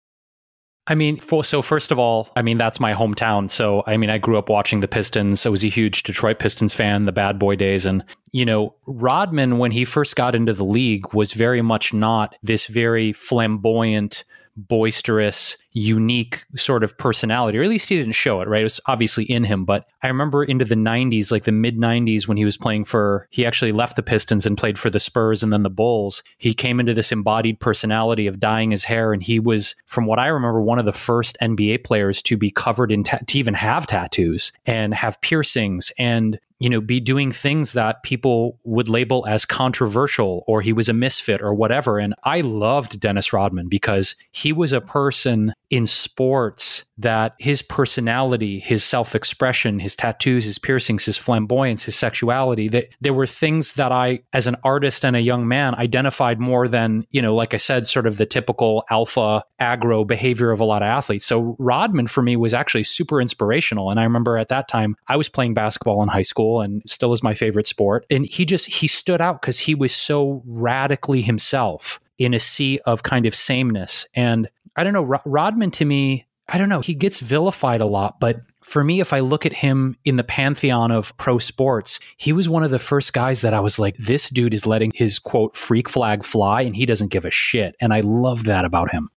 I 0.86 0.94
mean, 0.94 1.18
for, 1.18 1.42
so 1.42 1.62
first 1.62 1.90
of 1.90 1.98
all, 1.98 2.30
I 2.36 2.42
mean, 2.42 2.58
that's 2.58 2.78
my 2.78 2.92
hometown. 2.92 3.50
So, 3.50 3.82
I 3.86 3.96
mean, 3.96 4.10
I 4.10 4.18
grew 4.18 4.36
up 4.36 4.50
watching 4.50 4.80
the 4.80 4.88
Pistons. 4.88 5.46
I 5.46 5.48
was 5.48 5.64
a 5.64 5.68
huge 5.68 6.02
Detroit 6.02 6.38
Pistons 6.38 6.74
fan, 6.74 7.06
the 7.06 7.12
bad 7.12 7.38
boy 7.38 7.56
days. 7.56 7.86
And, 7.86 8.04
you 8.32 8.44
know, 8.44 8.74
Rodman, 8.86 9.56
when 9.56 9.70
he 9.70 9.86
first 9.86 10.14
got 10.14 10.34
into 10.34 10.52
the 10.52 10.64
league, 10.64 11.14
was 11.14 11.32
very 11.32 11.62
much 11.62 11.94
not 11.94 12.36
this 12.42 12.66
very 12.66 13.14
flamboyant, 13.14 14.24
boisterous, 14.56 15.56
unique 15.74 16.44
sort 16.56 16.84
of 16.84 16.96
personality, 16.96 17.58
or 17.58 17.64
at 17.64 17.68
least 17.68 17.88
he 17.88 17.96
didn't 17.96 18.12
show 18.12 18.40
it, 18.40 18.48
right? 18.48 18.60
It 18.60 18.64
was 18.64 18.80
obviously 18.86 19.24
in 19.24 19.44
him. 19.44 19.64
But 19.64 19.86
I 20.02 20.06
remember 20.06 20.44
into 20.44 20.64
the 20.64 20.76
90s, 20.76 21.30
like 21.30 21.44
the 21.44 21.52
mid 21.52 21.76
90s, 21.76 22.26
when 22.26 22.36
he 22.36 22.44
was 22.44 22.56
playing 22.56 22.84
for, 22.84 23.26
he 23.30 23.44
actually 23.44 23.72
left 23.72 23.96
the 23.96 24.02
Pistons 24.02 24.46
and 24.46 24.56
played 24.56 24.78
for 24.78 24.88
the 24.88 25.00
Spurs 25.00 25.42
and 25.42 25.52
then 25.52 25.64
the 25.64 25.70
Bulls. 25.70 26.22
He 26.38 26.54
came 26.54 26.78
into 26.78 26.94
this 26.94 27.12
embodied 27.12 27.58
personality 27.58 28.26
of 28.28 28.40
dyeing 28.40 28.70
his 28.70 28.84
hair. 28.84 29.12
And 29.12 29.22
he 29.22 29.40
was, 29.40 29.74
from 29.86 30.06
what 30.06 30.20
I 30.20 30.28
remember, 30.28 30.62
one 30.62 30.78
of 30.78 30.84
the 30.84 30.92
first 30.92 31.36
NBA 31.42 31.84
players 31.84 32.22
to 32.22 32.36
be 32.36 32.50
covered 32.50 32.92
in, 32.92 33.02
ta- 33.02 33.18
to 33.26 33.38
even 33.38 33.54
have 33.54 33.86
tattoos 33.86 34.52
and 34.64 34.94
have 34.94 35.20
piercings 35.20 35.92
and 35.98 36.38
you 36.60 36.70
know, 36.70 36.80
be 36.80 37.00
doing 37.00 37.32
things 37.32 37.72
that 37.72 38.02
people 38.02 38.58
would 38.64 38.88
label 38.88 39.26
as 39.26 39.44
controversial 39.44 40.44
or 40.46 40.62
he 40.62 40.72
was 40.72 40.88
a 40.88 40.92
misfit 40.92 41.42
or 41.42 41.52
whatever. 41.52 41.98
And 41.98 42.14
I 42.24 42.40
loved 42.40 43.00
Dennis 43.00 43.32
Rodman 43.32 43.68
because 43.68 44.14
he 44.30 44.52
was 44.52 44.72
a 44.72 44.80
person 44.80 45.52
in 45.70 45.86
sports 45.86 46.84
that 46.98 47.34
his 47.38 47.62
personality, 47.62 48.60
his 48.60 48.84
self 48.84 49.14
expression, 49.14 49.78
his 49.78 49.96
tattoos, 49.96 50.44
his 50.44 50.58
piercings, 50.58 51.04
his 51.04 51.16
flamboyance, 51.16 51.84
his 51.84 51.96
sexuality, 51.96 52.68
that 52.68 52.88
there 53.00 53.14
were 53.14 53.26
things 53.26 53.72
that 53.74 53.90
I, 53.90 54.20
as 54.32 54.46
an 54.46 54.56
artist 54.62 55.04
and 55.04 55.16
a 55.16 55.20
young 55.20 55.48
man, 55.48 55.74
identified 55.74 56.38
more 56.38 56.68
than, 56.68 57.06
you 57.10 57.20
know, 57.20 57.34
like 57.34 57.54
I 57.54 57.56
said, 57.56 57.88
sort 57.88 58.06
of 58.06 58.18
the 58.18 58.26
typical 58.26 58.84
alpha 58.90 59.44
aggro 59.60 60.06
behavior 60.06 60.50
of 60.50 60.60
a 60.60 60.64
lot 60.64 60.82
of 60.82 60.86
athletes. 60.86 61.26
So 61.26 61.56
Rodman 61.58 62.06
for 62.06 62.22
me 62.22 62.36
was 62.36 62.54
actually 62.54 62.84
super 62.84 63.20
inspirational. 63.20 63.90
And 63.90 63.98
I 63.98 64.04
remember 64.04 64.38
at 64.38 64.48
that 64.48 64.68
time, 64.68 64.96
I 65.08 65.16
was 65.16 65.28
playing 65.28 65.54
basketball 65.54 66.02
in 66.02 66.08
high 66.08 66.22
school 66.22 66.60
and 66.60 66.82
still 66.86 67.12
is 67.12 67.22
my 67.22 67.34
favorite 67.34 67.66
sport. 67.66 68.06
And 68.10 68.26
he 68.26 68.44
just, 68.44 68.66
he 68.66 68.86
stood 68.86 69.20
out 69.20 69.40
because 69.40 69.58
he 69.58 69.74
was 69.74 69.94
so 69.94 70.42
radically 70.46 71.22
himself 71.22 71.98
in 72.18 72.34
a 72.34 72.38
sea 72.38 72.80
of 72.84 73.02
kind 73.02 73.26
of 73.26 73.34
sameness. 73.34 74.06
And 74.14 74.48
I 74.76 74.84
don't 74.84 74.92
know, 74.92 75.20
Rodman 75.24 75.70
to 75.72 75.84
me, 75.84 76.26
I 76.48 76.58
don't 76.58 76.68
know, 76.68 76.80
he 76.80 76.94
gets 76.94 77.20
vilified 77.20 77.80
a 77.80 77.86
lot, 77.86 78.20
but 78.20 78.40
for 78.62 78.82
me, 78.82 79.00
if 79.00 79.12
I 79.12 79.20
look 79.20 79.46
at 79.46 79.52
him 79.52 79.96
in 80.04 80.16
the 80.16 80.24
pantheon 80.24 80.90
of 80.90 81.16
pro 81.16 81.38
sports, 81.38 82.00
he 82.16 82.32
was 82.32 82.48
one 82.48 82.62
of 82.62 82.70
the 82.70 82.78
first 82.78 83.12
guys 83.12 83.42
that 83.42 83.54
I 83.54 83.60
was 83.60 83.78
like, 83.78 83.96
this 83.98 84.28
dude 84.30 84.54
is 84.54 84.66
letting 84.66 84.90
his 84.94 85.18
quote 85.18 85.54
freak 85.56 85.88
flag 85.88 86.24
fly 86.24 86.62
and 86.62 86.74
he 86.74 86.86
doesn't 86.86 87.08
give 87.08 87.24
a 87.24 87.30
shit. 87.30 87.76
And 87.80 87.92
I 87.92 88.00
love 88.00 88.44
that 88.44 88.64
about 88.64 88.90
him. 88.90 89.10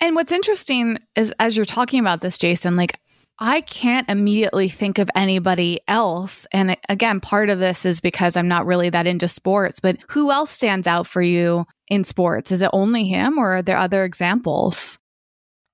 And 0.00 0.16
what's 0.16 0.32
interesting 0.32 0.98
is 1.14 1.32
as 1.38 1.56
you're 1.56 1.64
talking 1.64 2.00
about 2.00 2.20
this, 2.20 2.36
Jason, 2.36 2.76
like 2.76 2.98
I 3.44 3.62
can't 3.62 4.08
immediately 4.08 4.68
think 4.68 5.00
of 5.00 5.10
anybody 5.16 5.80
else. 5.88 6.46
And 6.52 6.76
again, 6.88 7.18
part 7.18 7.50
of 7.50 7.58
this 7.58 7.84
is 7.84 8.00
because 8.00 8.36
I'm 8.36 8.46
not 8.46 8.66
really 8.66 8.88
that 8.90 9.08
into 9.08 9.26
sports, 9.26 9.80
but 9.80 9.96
who 10.10 10.30
else 10.30 10.52
stands 10.52 10.86
out 10.86 11.08
for 11.08 11.20
you 11.20 11.66
in 11.88 12.04
sports? 12.04 12.52
Is 12.52 12.62
it 12.62 12.70
only 12.72 13.04
him 13.04 13.38
or 13.38 13.56
are 13.56 13.62
there 13.62 13.78
other 13.78 14.04
examples? 14.04 14.96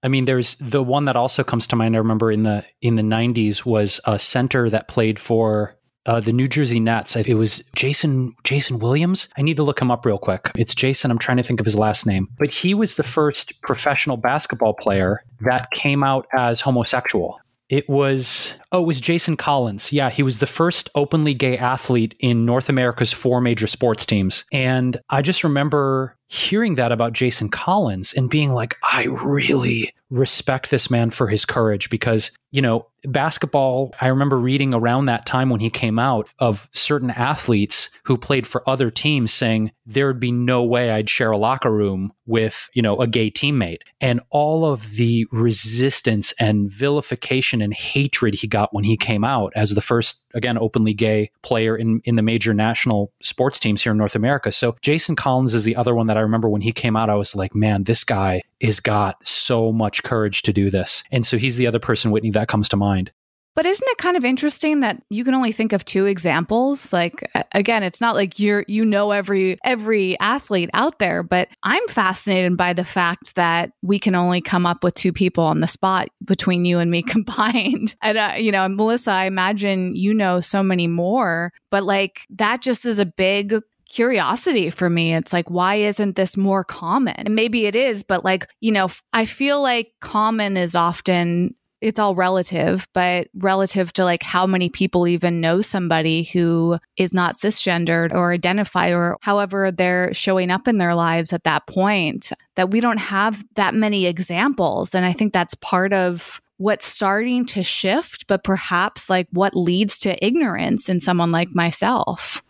I 0.03 0.09
mean, 0.09 0.25
there's 0.25 0.55
the 0.55 0.83
one 0.83 1.05
that 1.05 1.17
also 1.17 1.45
comes 1.45 1.67
to 1.67 1.77
mind. 1.77 1.95
I 1.95 1.99
remember 1.99 2.33
in 2.33 2.45
the 2.45 2.65
in 2.81 2.95
the 2.95 3.03
'90s 3.03 3.67
was 3.67 4.01
a 4.07 4.19
center 4.19 4.71
that 4.71 4.89
played 4.89 5.19
for 5.19 5.77
uh, 6.07 6.21
the 6.21 6.33
New 6.33 6.49
Jersey 6.49 6.81
Nets. 6.81 7.17
It 7.17 7.35
was 7.35 7.63
Jason 7.75 8.35
Jason 8.45 8.79
Williams. 8.79 9.29
I 9.37 9.43
need 9.43 9.59
to 9.59 9.63
look 9.63 9.83
him 9.83 9.91
up 9.91 10.07
real 10.07 10.17
quick. 10.17 10.53
It's 10.57 10.75
Jason. 10.75 11.11
I'm 11.11 11.19
trying 11.19 11.37
to 11.37 11.43
think 11.43 11.61
of 11.61 11.67
his 11.67 11.77
last 11.77 12.07
name, 12.07 12.29
but 12.39 12.51
he 12.51 12.73
was 12.73 12.95
the 12.95 13.03
first 13.03 13.61
professional 13.61 14.17
basketball 14.17 14.73
player 14.73 15.21
that 15.41 15.71
came 15.73 16.03
out 16.03 16.27
as 16.35 16.63
homosexual. 16.63 17.39
It 17.69 17.89
was, 17.89 18.55
oh, 18.73 18.83
it 18.83 18.87
was 18.87 19.01
Jason 19.01 19.37
Collins. 19.37 19.93
Yeah, 19.93 20.11
he 20.11 20.23
was 20.23 20.39
the 20.39 20.47
first 20.47 20.91
openly 20.95 21.35
gay 21.35 21.57
athlete 21.57 22.15
in 22.21 22.45
North 22.45 22.69
America's 22.69 23.13
four 23.13 23.41
major 23.41 23.67
sports 23.67 24.05
teams. 24.05 24.45
And 24.53 25.01
I 25.09 25.23
just 25.23 25.45
remember 25.45 26.17
hearing 26.29 26.75
that 26.75 26.93
about 26.93 27.15
Jason 27.15 27.49
Collins 27.49 28.13
and 28.13 28.29
being 28.29 28.53
like, 28.53 28.77
I 28.83 29.05
really 29.05 29.93
respect 30.11 30.71
this 30.71 30.91
man 30.91 31.11
for 31.11 31.29
his 31.29 31.45
courage 31.45 31.91
because, 31.91 32.31
you 32.51 32.63
know, 32.63 32.87
basketball, 33.05 33.95
I 34.01 34.09
remember 34.09 34.39
reading 34.39 34.73
around 34.75 35.07
that 35.07 35.27
time 35.27 35.51
when 35.51 35.61
he 35.61 35.71
came 35.71 35.99
out 35.99 36.33
of 36.39 36.69
certain 36.73 37.11
athletes 37.11 37.91
who 38.05 38.17
played 38.17 38.47
for 38.47 38.69
other 38.69 38.91
teams 38.91 39.33
saying 39.33 39.73
there 39.87 40.07
would 40.07 40.21
be 40.21 40.33
no 40.33 40.63
way 40.65 40.91
I'd 40.91 41.11
share 41.11 41.31
a 41.31 41.37
locker 41.37 41.71
room 41.71 42.13
with, 42.27 42.71
you 42.75 42.83
know, 42.83 42.97
a 42.97 43.07
gay 43.07 43.31
teammate. 43.31 43.83
And 44.01 44.21
all 44.31 44.65
of 44.65 44.97
the 44.97 45.27
resistance 45.31 46.33
and 46.39 46.71
vilification 46.71 47.61
and 47.63 47.75
hatred 47.75 48.35
he 48.35 48.47
got 48.47 48.58
when 48.73 48.85
he 48.85 48.97
came 48.97 49.25
out 49.25 49.53
as 49.55 49.71
the 49.71 49.81
first, 49.81 50.23
again, 50.35 50.59
openly 50.59 50.95
gay 50.95 51.31
player 51.43 51.77
in, 51.77 52.01
in 52.05 52.17
the 52.17 52.23
major 52.23 52.53
national 52.53 53.13
sports 53.23 53.59
teams 53.59 53.83
here 53.83 53.93
in 53.93 53.99
North 53.99 54.17
America. 54.17 54.53
So 54.53 54.77
Jason 54.81 55.17
Collins 55.17 55.55
is 55.55 55.65
the 55.65 55.77
other 55.77 55.95
one 55.95 56.07
that 56.09 56.17
I 56.17 56.21
remember 56.21 56.49
when 56.49 56.63
he 56.63 56.73
came 56.73 56.97
out, 56.97 57.11
I 57.11 57.15
was 57.15 57.35
like, 57.35 57.55
man, 57.55 57.85
this 57.85 58.05
guy 58.05 58.43
is 58.61 58.81
got 58.81 59.25
so 59.27 59.73
much 59.73 60.03
courage 60.03 60.43
to 60.43 60.53
do 60.53 60.71
this. 60.71 61.03
And 61.11 61.27
so 61.27 61.39
he's 61.39 61.57
the 61.57 61.67
other 61.67 61.79
person, 61.79 62.11
Whitney, 62.11 62.31
that 62.31 62.49
comes 62.49 62.69
to 62.71 62.77
mind. 62.77 63.13
But 63.59 63.67
isn't 63.67 63.89
it 63.89 63.99
kind 63.99 64.17
of 64.17 64.25
interesting 64.25 64.79
that 64.81 65.03
you 65.11 65.25
can 65.25 65.35
only 65.35 65.51
think 65.51 65.73
of 65.73 65.85
two 65.85 66.07
examples? 66.07 66.93
Like 66.93 67.29
again, 67.51 67.83
it's 67.83 68.01
not 68.01 68.15
like 68.15 68.39
you're 68.39 68.65
you 68.69 68.85
know 68.85 69.11
every 69.11 69.59
every 69.65 70.17
athlete 70.21 70.71
out 70.75 71.01
there, 71.01 71.25
but 71.25 71.49
I'm 71.65 71.85
fascinated 71.89 72.57
by 72.57 72.73
the 72.73 72.85
fact 72.85 73.35
that 73.35 73.73
we 73.83 73.99
can 73.99 74.15
only 74.15 74.41
come 74.41 74.65
up 74.65 74.85
with 74.85 74.95
two 74.95 75.13
people 75.13 75.43
on 75.43 75.59
the 75.59 75.67
spot 75.67 76.09
between 76.25 76.67
you 76.67 76.79
and 76.79 76.89
me 76.89 77.03
combined. 77.09 77.97
And 78.01 78.17
uh, 78.17 78.35
you 78.39 78.53
know, 78.53 78.69
Melissa, 78.69 79.11
I 79.11 79.25
imagine 79.25 79.97
you 79.97 80.15
know 80.15 80.39
so 80.39 80.63
many 80.63 80.87
more, 80.87 81.53
but 81.69 81.83
like 81.83 82.29
that 82.31 82.63
just 82.63 82.87
is 82.87 83.01
a 83.01 83.07
big 83.07 83.61
curiosity 83.89 84.71
for 84.71 84.89
me. 84.89 85.17
It's 85.17 85.33
like, 85.33 85.51
why 85.51 85.75
isn't 85.75 86.15
this 86.15 86.37
more 86.37 86.63
common? 86.63 87.17
And 87.17 87.35
maybe 87.35 87.67
it 87.67 87.75
is, 87.75 88.05
but 88.05 88.25
like, 88.25 88.47
you 88.61 88.71
know, 88.71 88.89
I 89.13 89.27
feel 89.27 89.61
like 89.61 89.95
common 90.01 90.57
is 90.57 90.77
often 90.77 91.57
it's 91.81 91.99
all 91.99 92.15
relative, 92.15 92.89
but 92.93 93.29
relative 93.35 93.93
to 93.93 94.05
like 94.05 94.23
how 94.23 94.47
many 94.47 94.69
people 94.69 95.07
even 95.07 95.41
know 95.41 95.63
somebody 95.63 96.25
who 96.25 96.79
is 96.97 97.13
not 97.13 97.37
cisgendered 97.37 98.13
or 98.13 98.33
identify 98.33 98.91
or 98.91 99.17
however 99.21 99.71
they're 99.71 100.13
showing 100.13 100.51
up 100.51 100.67
in 100.67 100.79
their 100.79 100.95
lives 100.95 101.33
at 101.33 101.45
that 101.45 101.67
point, 101.67 102.33
that 102.57 102.71
we 102.71 102.81
don't 102.81 102.99
have 102.99 103.45
that 103.55 103.75
many 103.75 104.07
examples. 104.07 104.95
And 104.95 105.05
I 105.07 105.13
think 105.13 105.33
that's 105.33 105.55
part 105.55 105.93
of 105.93 106.41
what's 106.57 106.87
starting 106.87 107.47
to 107.47 107.63
shift, 107.63 108.27
but 108.27 108.43
perhaps 108.43 109.09
like 109.09 109.29
what 109.31 109.55
leads 109.55 109.99
to 109.99 110.25
ignorance 110.25 110.89
in 110.89 110.99
someone 110.99 111.31
like 111.31 111.51
myself. 111.55 112.43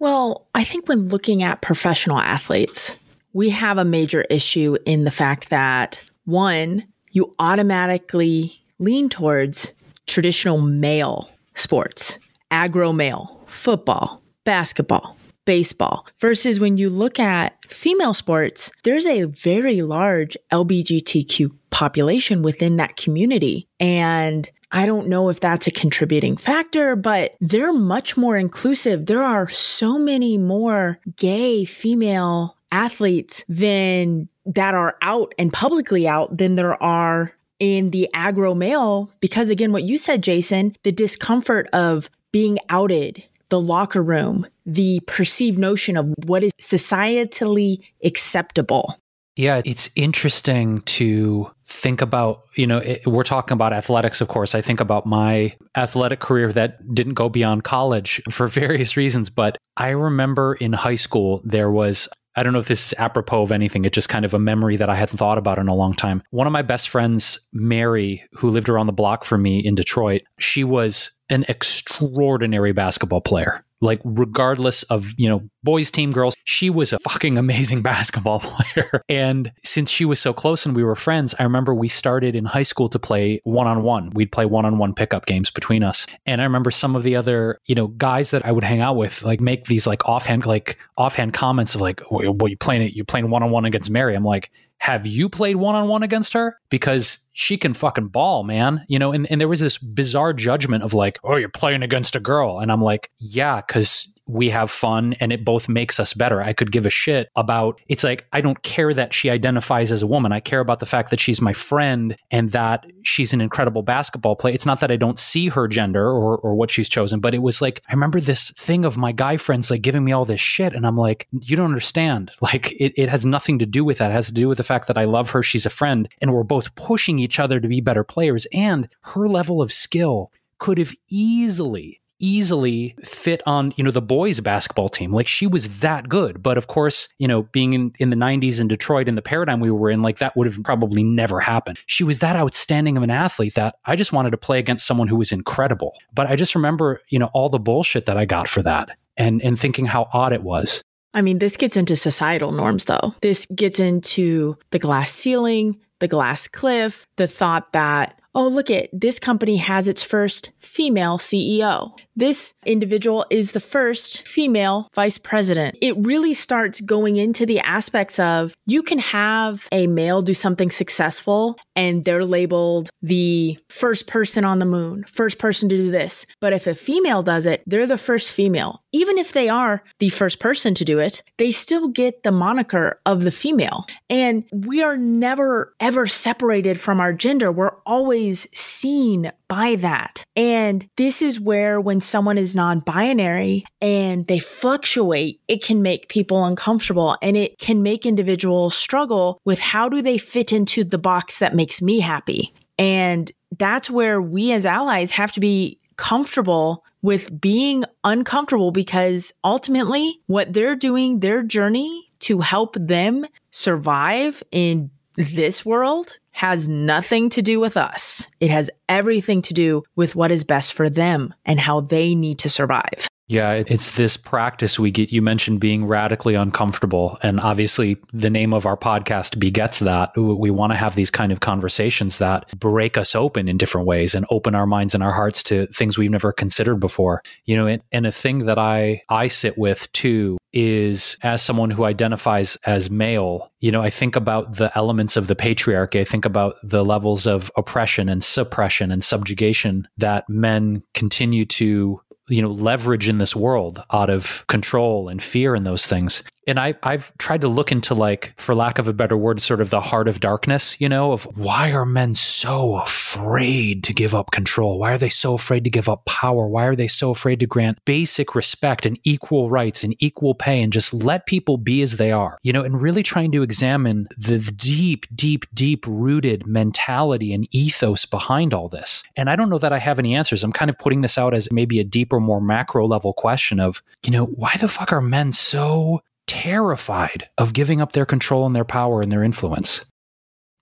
Well, 0.00 0.48
I 0.54 0.64
think 0.64 0.88
when 0.88 1.06
looking 1.06 1.44
at 1.44 1.62
professional 1.62 2.18
athletes, 2.18 2.96
we 3.32 3.50
have 3.50 3.78
a 3.78 3.84
major 3.84 4.22
issue 4.22 4.76
in 4.84 5.04
the 5.04 5.10
fact 5.10 5.50
that 5.50 6.02
one, 6.24 6.84
you 7.14 7.32
automatically 7.38 8.60
lean 8.78 9.08
towards 9.08 9.72
traditional 10.06 10.60
male 10.60 11.30
sports, 11.54 12.18
aggro 12.50 12.94
male, 12.94 13.40
football, 13.46 14.20
basketball, 14.44 15.16
baseball, 15.46 16.06
versus 16.20 16.58
when 16.58 16.76
you 16.76 16.90
look 16.90 17.18
at 17.18 17.56
female 17.68 18.14
sports, 18.14 18.70
there's 18.82 19.06
a 19.06 19.24
very 19.24 19.82
large 19.82 20.36
LGBTQ 20.52 21.50
population 21.70 22.42
within 22.42 22.76
that 22.76 22.96
community. 22.96 23.68
And 23.78 24.50
I 24.72 24.86
don't 24.86 25.08
know 25.08 25.28
if 25.28 25.38
that's 25.38 25.68
a 25.68 25.70
contributing 25.70 26.36
factor, 26.36 26.96
but 26.96 27.36
they're 27.40 27.72
much 27.72 28.16
more 28.16 28.36
inclusive. 28.36 29.06
There 29.06 29.22
are 29.22 29.48
so 29.48 29.98
many 29.98 30.36
more 30.36 30.98
gay 31.16 31.64
female 31.64 32.56
athletes 32.74 33.44
than 33.48 34.28
that 34.44 34.74
are 34.74 34.96
out 35.00 35.32
and 35.38 35.52
publicly 35.52 36.06
out 36.06 36.36
than 36.36 36.56
there 36.56 36.80
are 36.82 37.32
in 37.60 37.90
the 37.90 38.10
agro 38.12 38.54
male. 38.54 39.10
Because 39.20 39.48
again, 39.48 39.72
what 39.72 39.84
you 39.84 39.96
said, 39.96 40.22
Jason, 40.22 40.76
the 40.82 40.92
discomfort 40.92 41.68
of 41.72 42.10
being 42.32 42.58
outed, 42.68 43.22
the 43.48 43.60
locker 43.60 44.02
room, 44.02 44.46
the 44.66 45.00
perceived 45.06 45.58
notion 45.58 45.96
of 45.96 46.12
what 46.26 46.42
is 46.42 46.52
societally 46.60 47.78
acceptable. 48.02 48.98
Yeah, 49.36 49.62
it's 49.64 49.90
interesting 49.96 50.80
to 50.82 51.50
think 51.66 52.00
about, 52.00 52.44
you 52.54 52.66
know, 52.66 52.78
it, 52.78 53.04
we're 53.06 53.24
talking 53.24 53.54
about 53.54 53.72
athletics, 53.72 54.20
of 54.20 54.28
course. 54.28 54.54
I 54.54 54.60
think 54.60 54.80
about 54.80 55.06
my 55.06 55.56
athletic 55.76 56.20
career 56.20 56.52
that 56.52 56.94
didn't 56.94 57.14
go 57.14 57.28
beyond 57.28 57.64
college 57.64 58.22
for 58.30 58.46
various 58.62 58.96
reasons. 58.96 59.30
But 59.30 59.56
I 59.76 59.88
remember 59.88 60.54
in 60.54 60.72
high 60.72 60.94
school, 60.94 61.40
there 61.44 61.70
was 61.70 62.08
I 62.36 62.42
don't 62.42 62.52
know 62.52 62.58
if 62.58 62.68
this 62.68 62.88
is 62.88 62.94
apropos 62.98 63.42
of 63.42 63.52
anything. 63.52 63.84
It's 63.84 63.94
just 63.94 64.08
kind 64.08 64.24
of 64.24 64.34
a 64.34 64.38
memory 64.38 64.76
that 64.76 64.88
I 64.88 64.96
hadn't 64.96 65.18
thought 65.18 65.38
about 65.38 65.58
in 65.58 65.68
a 65.68 65.74
long 65.74 65.94
time. 65.94 66.22
One 66.30 66.46
of 66.46 66.52
my 66.52 66.62
best 66.62 66.88
friends, 66.88 67.38
Mary, 67.52 68.24
who 68.32 68.50
lived 68.50 68.68
around 68.68 68.86
the 68.86 68.92
block 68.92 69.24
from 69.24 69.42
me 69.42 69.58
in 69.58 69.74
Detroit, 69.74 70.22
she 70.38 70.64
was 70.64 71.10
an 71.30 71.44
extraordinary 71.48 72.72
basketball 72.72 73.20
player 73.20 73.64
like 73.84 74.00
regardless 74.04 74.82
of 74.84 75.12
you 75.16 75.28
know 75.28 75.42
boys 75.62 75.90
team 75.90 76.10
girls 76.10 76.34
she 76.44 76.70
was 76.70 76.92
a 76.92 76.98
fucking 77.00 77.38
amazing 77.38 77.82
basketball 77.90 78.40
player. 78.40 79.02
And 79.08 79.52
since 79.64 79.90
she 79.90 80.04
was 80.04 80.18
so 80.18 80.32
close 80.32 80.66
and 80.66 80.74
we 80.74 80.82
were 80.82 80.96
friends 80.96 81.34
i 81.38 81.42
remember 81.42 81.74
we 81.74 81.88
started 81.88 82.34
in 82.34 82.44
high 82.44 82.62
school 82.62 82.88
to 82.88 82.98
play 82.98 83.40
one-on-one. 83.44 84.10
We'd 84.10 84.32
play 84.32 84.46
one-on-one 84.46 84.94
pickup 84.94 85.26
games 85.26 85.50
between 85.50 85.82
us. 85.82 86.06
And 86.26 86.40
i 86.40 86.44
remember 86.44 86.70
some 86.70 86.96
of 86.96 87.02
the 87.02 87.16
other 87.16 87.60
you 87.66 87.74
know 87.74 87.88
guys 87.88 88.30
that 88.30 88.44
i 88.44 88.52
would 88.52 88.64
hang 88.64 88.80
out 88.80 88.96
with 88.96 89.22
like 89.22 89.40
make 89.40 89.66
these 89.66 89.86
like 89.86 90.06
offhand 90.08 90.46
like 90.46 90.78
offhand 90.96 91.34
comments 91.34 91.74
of 91.74 91.80
like 91.80 92.02
well 92.10 92.48
you 92.48 92.56
playing 92.56 92.82
it 92.82 92.94
you're 92.94 93.04
playing 93.04 93.30
one-on-one 93.30 93.64
against 93.64 93.90
mary? 93.90 94.14
I'm 94.14 94.24
like 94.24 94.50
have 94.78 95.06
you 95.06 95.30
played 95.30 95.56
one 95.56 95.74
on 95.74 95.88
one 95.88 96.02
against 96.02 96.34
her? 96.34 96.58
Because 96.74 97.18
she 97.34 97.56
can 97.56 97.72
fucking 97.72 98.08
ball, 98.08 98.42
man. 98.42 98.84
You 98.88 98.98
know, 98.98 99.12
and, 99.12 99.30
and 99.30 99.40
there 99.40 99.46
was 99.46 99.60
this 99.60 99.78
bizarre 99.78 100.32
judgment 100.32 100.82
of 100.82 100.92
like, 100.92 101.20
oh, 101.22 101.36
you're 101.36 101.48
playing 101.48 101.84
against 101.84 102.16
a 102.16 102.20
girl. 102.20 102.58
And 102.58 102.72
I'm 102.72 102.82
like, 102.82 103.12
yeah, 103.20 103.60
because 103.60 104.08
we 104.26 104.50
have 104.50 104.70
fun 104.70 105.14
and 105.20 105.32
it 105.32 105.44
both 105.44 105.68
makes 105.68 106.00
us 106.00 106.14
better. 106.14 106.40
I 106.40 106.52
could 106.52 106.72
give 106.72 106.86
a 106.86 106.90
shit 106.90 107.28
about 107.36 107.80
it's 107.88 108.04
like 108.04 108.26
I 108.32 108.40
don't 108.40 108.62
care 108.62 108.94
that 108.94 109.12
she 109.12 109.28
identifies 109.28 109.92
as 109.92 110.02
a 110.02 110.06
woman. 110.06 110.32
I 110.32 110.40
care 110.40 110.60
about 110.60 110.78
the 110.78 110.86
fact 110.86 111.10
that 111.10 111.20
she's 111.20 111.40
my 111.40 111.52
friend 111.52 112.16
and 112.30 112.50
that 112.52 112.86
she's 113.02 113.34
an 113.34 113.40
incredible 113.40 113.82
basketball 113.82 114.36
player. 114.36 114.54
It's 114.54 114.64
not 114.64 114.80
that 114.80 114.90
I 114.90 114.96
don't 114.96 115.18
see 115.18 115.48
her 115.48 115.68
gender 115.68 116.08
or 116.08 116.38
or 116.38 116.54
what 116.54 116.70
she's 116.70 116.88
chosen, 116.88 117.20
but 117.20 117.34
it 117.34 117.42
was 117.42 117.60
like 117.60 117.82
I 117.88 117.92
remember 117.92 118.20
this 118.20 118.50
thing 118.52 118.84
of 118.84 118.96
my 118.96 119.12
guy 119.12 119.36
friends 119.36 119.70
like 119.70 119.82
giving 119.82 120.04
me 120.04 120.12
all 120.12 120.24
this 120.24 120.40
shit 120.40 120.72
and 120.72 120.86
I'm 120.86 120.96
like, 120.96 121.28
you 121.32 121.56
don't 121.56 121.66
understand. 121.66 122.30
Like 122.54 122.72
it, 122.72 122.92
it 122.96 123.08
has 123.08 123.24
nothing 123.24 123.58
to 123.60 123.66
do 123.66 123.84
with 123.84 123.98
that. 123.98 124.10
It 124.10 124.14
has 124.14 124.26
to 124.26 124.32
do 124.32 124.48
with 124.48 124.58
the 124.58 124.64
fact 124.64 124.86
that 124.88 124.98
I 124.98 125.04
love 125.04 125.30
her, 125.30 125.42
she's 125.42 125.64
a 125.64 125.70
friend, 125.70 126.08
and 126.20 126.32
we're 126.32 126.42
both 126.42 126.63
pushing 126.68 127.18
each 127.18 127.38
other 127.38 127.60
to 127.60 127.68
be 127.68 127.80
better 127.80 128.04
players. 128.04 128.46
And 128.52 128.88
her 129.02 129.28
level 129.28 129.60
of 129.62 129.72
skill 129.72 130.30
could 130.58 130.78
have 130.78 130.94
easily 131.08 132.00
easily 132.20 132.94
fit 133.04 133.42
on 133.44 133.74
you 133.76 133.82
know 133.82 133.90
the 133.90 134.00
boys 134.00 134.40
basketball 134.40 134.88
team 134.88 135.12
like 135.12 135.26
she 135.26 135.46
was 135.48 135.80
that 135.80 136.08
good 136.08 136.42
but 136.42 136.56
of 136.56 136.68
course 136.68 137.08
you 137.18 137.26
know 137.26 137.42
being 137.42 137.72
in, 137.72 137.92
in 137.98 138.10
the 138.10 138.16
90s 138.16 138.60
in 138.60 138.68
detroit 138.68 139.08
in 139.08 139.16
the 139.16 139.20
paradigm 139.20 139.58
we 139.58 139.70
were 139.70 139.90
in 139.90 140.00
like 140.00 140.18
that 140.18 140.34
would 140.36 140.46
have 140.46 140.62
probably 140.62 141.02
never 141.02 141.40
happened 141.40 141.78
she 141.86 142.04
was 142.04 142.20
that 142.20 142.36
outstanding 142.36 142.96
of 142.96 143.02
an 143.02 143.10
athlete 143.10 143.54
that 143.54 143.74
i 143.84 143.96
just 143.96 144.12
wanted 144.12 144.30
to 144.30 144.36
play 144.36 144.60
against 144.60 144.86
someone 144.86 145.08
who 145.08 145.16
was 145.16 145.32
incredible 145.32 145.92
but 146.14 146.28
i 146.28 146.36
just 146.36 146.54
remember 146.54 147.00
you 147.08 147.18
know 147.18 147.30
all 147.34 147.48
the 147.48 147.58
bullshit 147.58 148.06
that 148.06 148.16
i 148.16 148.24
got 148.24 148.48
for 148.48 148.62
that 148.62 148.96
and 149.16 149.42
and 149.42 149.58
thinking 149.58 149.84
how 149.84 150.08
odd 150.12 150.32
it 150.32 150.42
was 150.42 150.82
I 151.16 151.22
mean, 151.22 151.38
this 151.38 151.56
gets 151.56 151.76
into 151.76 151.94
societal 151.94 152.50
norms, 152.50 152.86
though. 152.86 153.14
This 153.22 153.46
gets 153.54 153.78
into 153.78 154.56
the 154.70 154.80
glass 154.80 155.12
ceiling, 155.12 155.78
the 156.04 156.08
glass 156.08 156.48
cliff, 156.48 157.06
the 157.16 157.26
thought 157.26 157.72
that 157.72 158.20
oh, 158.34 158.48
look 158.48 158.70
at 158.70 158.88
this 158.92 159.18
company 159.18 159.56
has 159.56 159.88
its 159.88 160.02
first 160.02 160.52
female 160.60 161.18
CEO. 161.18 161.96
This 162.16 162.54
individual 162.64 163.26
is 163.30 163.52
the 163.52 163.60
first 163.60 164.26
female 164.26 164.88
vice 164.94 165.18
president. 165.18 165.76
It 165.80 165.96
really 165.98 166.34
starts 166.34 166.80
going 166.80 167.16
into 167.16 167.46
the 167.46 167.60
aspects 167.60 168.18
of 168.18 168.54
you 168.66 168.82
can 168.82 168.98
have 168.98 169.68
a 169.72 169.86
male 169.86 170.22
do 170.22 170.34
something 170.34 170.70
successful 170.70 171.58
and 171.76 172.04
they're 172.04 172.24
labeled 172.24 172.90
the 173.02 173.58
first 173.68 174.06
person 174.06 174.44
on 174.44 174.58
the 174.58 174.64
moon, 174.64 175.04
first 175.04 175.38
person 175.38 175.68
to 175.68 175.76
do 175.76 175.90
this. 175.90 176.26
But 176.40 176.52
if 176.52 176.66
a 176.66 176.74
female 176.74 177.22
does 177.22 177.46
it, 177.46 177.62
they're 177.66 177.86
the 177.86 177.98
first 177.98 178.30
female. 178.30 178.82
Even 178.92 179.18
if 179.18 179.32
they 179.32 179.48
are 179.48 179.82
the 179.98 180.08
first 180.08 180.38
person 180.38 180.74
to 180.74 180.84
do 180.84 180.98
it, 180.98 181.22
they 181.38 181.50
still 181.50 181.88
get 181.88 182.22
the 182.22 182.32
moniker 182.32 183.00
of 183.06 183.22
the 183.22 183.32
female. 183.32 183.86
And 184.08 184.44
we 184.52 184.82
are 184.82 184.96
never 184.96 185.74
ever 185.80 186.06
separated 186.06 186.80
from 186.80 187.00
our 187.00 187.12
gender. 187.12 187.50
We're 187.50 187.76
always 187.86 188.23
seen 188.32 189.30
by 189.48 189.76
that. 189.76 190.24
And 190.36 190.88
this 190.96 191.22
is 191.22 191.40
where 191.40 191.80
when 191.80 192.00
someone 192.00 192.38
is 192.38 192.54
non-binary 192.54 193.64
and 193.80 194.26
they 194.26 194.38
fluctuate, 194.38 195.40
it 195.48 195.62
can 195.62 195.82
make 195.82 196.08
people 196.08 196.44
uncomfortable 196.44 197.16
and 197.22 197.36
it 197.36 197.58
can 197.58 197.82
make 197.82 198.06
individuals 198.06 198.76
struggle 198.76 199.40
with 199.44 199.58
how 199.58 199.88
do 199.88 200.02
they 200.02 200.18
fit 200.18 200.52
into 200.52 200.84
the 200.84 200.98
box 200.98 201.38
that 201.38 201.54
makes 201.54 201.82
me 201.82 202.00
happy. 202.00 202.52
And 202.78 203.30
that's 203.58 203.90
where 203.90 204.20
we 204.20 204.52
as 204.52 204.66
allies 204.66 205.10
have 205.12 205.32
to 205.32 205.40
be 205.40 205.78
comfortable 205.96 206.84
with 207.02 207.40
being 207.40 207.84
uncomfortable 208.02 208.72
because 208.72 209.32
ultimately 209.44 210.20
what 210.26 210.52
they're 210.52 210.74
doing, 210.74 211.20
their 211.20 211.42
journey 211.42 212.06
to 212.20 212.40
help 212.40 212.76
them 212.80 213.26
survive 213.50 214.42
in 214.50 214.90
this 215.16 215.64
world 215.64 216.18
has 216.34 216.68
nothing 216.68 217.30
to 217.30 217.42
do 217.42 217.60
with 217.60 217.76
us. 217.76 218.26
It 218.40 218.50
has 218.50 218.68
everything 218.88 219.40
to 219.42 219.54
do 219.54 219.84
with 219.94 220.16
what 220.16 220.32
is 220.32 220.42
best 220.42 220.72
for 220.72 220.90
them 220.90 221.32
and 221.46 221.60
how 221.60 221.80
they 221.80 222.16
need 222.16 222.40
to 222.40 222.50
survive. 222.50 223.06
Yeah, 223.26 223.62
it's 223.66 223.92
this 223.92 224.18
practice 224.18 224.78
we 224.78 224.90
get. 224.90 225.10
You 225.10 225.22
mentioned 225.22 225.58
being 225.58 225.86
radically 225.86 226.34
uncomfortable. 226.34 227.18
And 227.22 227.40
obviously, 227.40 227.96
the 228.12 228.28
name 228.28 228.52
of 228.52 228.66
our 228.66 228.76
podcast 228.76 229.38
begets 229.38 229.78
that. 229.78 230.12
We 230.16 230.50
want 230.50 230.72
to 230.72 230.76
have 230.76 230.94
these 230.94 231.10
kind 231.10 231.32
of 231.32 231.40
conversations 231.40 232.18
that 232.18 232.46
break 232.58 232.98
us 232.98 233.14
open 233.14 233.48
in 233.48 233.56
different 233.56 233.86
ways 233.86 234.14
and 234.14 234.26
open 234.28 234.54
our 234.54 234.66
minds 234.66 234.94
and 234.94 235.02
our 235.02 235.12
hearts 235.12 235.42
to 235.44 235.66
things 235.68 235.96
we've 235.96 236.10
never 236.10 236.32
considered 236.32 236.80
before. 236.80 237.22
You 237.46 237.56
know, 237.56 237.78
and, 237.90 238.04
a 238.04 238.12
thing 238.12 238.40
that 238.40 238.58
I, 238.58 239.00
I 239.08 239.28
sit 239.28 239.56
with 239.56 239.90
too 239.92 240.36
is 240.52 241.16
as 241.22 241.40
someone 241.40 241.70
who 241.70 241.84
identifies 241.84 242.56
as 242.66 242.90
male, 242.90 243.50
you 243.60 243.72
know, 243.72 243.80
I 243.80 243.88
think 243.88 244.14
about 244.14 244.56
the 244.56 244.70
elements 244.76 245.16
of 245.16 245.26
the 245.26 245.34
patriarchy. 245.34 246.00
I 246.00 246.04
think 246.04 246.26
about 246.26 246.56
the 246.62 246.84
levels 246.84 247.26
of 247.26 247.50
oppression 247.56 248.10
and 248.10 248.22
suppression 248.22 248.92
and 248.92 249.02
subjugation 249.02 249.88
that 249.96 250.28
men 250.28 250.82
continue 250.92 251.46
to 251.46 252.00
you 252.28 252.42
know 252.42 252.50
leverage 252.50 253.08
in 253.08 253.18
this 253.18 253.36
world 253.36 253.82
out 253.92 254.10
of 254.10 254.44
control 254.48 255.08
and 255.08 255.22
fear 255.22 255.54
and 255.54 255.66
those 255.66 255.86
things 255.86 256.22
and 256.46 256.58
I, 256.58 256.74
I've 256.82 257.16
tried 257.18 257.40
to 257.42 257.48
look 257.48 257.72
into 257.72 257.94
like, 257.94 258.32
for 258.36 258.54
lack 258.54 258.78
of 258.78 258.88
a 258.88 258.92
better 258.92 259.16
word, 259.16 259.40
sort 259.40 259.60
of 259.60 259.70
the 259.70 259.80
heart 259.80 260.08
of 260.08 260.20
darkness, 260.20 260.80
you 260.80 260.88
know, 260.88 261.12
of 261.12 261.24
why 261.36 261.72
are 261.72 261.86
men 261.86 262.14
so 262.14 262.76
afraid 262.76 263.84
to 263.84 263.92
give 263.92 264.14
up 264.14 264.30
control? 264.30 264.78
Why 264.78 264.92
are 264.92 264.98
they 264.98 265.08
so 265.08 265.34
afraid 265.34 265.64
to 265.64 265.70
give 265.70 265.88
up 265.88 266.04
power? 266.04 266.46
Why 266.46 266.66
are 266.66 266.76
they 266.76 266.88
so 266.88 267.10
afraid 267.10 267.40
to 267.40 267.46
grant 267.46 267.84
basic 267.84 268.34
respect 268.34 268.86
and 268.86 268.98
equal 269.04 269.50
rights 269.50 269.84
and 269.84 269.94
equal 269.98 270.34
pay 270.34 270.62
and 270.62 270.72
just 270.72 270.92
let 270.92 271.26
people 271.26 271.56
be 271.56 271.82
as 271.82 271.96
they 271.96 272.12
are, 272.12 272.38
you 272.42 272.52
know, 272.52 272.62
and 272.62 272.80
really 272.80 273.02
trying 273.02 273.32
to 273.32 273.42
examine 273.42 274.08
the 274.16 274.38
deep, 274.38 275.06
deep, 275.14 275.46
deep 275.54 275.84
rooted 275.86 276.46
mentality 276.46 277.32
and 277.32 277.48
ethos 277.50 278.04
behind 278.04 278.52
all 278.54 278.68
this. 278.68 279.02
And 279.16 279.30
I 279.30 279.36
don't 279.36 279.50
know 279.50 279.58
that 279.58 279.72
I 279.72 279.78
have 279.78 279.98
any 279.98 280.14
answers. 280.14 280.44
I'm 280.44 280.52
kind 280.52 280.70
of 280.70 280.78
putting 280.78 281.00
this 281.00 281.18
out 281.18 281.34
as 281.34 281.50
maybe 281.52 281.80
a 281.80 281.84
deeper, 281.84 282.20
more 282.20 282.40
macro 282.40 282.86
level 282.86 283.12
question 283.12 283.60
of, 283.60 283.82
you 284.04 284.10
know, 284.10 284.26
why 284.26 284.56
the 284.58 284.68
fuck 284.68 284.92
are 284.92 285.00
men 285.00 285.32
so 285.32 286.02
terrified 286.26 287.28
of 287.38 287.52
giving 287.52 287.80
up 287.80 287.92
their 287.92 288.06
control 288.06 288.46
and 288.46 288.54
their 288.54 288.64
power 288.64 289.00
and 289.00 289.10
their 289.10 289.24
influence? 289.24 289.84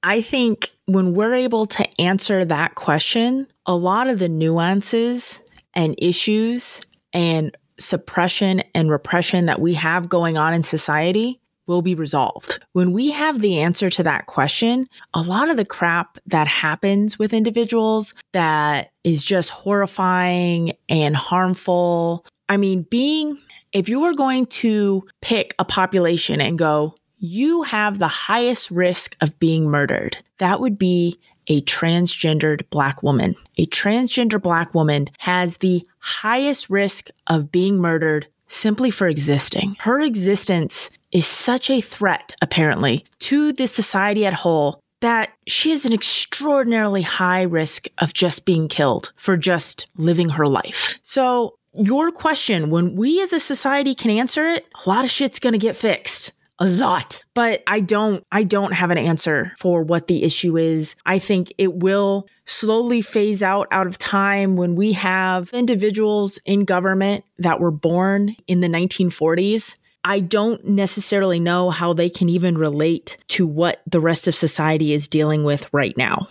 I 0.02 0.20
think 0.20 0.70
when 0.86 1.14
we're 1.14 1.34
able 1.34 1.66
to 1.66 2.00
answer 2.00 2.44
that 2.44 2.74
question, 2.74 3.46
a 3.66 3.76
lot 3.76 4.08
of 4.08 4.18
the 4.18 4.28
nuances 4.28 5.42
and 5.74 5.94
issues 5.98 6.82
and 7.12 7.56
suppression 7.78 8.62
and 8.74 8.90
repression 8.90 9.46
that 9.46 9.60
we 9.60 9.74
have 9.74 10.08
going 10.08 10.36
on 10.36 10.54
in 10.54 10.62
society 10.62 11.40
will 11.66 11.82
be 11.82 11.94
resolved. 11.94 12.58
When 12.72 12.92
we 12.92 13.10
have 13.12 13.40
the 13.40 13.60
answer 13.60 13.88
to 13.90 14.02
that 14.02 14.26
question, 14.26 14.88
a 15.14 15.22
lot 15.22 15.48
of 15.48 15.56
the 15.56 15.64
crap 15.64 16.18
that 16.26 16.48
happens 16.48 17.18
with 17.18 17.32
individuals 17.32 18.14
that 18.32 18.90
is 19.04 19.24
just 19.24 19.50
horrifying 19.50 20.72
and 20.88 21.14
harmful. 21.14 22.26
I 22.48 22.56
mean, 22.56 22.82
being 22.90 23.38
if 23.72 23.88
you 23.88 24.00
were 24.00 24.14
going 24.14 24.46
to 24.46 25.06
pick 25.20 25.54
a 25.58 25.64
population 25.64 26.40
and 26.40 26.58
go, 26.58 26.94
you 27.18 27.62
have 27.62 27.98
the 27.98 28.08
highest 28.08 28.70
risk 28.70 29.16
of 29.20 29.38
being 29.38 29.70
murdered, 29.70 30.16
that 30.38 30.60
would 30.60 30.78
be 30.78 31.18
a 31.46 31.60
transgendered 31.62 32.68
black 32.70 33.02
woman. 33.02 33.34
A 33.58 33.66
transgender 33.66 34.40
black 34.40 34.74
woman 34.74 35.08
has 35.18 35.58
the 35.58 35.86
highest 35.98 36.68
risk 36.68 37.08
of 37.26 37.52
being 37.52 37.78
murdered 37.78 38.26
simply 38.48 38.90
for 38.90 39.08
existing. 39.08 39.76
Her 39.80 40.00
existence 40.00 40.90
is 41.10 41.26
such 41.26 41.70
a 41.70 41.80
threat, 41.80 42.34
apparently, 42.42 43.04
to 43.20 43.52
the 43.52 43.66
society 43.66 44.26
at 44.26 44.34
whole 44.34 44.80
that 45.00 45.30
she 45.48 45.70
has 45.70 45.84
an 45.84 45.92
extraordinarily 45.92 47.02
high 47.02 47.42
risk 47.42 47.86
of 47.98 48.14
just 48.14 48.44
being 48.44 48.68
killed 48.68 49.12
for 49.16 49.36
just 49.36 49.88
living 49.96 50.28
her 50.28 50.46
life. 50.46 50.98
So 51.02 51.54
your 51.74 52.10
question, 52.10 52.70
when 52.70 52.94
we 52.96 53.20
as 53.22 53.32
a 53.32 53.40
society 53.40 53.94
can 53.94 54.10
answer 54.10 54.46
it, 54.46 54.66
a 54.84 54.88
lot 54.88 55.04
of 55.04 55.10
shit's 55.10 55.38
gonna 55.38 55.58
get 55.58 55.76
fixed. 55.76 56.32
A 56.58 56.66
lot. 56.66 57.24
But 57.34 57.62
I 57.66 57.80
don't 57.80 58.24
I 58.30 58.44
don't 58.44 58.72
have 58.72 58.90
an 58.90 58.98
answer 58.98 59.52
for 59.58 59.82
what 59.82 60.06
the 60.06 60.22
issue 60.22 60.56
is. 60.56 60.94
I 61.04 61.18
think 61.18 61.52
it 61.58 61.74
will 61.74 62.28
slowly 62.44 63.02
phase 63.02 63.42
out 63.42 63.66
out 63.72 63.86
of 63.86 63.98
time 63.98 64.56
when 64.56 64.76
we 64.76 64.92
have 64.92 65.50
individuals 65.52 66.38
in 66.44 66.64
government 66.64 67.24
that 67.38 67.58
were 67.58 67.72
born 67.72 68.36
in 68.46 68.60
the 68.60 68.68
1940s 68.68 69.76
I 70.04 70.20
don't 70.20 70.64
necessarily 70.64 71.38
know 71.38 71.70
how 71.70 71.92
they 71.92 72.10
can 72.10 72.28
even 72.28 72.58
relate 72.58 73.18
to 73.28 73.46
what 73.46 73.82
the 73.86 74.00
rest 74.00 74.26
of 74.26 74.34
society 74.34 74.92
is 74.92 75.06
dealing 75.06 75.44
with 75.44 75.66
right 75.72 75.96
now. 75.96 76.28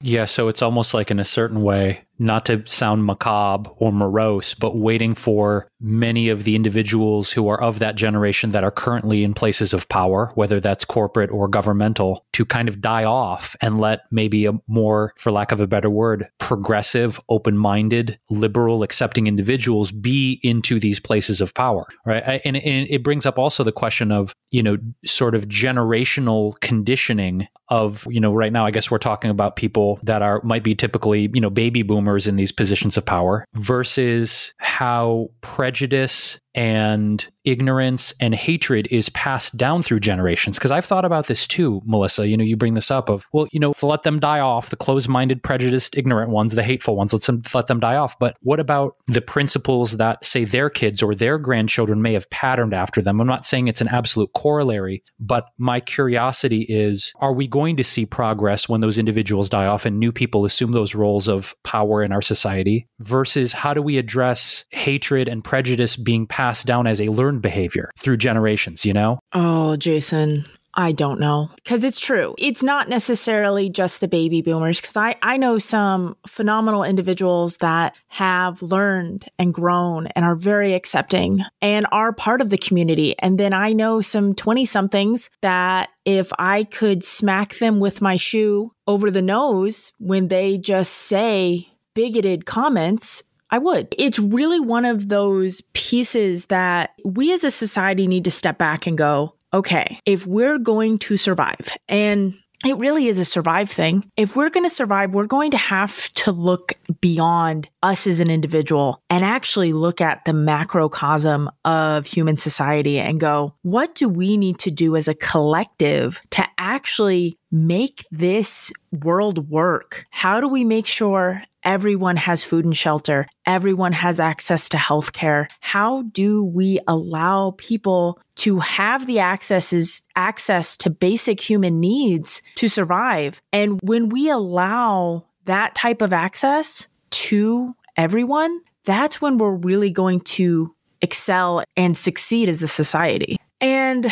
Yeah, 0.00 0.24
so 0.24 0.48
it's 0.48 0.62
almost 0.62 0.94
like 0.94 1.10
in 1.10 1.20
a 1.20 1.24
certain 1.24 1.62
way, 1.62 2.04
not 2.22 2.46
to 2.46 2.62
sound 2.66 3.04
macabre 3.04 3.70
or 3.76 3.92
morose, 3.92 4.54
but 4.54 4.76
waiting 4.76 5.14
for 5.14 5.68
many 5.80 6.28
of 6.28 6.44
the 6.44 6.54
individuals 6.54 7.32
who 7.32 7.48
are 7.48 7.60
of 7.60 7.80
that 7.80 7.96
generation 7.96 8.52
that 8.52 8.62
are 8.62 8.70
currently 8.70 9.24
in 9.24 9.34
places 9.34 9.74
of 9.74 9.88
power, 9.88 10.30
whether 10.36 10.60
that's 10.60 10.84
corporate 10.84 11.30
or 11.30 11.48
governmental, 11.48 12.24
to 12.32 12.44
kind 12.44 12.68
of 12.68 12.80
die 12.80 13.04
off 13.04 13.56
and 13.60 13.80
let 13.80 14.02
maybe 14.10 14.46
a 14.46 14.52
more, 14.68 15.12
for 15.18 15.32
lack 15.32 15.50
of 15.50 15.60
a 15.60 15.66
better 15.66 15.90
word, 15.90 16.28
progressive, 16.38 17.20
open 17.28 17.58
minded, 17.58 18.18
liberal, 18.30 18.82
accepting 18.82 19.26
individuals 19.26 19.90
be 19.90 20.38
into 20.42 20.78
these 20.78 21.00
places 21.00 21.40
of 21.40 21.52
power, 21.54 21.86
right? 22.06 22.40
And, 22.44 22.56
and 22.56 22.86
it 22.88 23.02
brings 23.02 23.26
up 23.26 23.38
also 23.38 23.64
the 23.64 23.72
question 23.72 24.12
of, 24.12 24.32
you 24.50 24.62
know, 24.62 24.76
sort 25.04 25.34
of 25.34 25.48
generational 25.48 26.58
conditioning 26.60 27.48
of, 27.68 28.06
you 28.08 28.20
know, 28.20 28.32
right 28.32 28.52
now, 28.52 28.66
I 28.66 28.70
guess 28.70 28.90
we're 28.90 28.98
talking 28.98 29.30
about 29.30 29.56
people 29.56 29.98
that 30.04 30.22
are, 30.22 30.40
might 30.44 30.62
be 30.62 30.74
typically, 30.74 31.30
you 31.32 31.40
know, 31.40 31.50
baby 31.50 31.82
boomers 31.82 32.11
in 32.26 32.36
these 32.36 32.52
positions 32.52 32.96
of 32.96 33.04
power 33.04 33.44
versus 33.54 34.54
how 34.58 35.30
prejudice 35.40 36.38
and 36.54 37.26
ignorance 37.44 38.14
and 38.20 38.34
hatred 38.34 38.86
is 38.90 39.08
passed 39.10 39.56
down 39.56 39.82
through 39.82 40.00
generations. 40.00 40.58
Because 40.58 40.70
I've 40.70 40.84
thought 40.84 41.04
about 41.04 41.26
this 41.26 41.46
too, 41.46 41.80
Melissa. 41.84 42.28
You 42.28 42.36
know, 42.36 42.44
you 42.44 42.56
bring 42.56 42.74
this 42.74 42.90
up 42.90 43.08
of, 43.08 43.24
well, 43.32 43.48
you 43.52 43.58
know, 43.58 43.74
let 43.82 44.02
them 44.02 44.20
die 44.20 44.40
off, 44.40 44.70
the 44.70 44.76
closed 44.76 45.08
minded, 45.08 45.42
prejudiced, 45.42 45.96
ignorant 45.96 46.30
ones, 46.30 46.54
the 46.54 46.62
hateful 46.62 46.96
ones, 46.96 47.12
let's 47.12 47.28
let 47.54 47.66
them 47.66 47.80
die 47.80 47.96
off. 47.96 48.18
But 48.18 48.36
what 48.42 48.60
about 48.60 48.96
the 49.06 49.20
principles 49.20 49.96
that, 49.96 50.24
say, 50.24 50.44
their 50.44 50.70
kids 50.70 51.02
or 51.02 51.14
their 51.14 51.38
grandchildren 51.38 52.02
may 52.02 52.12
have 52.12 52.30
patterned 52.30 52.74
after 52.74 53.02
them? 53.02 53.20
I'm 53.20 53.26
not 53.26 53.46
saying 53.46 53.68
it's 53.68 53.80
an 53.80 53.88
absolute 53.88 54.32
corollary, 54.34 55.02
but 55.18 55.46
my 55.58 55.80
curiosity 55.80 56.62
is 56.68 57.12
are 57.20 57.32
we 57.32 57.46
going 57.46 57.76
to 57.76 57.84
see 57.84 58.06
progress 58.06 58.68
when 58.68 58.80
those 58.80 58.98
individuals 58.98 59.48
die 59.48 59.66
off 59.66 59.86
and 59.86 59.98
new 59.98 60.12
people 60.12 60.44
assume 60.44 60.72
those 60.72 60.94
roles 60.94 61.28
of 61.28 61.54
power 61.64 62.02
in 62.02 62.12
our 62.12 62.22
society 62.22 62.88
versus 63.00 63.52
how 63.52 63.74
do 63.74 63.82
we 63.82 63.98
address 63.98 64.64
hatred 64.70 65.28
and 65.28 65.42
prejudice 65.42 65.96
being 65.96 66.26
passed 66.26 66.41
passed 66.42 66.66
down 66.66 66.88
as 66.88 67.00
a 67.00 67.06
learned 67.06 67.40
behavior 67.40 67.88
through 67.96 68.16
generations, 68.16 68.84
you 68.84 68.92
know? 68.92 69.20
Oh, 69.32 69.76
Jason, 69.76 70.44
I 70.74 70.90
don't 70.90 71.20
know. 71.20 71.50
Because 71.54 71.84
it's 71.84 72.00
true. 72.00 72.34
It's 72.36 72.64
not 72.64 72.88
necessarily 72.88 73.70
just 73.70 74.00
the 74.00 74.08
baby 74.08 74.42
boomers. 74.42 74.80
Because 74.80 74.96
I, 74.96 75.14
I 75.22 75.36
know 75.36 75.58
some 75.58 76.16
phenomenal 76.26 76.82
individuals 76.82 77.58
that 77.58 77.94
have 78.08 78.60
learned 78.60 79.28
and 79.38 79.54
grown 79.54 80.08
and 80.16 80.24
are 80.24 80.34
very 80.34 80.74
accepting 80.74 81.44
and 81.60 81.86
are 81.92 82.12
part 82.12 82.40
of 82.40 82.50
the 82.50 82.58
community. 82.58 83.14
And 83.20 83.38
then 83.38 83.52
I 83.52 83.72
know 83.72 84.00
some 84.00 84.34
20 84.34 84.64
somethings 84.64 85.30
that 85.42 85.90
if 86.04 86.32
I 86.40 86.64
could 86.64 87.04
smack 87.04 87.58
them 87.58 87.78
with 87.78 88.02
my 88.02 88.16
shoe 88.16 88.72
over 88.88 89.12
the 89.12 89.22
nose 89.22 89.92
when 90.00 90.26
they 90.26 90.58
just 90.58 90.92
say 90.92 91.68
bigoted 91.94 92.46
comments, 92.46 93.22
I 93.52 93.58
would. 93.58 93.94
It's 93.98 94.18
really 94.18 94.58
one 94.58 94.86
of 94.86 95.10
those 95.10 95.60
pieces 95.74 96.46
that 96.46 96.94
we 97.04 97.32
as 97.32 97.44
a 97.44 97.50
society 97.50 98.06
need 98.06 98.24
to 98.24 98.30
step 98.30 98.56
back 98.56 98.86
and 98.86 98.96
go, 98.98 99.34
okay, 99.52 100.00
if 100.06 100.26
we're 100.26 100.58
going 100.58 100.98
to 101.00 101.18
survive, 101.18 101.70
and 101.86 102.34
it 102.64 102.76
really 102.78 103.08
is 103.08 103.18
a 103.18 103.24
survive 103.24 103.70
thing. 103.70 104.08
If 104.16 104.36
we're 104.36 104.48
going 104.48 104.64
to 104.64 104.74
survive, 104.74 105.14
we're 105.14 105.26
going 105.26 105.50
to 105.50 105.58
have 105.58 106.08
to 106.14 106.30
look 106.30 106.74
beyond 107.00 107.68
us 107.82 108.06
as 108.06 108.20
an 108.20 108.30
individual 108.30 109.02
and 109.10 109.24
actually 109.24 109.72
look 109.72 110.00
at 110.00 110.24
the 110.24 110.32
macrocosm 110.32 111.50
of 111.64 112.06
human 112.06 112.36
society 112.36 112.98
and 112.98 113.18
go, 113.20 113.54
what 113.62 113.94
do 113.96 114.08
we 114.08 114.36
need 114.36 114.58
to 114.60 114.70
do 114.70 114.96
as 114.96 115.08
a 115.08 115.14
collective 115.14 116.22
to 116.30 116.44
actually 116.56 117.36
make 117.50 118.06
this 118.10 118.72
world 118.92 119.50
work? 119.50 120.06
How 120.10 120.40
do 120.40 120.48
we 120.48 120.64
make 120.64 120.86
sure 120.86 121.42
everyone 121.64 122.16
has 122.16 122.44
food 122.44 122.64
and 122.64 122.76
shelter? 122.76 123.26
Everyone 123.46 123.92
has 123.92 124.20
access 124.20 124.68
to 124.70 124.76
healthcare. 124.76 125.48
How 125.60 126.02
do 126.02 126.44
we 126.44 126.80
allow 126.86 127.54
people 127.58 128.20
to 128.36 128.58
have 128.60 129.06
the 129.06 129.20
accesses, 129.20 130.02
access 130.16 130.76
to 130.78 130.90
basic 130.90 131.40
human 131.40 131.80
needs 131.80 132.42
to 132.56 132.68
survive? 132.68 133.40
And 133.52 133.80
when 133.82 134.08
we 134.08 134.30
allow 134.30 135.26
that 135.44 135.74
type 135.74 136.02
of 136.02 136.12
access 136.12 136.86
to 137.10 137.74
everyone, 137.96 138.60
that's 138.84 139.20
when 139.20 139.38
we're 139.38 139.54
really 139.54 139.90
going 139.90 140.20
to 140.20 140.74
excel 141.00 141.62
and 141.76 141.96
succeed 141.96 142.48
as 142.48 142.62
a 142.62 142.68
society. 142.68 143.36
And 143.60 144.10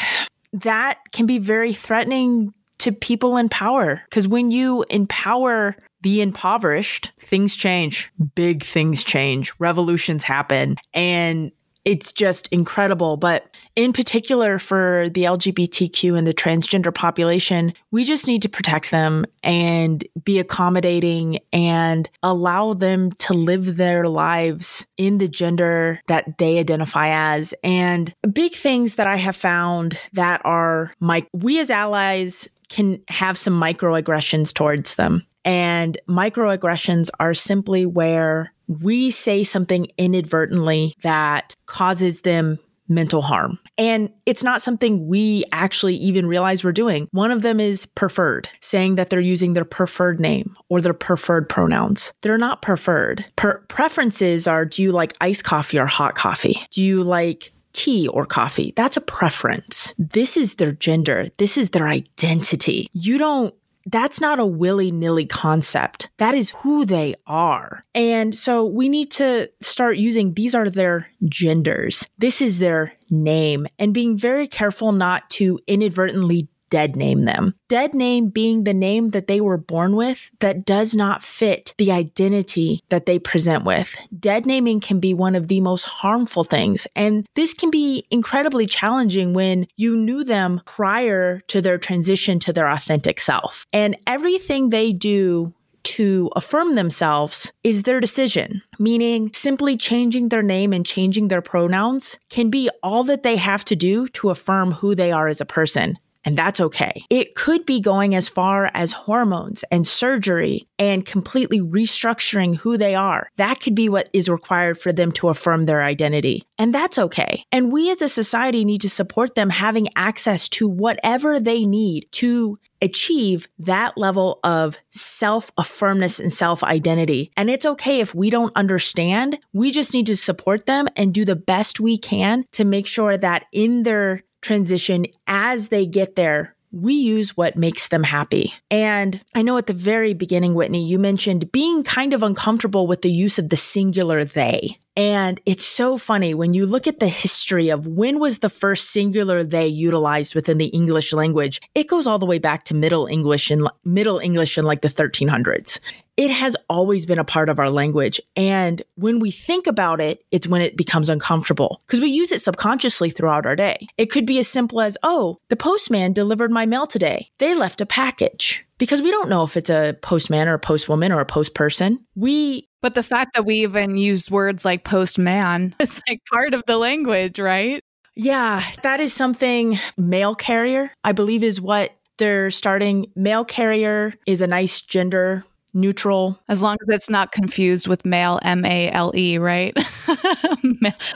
that 0.53 0.99
can 1.13 1.27
be 1.27 1.39
very 1.39 1.73
threatening 1.73 2.53
to 2.79 2.93
people 2.93 3.37
in 3.37 3.49
power 3.49 4.03
because 4.09 4.27
when 4.27 4.51
you 4.51 4.85
empower 4.91 5.77
the 6.03 6.21
impoverished, 6.21 7.11
things 7.21 7.57
change. 7.57 8.11
Big 8.35 8.65
things 8.65 9.05
change. 9.05 9.53
Revolutions 9.59 10.25
happen. 10.25 10.77
And 10.95 11.53
it's 11.85 12.13
just 12.13 12.47
incredible. 12.49 13.17
But 13.17 13.55
in 13.75 13.93
particular, 13.93 14.59
for 14.59 15.09
the 15.15 15.25
LGBTQ 15.25 16.17
and 16.17 16.27
the 16.27 16.35
transgender 16.35 16.95
population, 16.95 17.73
we 17.91 18.05
just 18.05 18.27
need 18.27 18.43
to 18.43 18.49
protect 18.49 18.91
them 18.91 19.25
and 19.43 20.05
be 20.23 20.39
accommodating 20.39 21.39
and 21.53 22.09
allow 22.23 22.75
them 22.75 23.13
to 23.13 23.33
live 23.33 23.77
their 23.77 24.09
lives 24.09 24.87
in 24.99 25.19
the 25.19 25.29
gender 25.29 26.01
that 26.09 26.39
they 26.39 26.59
identify 26.59 27.09
as. 27.09 27.55
And 27.65 28.15
big 28.31 28.53
things 28.53 28.97
that 28.97 29.07
I 29.07 29.17
have 29.17 29.37
found 29.37 29.99
that 30.13 30.43
are 30.45 30.93
my, 31.01 31.27
we 31.33 31.61
as 31.61 31.71
allies 31.71 32.49
can 32.69 33.01
have 33.09 33.37
some 33.39 33.61
microaggressions 33.61 34.53
towards 34.53 34.97
them. 34.97 35.27
And 35.45 35.99
microaggressions 36.09 37.11
are 37.19 37.35
simply 37.35 37.87
where 37.87 38.53
we 38.69 39.11
say 39.11 39.43
something 39.45 39.89
inadvertently 39.99 40.95
that 41.03 41.55
causes 41.67 42.21
them 42.21 42.59
mental 42.91 43.23
harm. 43.23 43.59
And 43.79 44.11
it's 44.27 44.43
not 44.43 44.61
something 44.61 45.07
we 45.07 45.45
actually 45.53 45.95
even 45.95 46.27
realize 46.27 46.63
we're 46.63 46.73
doing. 46.73 47.09
One 47.13 47.31
of 47.31 47.43
them 47.43 47.61
is 47.61 47.87
preferred, 47.87 48.49
saying 48.61 48.97
that 48.97 49.09
they're 49.09 49.21
using 49.21 49.55
their 49.55 49.65
preferred 49.65 50.21
name 50.21 50.57
or 50.69 50.81
their 50.81 50.93
preferred 50.93 51.49
pronouns. 51.49 52.13
They're 52.23 52.37
not 52.37 52.63
preferred. 52.63 53.25
Per- 53.37 53.65
preferences 53.69 54.47
are 54.47 54.65
do 54.65 54.83
you 54.83 54.93
like 54.93 55.17
iced 55.21 55.45
coffee 55.45 55.79
or 55.79 55.87
hot 55.87 56.17
coffee? 56.17 56.61
Do 56.73 56.83
you 56.83 57.03
like 57.03 57.53
tea 57.73 58.09
or 58.09 58.27
coffee? 58.27 58.73
That's 58.77 58.97
a 58.97 59.01
preference. 59.01 59.95
This 59.97 60.37
is 60.37 60.57
their 60.57 60.73
gender. 60.73 61.31
This 61.39 61.57
is 61.57 61.71
their 61.71 61.89
identity. 61.89 62.89
You 62.93 63.19
don't 63.19 63.55
that's 63.87 64.21
not 64.21 64.39
a 64.39 64.47
willy 64.47 64.91
nilly 64.91 65.27
concept. 65.27 66.11
That 66.19 66.35
is 66.35 66.51
who 66.51 66.85
they 66.85 67.15
are. 67.27 67.85
And 67.95 68.37
so 68.37 68.65
we 68.65 68.89
need 68.89 69.11
to 69.13 69.51
start 69.61 69.97
using 69.97 70.35
these 70.35 70.55
are 70.55 70.69
their 70.69 71.09
genders. 71.25 72.07
This 72.19 72.41
is 72.41 72.59
their 72.59 72.93
name 73.11 73.67
and 73.79 73.95
being 73.95 74.17
very 74.17 74.47
careful 74.47 74.93
not 74.93 75.29
to 75.31 75.59
inadvertently 75.67 76.49
dead 76.71 76.97
name 76.97 77.25
them. 77.25 77.55
Dead 77.69 77.95
name 77.95 78.29
being 78.29 78.65
the 78.65 78.75
name 78.75 79.11
that 79.11 79.27
they 79.27 79.41
were 79.41 79.59
born 79.59 79.97
with 79.97 80.31
that 80.41 80.65
does 80.65 80.95
not 80.95 81.23
fit 81.23 81.75
the 81.79 81.93
identity 81.93 82.83
that 82.89 83.07
they 83.07 83.19
present 83.19 83.65
with. 83.65 83.97
Dead 84.19 84.47
naming 84.47 84.81
can 84.81 85.01
be 85.01 85.13
one 85.13 85.35
of 85.35 85.49
the 85.49 85.61
most 85.61 85.85
harmful 85.85 86.45
things. 86.45 86.87
And 86.97 87.27
this 87.35 87.53
can 87.53 87.71
be 87.71 88.07
incredibly 88.11 88.67
challenging 88.67 89.35
when 89.35 89.67
you 89.77 89.97
knew 89.97 90.25
them 90.25 90.63
prior 90.65 91.41
to 91.49 91.61
their 91.61 91.79
transition 91.79 92.39
to 92.41 92.53
their 92.53 92.71
authentic 92.71 93.21
self. 93.21 93.67
And 93.73 93.97
everything 94.07 94.71
they 94.71 94.93
do 94.93 95.53
to 95.83 96.31
affirm 96.37 96.75
themselves 96.75 97.53
is 97.65 97.83
their 97.83 98.01
decision, 98.01 98.63
meaning 98.79 99.31
simply 99.33 99.77
changing 99.77 100.29
their 100.29 100.43
name 100.43 100.73
and 100.73 100.85
changing 100.85 101.29
their 101.29 101.43
pronouns 101.43 102.19
can 102.29 102.51
be 102.51 102.71
all 102.83 103.03
that 103.05 103.23
they 103.23 103.37
have 103.37 103.65
to 103.65 103.77
do 103.77 104.07
to 104.09 104.31
affirm 104.31 104.73
who 104.73 104.95
they 104.95 105.11
are 105.11 105.27
as 105.27 105.41
a 105.41 105.47
person 105.47 105.97
and 106.25 106.37
that's 106.37 106.61
okay. 106.61 107.03
It 107.09 107.35
could 107.35 107.65
be 107.65 107.81
going 107.81 108.15
as 108.15 108.29
far 108.29 108.71
as 108.75 108.93
hormones 108.93 109.65
and 109.71 109.87
surgery 109.87 110.67
and 110.79 111.07
completely 111.07 111.61
restructuring 111.61 112.57
who 112.57 112.77
they 112.77 112.95
are. 112.95 113.31
That 113.37 113.61
could 113.61 113.75
be 113.75 113.89
what 113.89 114.09
is 114.13 114.29
required 114.29 114.79
for 114.79 114.93
them 114.93 115.13
to 115.13 115.29
affirm 115.29 115.67
their 115.67 115.83
identity. 115.83 116.45
And 116.59 116.75
that's 116.75 116.99
okay. 116.99 117.45
And 117.51 117.73
we 117.73 117.91
as 117.91 118.03
a 118.03 118.09
society 118.09 118.65
need 118.65 118.83
to 118.83 118.91
support 118.91 119.35
them 119.35 119.51
having 119.51 119.89
access 119.97 120.49
to 120.51 120.69
whatever 120.69 121.41
they 121.41 121.65
need 121.65 122.07
to 122.13 122.59
achieve 122.83 123.49
that 123.59 123.97
level 123.99 124.41
of 124.43 124.79
self 124.91 125.55
affirmness 125.57 126.21
and 126.21 126.33
self 126.33 126.63
identity. 126.65 127.31
And 127.37 127.51
it's 127.51 127.67
okay 127.67 128.01
if 128.01 128.15
we 128.15 128.31
don't 128.31 128.57
understand. 128.57 129.39
We 129.53 129.71
just 129.71 129.95
need 129.95 130.07
to 130.07 130.17
support 130.17 130.67
them 130.67 130.89
and 130.97 131.15
do 131.15 131.25
the 131.25 131.37
best 131.37 131.81
we 131.81 131.99
can 131.99 132.45
to 132.53 132.65
make 132.65 132.87
sure 132.87 133.17
that 133.17 133.47
in 133.53 133.83
their 133.83 134.23
transition 134.41 135.07
as 135.27 135.69
they 135.69 135.87
get 135.87 136.17
there 136.17 136.55
we 136.73 136.95
use 136.95 137.37
what 137.37 137.57
makes 137.57 137.89
them 137.89 138.05
happy. 138.05 138.53
And 138.71 139.21
I 139.35 139.43
know 139.43 139.57
at 139.57 139.67
the 139.67 139.73
very 139.73 140.15
beginning, 140.15 140.55
Whitney, 140.55 140.87
you 140.87 140.99
mentioned 140.99 141.51
being 141.53 141.83
kind 141.83 142.13
of 142.13 142.23
uncomfortable 142.23 142.87
with 142.87 143.03
the 143.03 143.11
use 143.11 143.39
of 143.39 143.49
the 143.49 143.57
singular 143.57 144.25
they. 144.25 144.79
And 144.97 145.41
it's 145.47 145.65
so 145.65 145.99
funny 145.99 146.35
when 146.35 146.53
you 146.53 146.67
look 146.67 146.87
at 146.87 147.01
the 147.01 147.09
history 147.09 147.71
of 147.71 147.87
when 147.87 148.19
was 148.19 148.39
the 148.39 148.51
first 148.51 148.91
singular 148.91 149.43
they 149.43 149.67
utilized 149.67 150.35
within 150.35 150.59
the 150.59 150.67
English 150.67 151.13
language. 151.13 151.61
It 151.75 151.89
goes 151.89 152.07
all 152.07 152.19
the 152.19 152.27
way 152.27 152.39
back 152.39 152.65
to 152.65 152.75
Middle 152.75 153.07
English 153.07 153.51
and 153.51 153.69
Middle 153.85 154.19
English 154.19 154.59
in 154.59 154.65
like 154.65 154.83
the 154.83 154.89
1300s 154.89 155.79
it 156.21 156.31
has 156.31 156.55
always 156.69 157.07
been 157.07 157.19
a 157.19 157.25
part 157.25 157.49
of 157.49 157.59
our 157.59 157.71
language. 157.71 158.21
And 158.37 158.83
when 158.97 159.21
we 159.21 159.31
think 159.31 159.67
about 159.67 160.03
it, 160.03 160.23
it's 160.31 160.47
when 160.47 160.61
it 160.61 160.77
becomes 160.77 161.09
uncomfortable 161.09 161.81
because 161.87 161.99
we 161.99 162.09
use 162.09 162.31
it 162.31 162.43
subconsciously 162.43 163.09
throughout 163.09 163.47
our 163.47 163.57
day. 163.57 163.89
It 163.97 164.11
could 164.11 164.27
be 164.27 164.39
as 164.39 164.47
simple 164.47 164.83
as, 164.83 164.99
oh, 165.03 165.39
the 165.49 165.57
postman 165.57 166.13
delivered 166.13 166.51
my 166.51 166.67
mail 166.67 166.85
today. 166.85 167.31
They 167.39 167.55
left 167.55 167.81
a 167.81 167.87
package 167.87 168.67
because 168.77 169.01
we 169.01 169.11
don't 169.11 169.31
know 169.31 169.45
if 169.45 169.57
it's 169.57 169.71
a 169.71 169.97
postman 170.03 170.47
or 170.47 170.53
a 170.53 170.61
postwoman 170.61 171.09
or 171.09 171.21
a 171.21 171.27
post 171.27 171.55
person. 171.55 172.05
We 172.15 172.69
but 172.83 172.93
the 172.93 173.03
fact 173.03 173.33
that 173.35 173.47
we 173.47 173.55
even 173.63 173.97
use 173.97 174.31
words 174.31 174.63
like 174.63 174.85
postman 174.85 175.75
is 175.81 176.03
like 176.07 176.21
part 176.31 176.53
of 176.53 176.63
the 176.67 176.77
language, 176.77 177.39
right? 177.39 177.83
Yeah, 178.15 178.63
that 178.83 179.01
is 179.01 179.15
something 179.15 179.79
mail 179.97 180.35
carrier, 180.35 180.93
I 181.03 181.13
believe, 181.13 181.43
is 181.43 181.63
what 181.63 181.93
they're 182.21 182.51
starting 182.51 183.11
Mail 183.17 183.47
carrier 183.47 184.13
is 184.27 184.43
a 184.43 184.47
nice 184.47 184.83
gender 184.83 185.43
neutral. 185.75 186.39
As 186.49 186.63
long 186.63 186.77
as 186.83 186.95
it's 186.95 187.11
not 187.11 187.33
confused 187.33 187.89
with 187.89 188.05
male, 188.05 188.39
M 188.43 188.65
A 188.65 188.91
L 188.91 189.13
E, 189.15 189.39
right? 189.39 189.77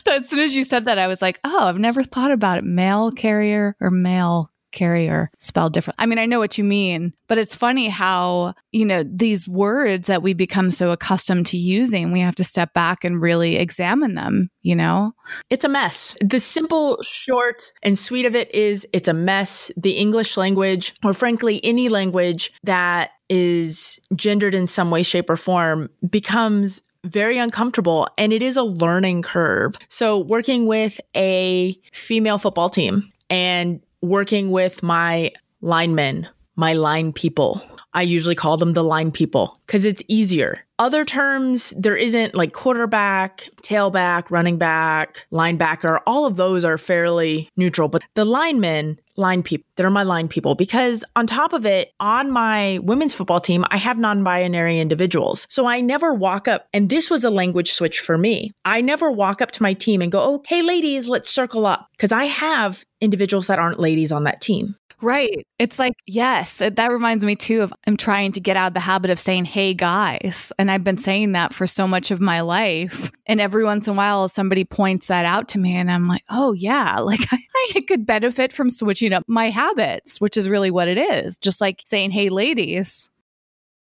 But 0.05 0.21
as 0.21 0.29
soon 0.29 0.41
as 0.41 0.55
you 0.55 0.65
said 0.65 0.85
that, 0.87 0.99
I 0.99 1.07
was 1.07 1.23
like, 1.23 1.39
oh, 1.45 1.67
I've 1.67 1.79
never 1.79 2.03
thought 2.03 2.31
about 2.31 2.59
it. 2.59 2.65
mail 2.65 3.11
carrier 3.11 3.77
or 3.81 3.91
mail 3.91 4.51
carrier 4.75 5.31
spelled 5.39 5.73
different. 5.73 5.97
I 5.99 6.05
mean, 6.05 6.19
I 6.19 6.27
know 6.27 6.39
what 6.39 6.59
you 6.59 6.65
mean, 6.65 7.15
but 7.29 7.39
it's 7.39 7.55
funny 7.55 7.89
how, 7.89 8.55
you 8.73 8.85
know, 8.85 9.05
these 9.05 9.49
words 9.49 10.09
that 10.09 10.23
we 10.23 10.35
become 10.35 10.71
so 10.71 10.91
accustomed 10.91 11.47
to 11.47 11.57
using, 11.57 12.13
we 12.13 12.21
have 12.21 12.35
to 12.35 12.45
step 12.45 12.75
back 12.75 13.05
and 13.05 13.23
really 13.23 13.57
examine 13.57 14.15
them, 14.15 14.51
you 14.63 14.77
know? 14.77 15.13
It's 15.49 15.65
a 15.65 15.69
mess. 15.69 16.17
The 16.21 16.41
simple, 16.41 17.01
short, 17.03 17.73
and 17.83 17.99
sweet 17.99 18.27
of 18.27 18.35
it 18.35 18.55
is 18.55 18.87
it's 18.93 19.09
a 19.09 19.15
mess. 19.15 19.71
The 19.77 19.93
English 19.93 20.37
language, 20.37 20.95
or 21.03 21.15
frankly, 21.15 21.65
any 21.65 21.89
language 21.89 22.53
that 22.65 23.13
is 23.29 24.01
gendered 24.15 24.55
in 24.55 24.67
some 24.67 24.91
way, 24.91 25.03
shape, 25.03 25.31
or 25.31 25.37
form 25.37 25.91
becomes 26.09 26.83
very 27.05 27.39
uncomfortable 27.39 28.09
and 28.17 28.33
it 28.33 28.43
is 28.43 28.57
a 28.57 28.63
learning 28.63 29.23
curve. 29.23 29.75
So, 29.89 30.19
working 30.19 30.67
with 30.67 31.01
a 31.15 31.79
female 31.93 32.39
football 32.39 32.71
team 32.71 33.13
and 33.31 33.81
working 34.01 34.51
with 34.51 34.83
my 34.83 35.33
linemen, 35.61 36.29
my 36.57 36.75
line 36.75 37.13
people. 37.13 37.63
I 37.95 38.03
usually 38.03 38.35
call 38.35 38.57
them 38.57 38.73
the 38.73 38.85
line 38.85 39.13
people 39.13 39.61
because 39.67 39.85
it's 39.85 40.03
easier. 40.09 40.64
Other 40.81 41.05
terms, 41.05 41.73
there 41.77 41.97
isn't 41.97 42.35
like 42.35 42.53
quarterback, 42.53 43.49
tailback, 43.63 44.25
running 44.29 44.59
back, 44.59 45.25
linebacker. 45.33 46.01
All 46.05 46.27
of 46.27 46.35
those 46.35 46.65
are 46.65 46.79
fairly 46.79 47.49
neutral, 47.57 47.87
but 47.89 48.03
the 48.15 48.25
linemen, 48.25 48.99
line 49.17 49.45
people, 49.45 49.65
they're 49.77 49.89
my 49.89 50.03
line 50.03 50.27
people 50.27 50.57
because 50.57 51.05
on 51.15 51.29
top 51.29 51.53
of 51.53 51.65
it, 51.65 51.93
on 52.01 52.29
my 52.29 52.81
women's 52.83 53.15
football 53.15 53.41
team, 53.41 53.65
I 53.71 53.77
have 53.77 53.99
non 53.99 54.25
binary 54.25 54.81
individuals. 54.81 55.47
So 55.49 55.67
I 55.67 55.81
never 55.81 56.13
walk 56.13 56.49
up, 56.49 56.67
and 56.73 56.91
this 56.91 57.09
was 57.09 57.23
a 57.23 57.31
language 57.31 57.73
switch 57.73 58.01
for 58.01 58.19
me. 58.19 58.53
I 58.65 58.81
never 58.81 59.13
walk 59.13 59.41
up 59.41 59.53
to 59.53 59.63
my 59.63 59.75
team 59.75 60.03
and 60.03 60.11
go, 60.11 60.21
oh, 60.21 60.43
hey, 60.49 60.63
ladies, 60.63 61.09
let's 61.09 61.31
circle 61.31 61.67
up 61.67 61.87
because 61.93 62.11
I 62.11 62.25
have 62.25 62.85
individuals 63.01 63.47
that 63.47 63.61
aren't 63.61 63.79
ladies 63.79 64.11
on 64.11 64.25
that 64.25 64.41
team. 64.41 64.75
Right. 65.05 65.47
It's 65.59 65.79
like, 65.79 65.93
yes, 66.07 66.61
that 66.61 66.91
reminds 66.91 67.27
me 67.27 67.37
too 67.37 67.61
of 67.61 67.75
I'm 67.87 67.99
trying 67.99 68.33
to 68.33 68.41
get 68.41 68.57
out 68.57 68.69
of 68.69 68.75
the 68.75 68.81
habit 68.81 69.11
of 69.11 69.21
saying, 69.21 69.45
hey 69.45 69.75
guys. 69.75 70.51
And 70.59 70.71
I've 70.71 70.83
been 70.83 70.97
saying 70.97 71.33
that 71.33 71.53
for 71.53 71.67
so 71.67 71.87
much 71.87 72.11
of 72.11 72.23
my 72.23 72.41
life. 72.41 73.13
And 73.27 73.39
every 73.39 73.65
once 73.65 73.87
in 73.87 73.93
a 73.93 73.97
while, 73.99 74.31
somebody 74.31 74.65
points 74.65 75.09
that 75.09 75.27
out 75.27 75.49
to 75.49 75.59
me, 75.59 75.77
and 75.77 75.91
I'm 75.91 76.09
like, 76.09 76.25
oh, 76.31 76.53
yeah, 76.53 76.99
like 77.01 77.21
I, 77.31 77.39
I 77.75 77.81
could 77.83 78.07
benefit 78.07 78.51
from 78.51 78.71
switching 78.71 79.13
up 79.13 79.25
my 79.27 79.51
habits, 79.51 80.23
which 80.23 80.39
is 80.39 80.49
really 80.49 80.71
what 80.71 80.89
it 80.89 80.97
is. 80.97 81.37
Just 81.37 81.61
like 81.61 81.83
saying, 81.85 82.11
hey, 82.11 82.31
ladies. 82.31 83.11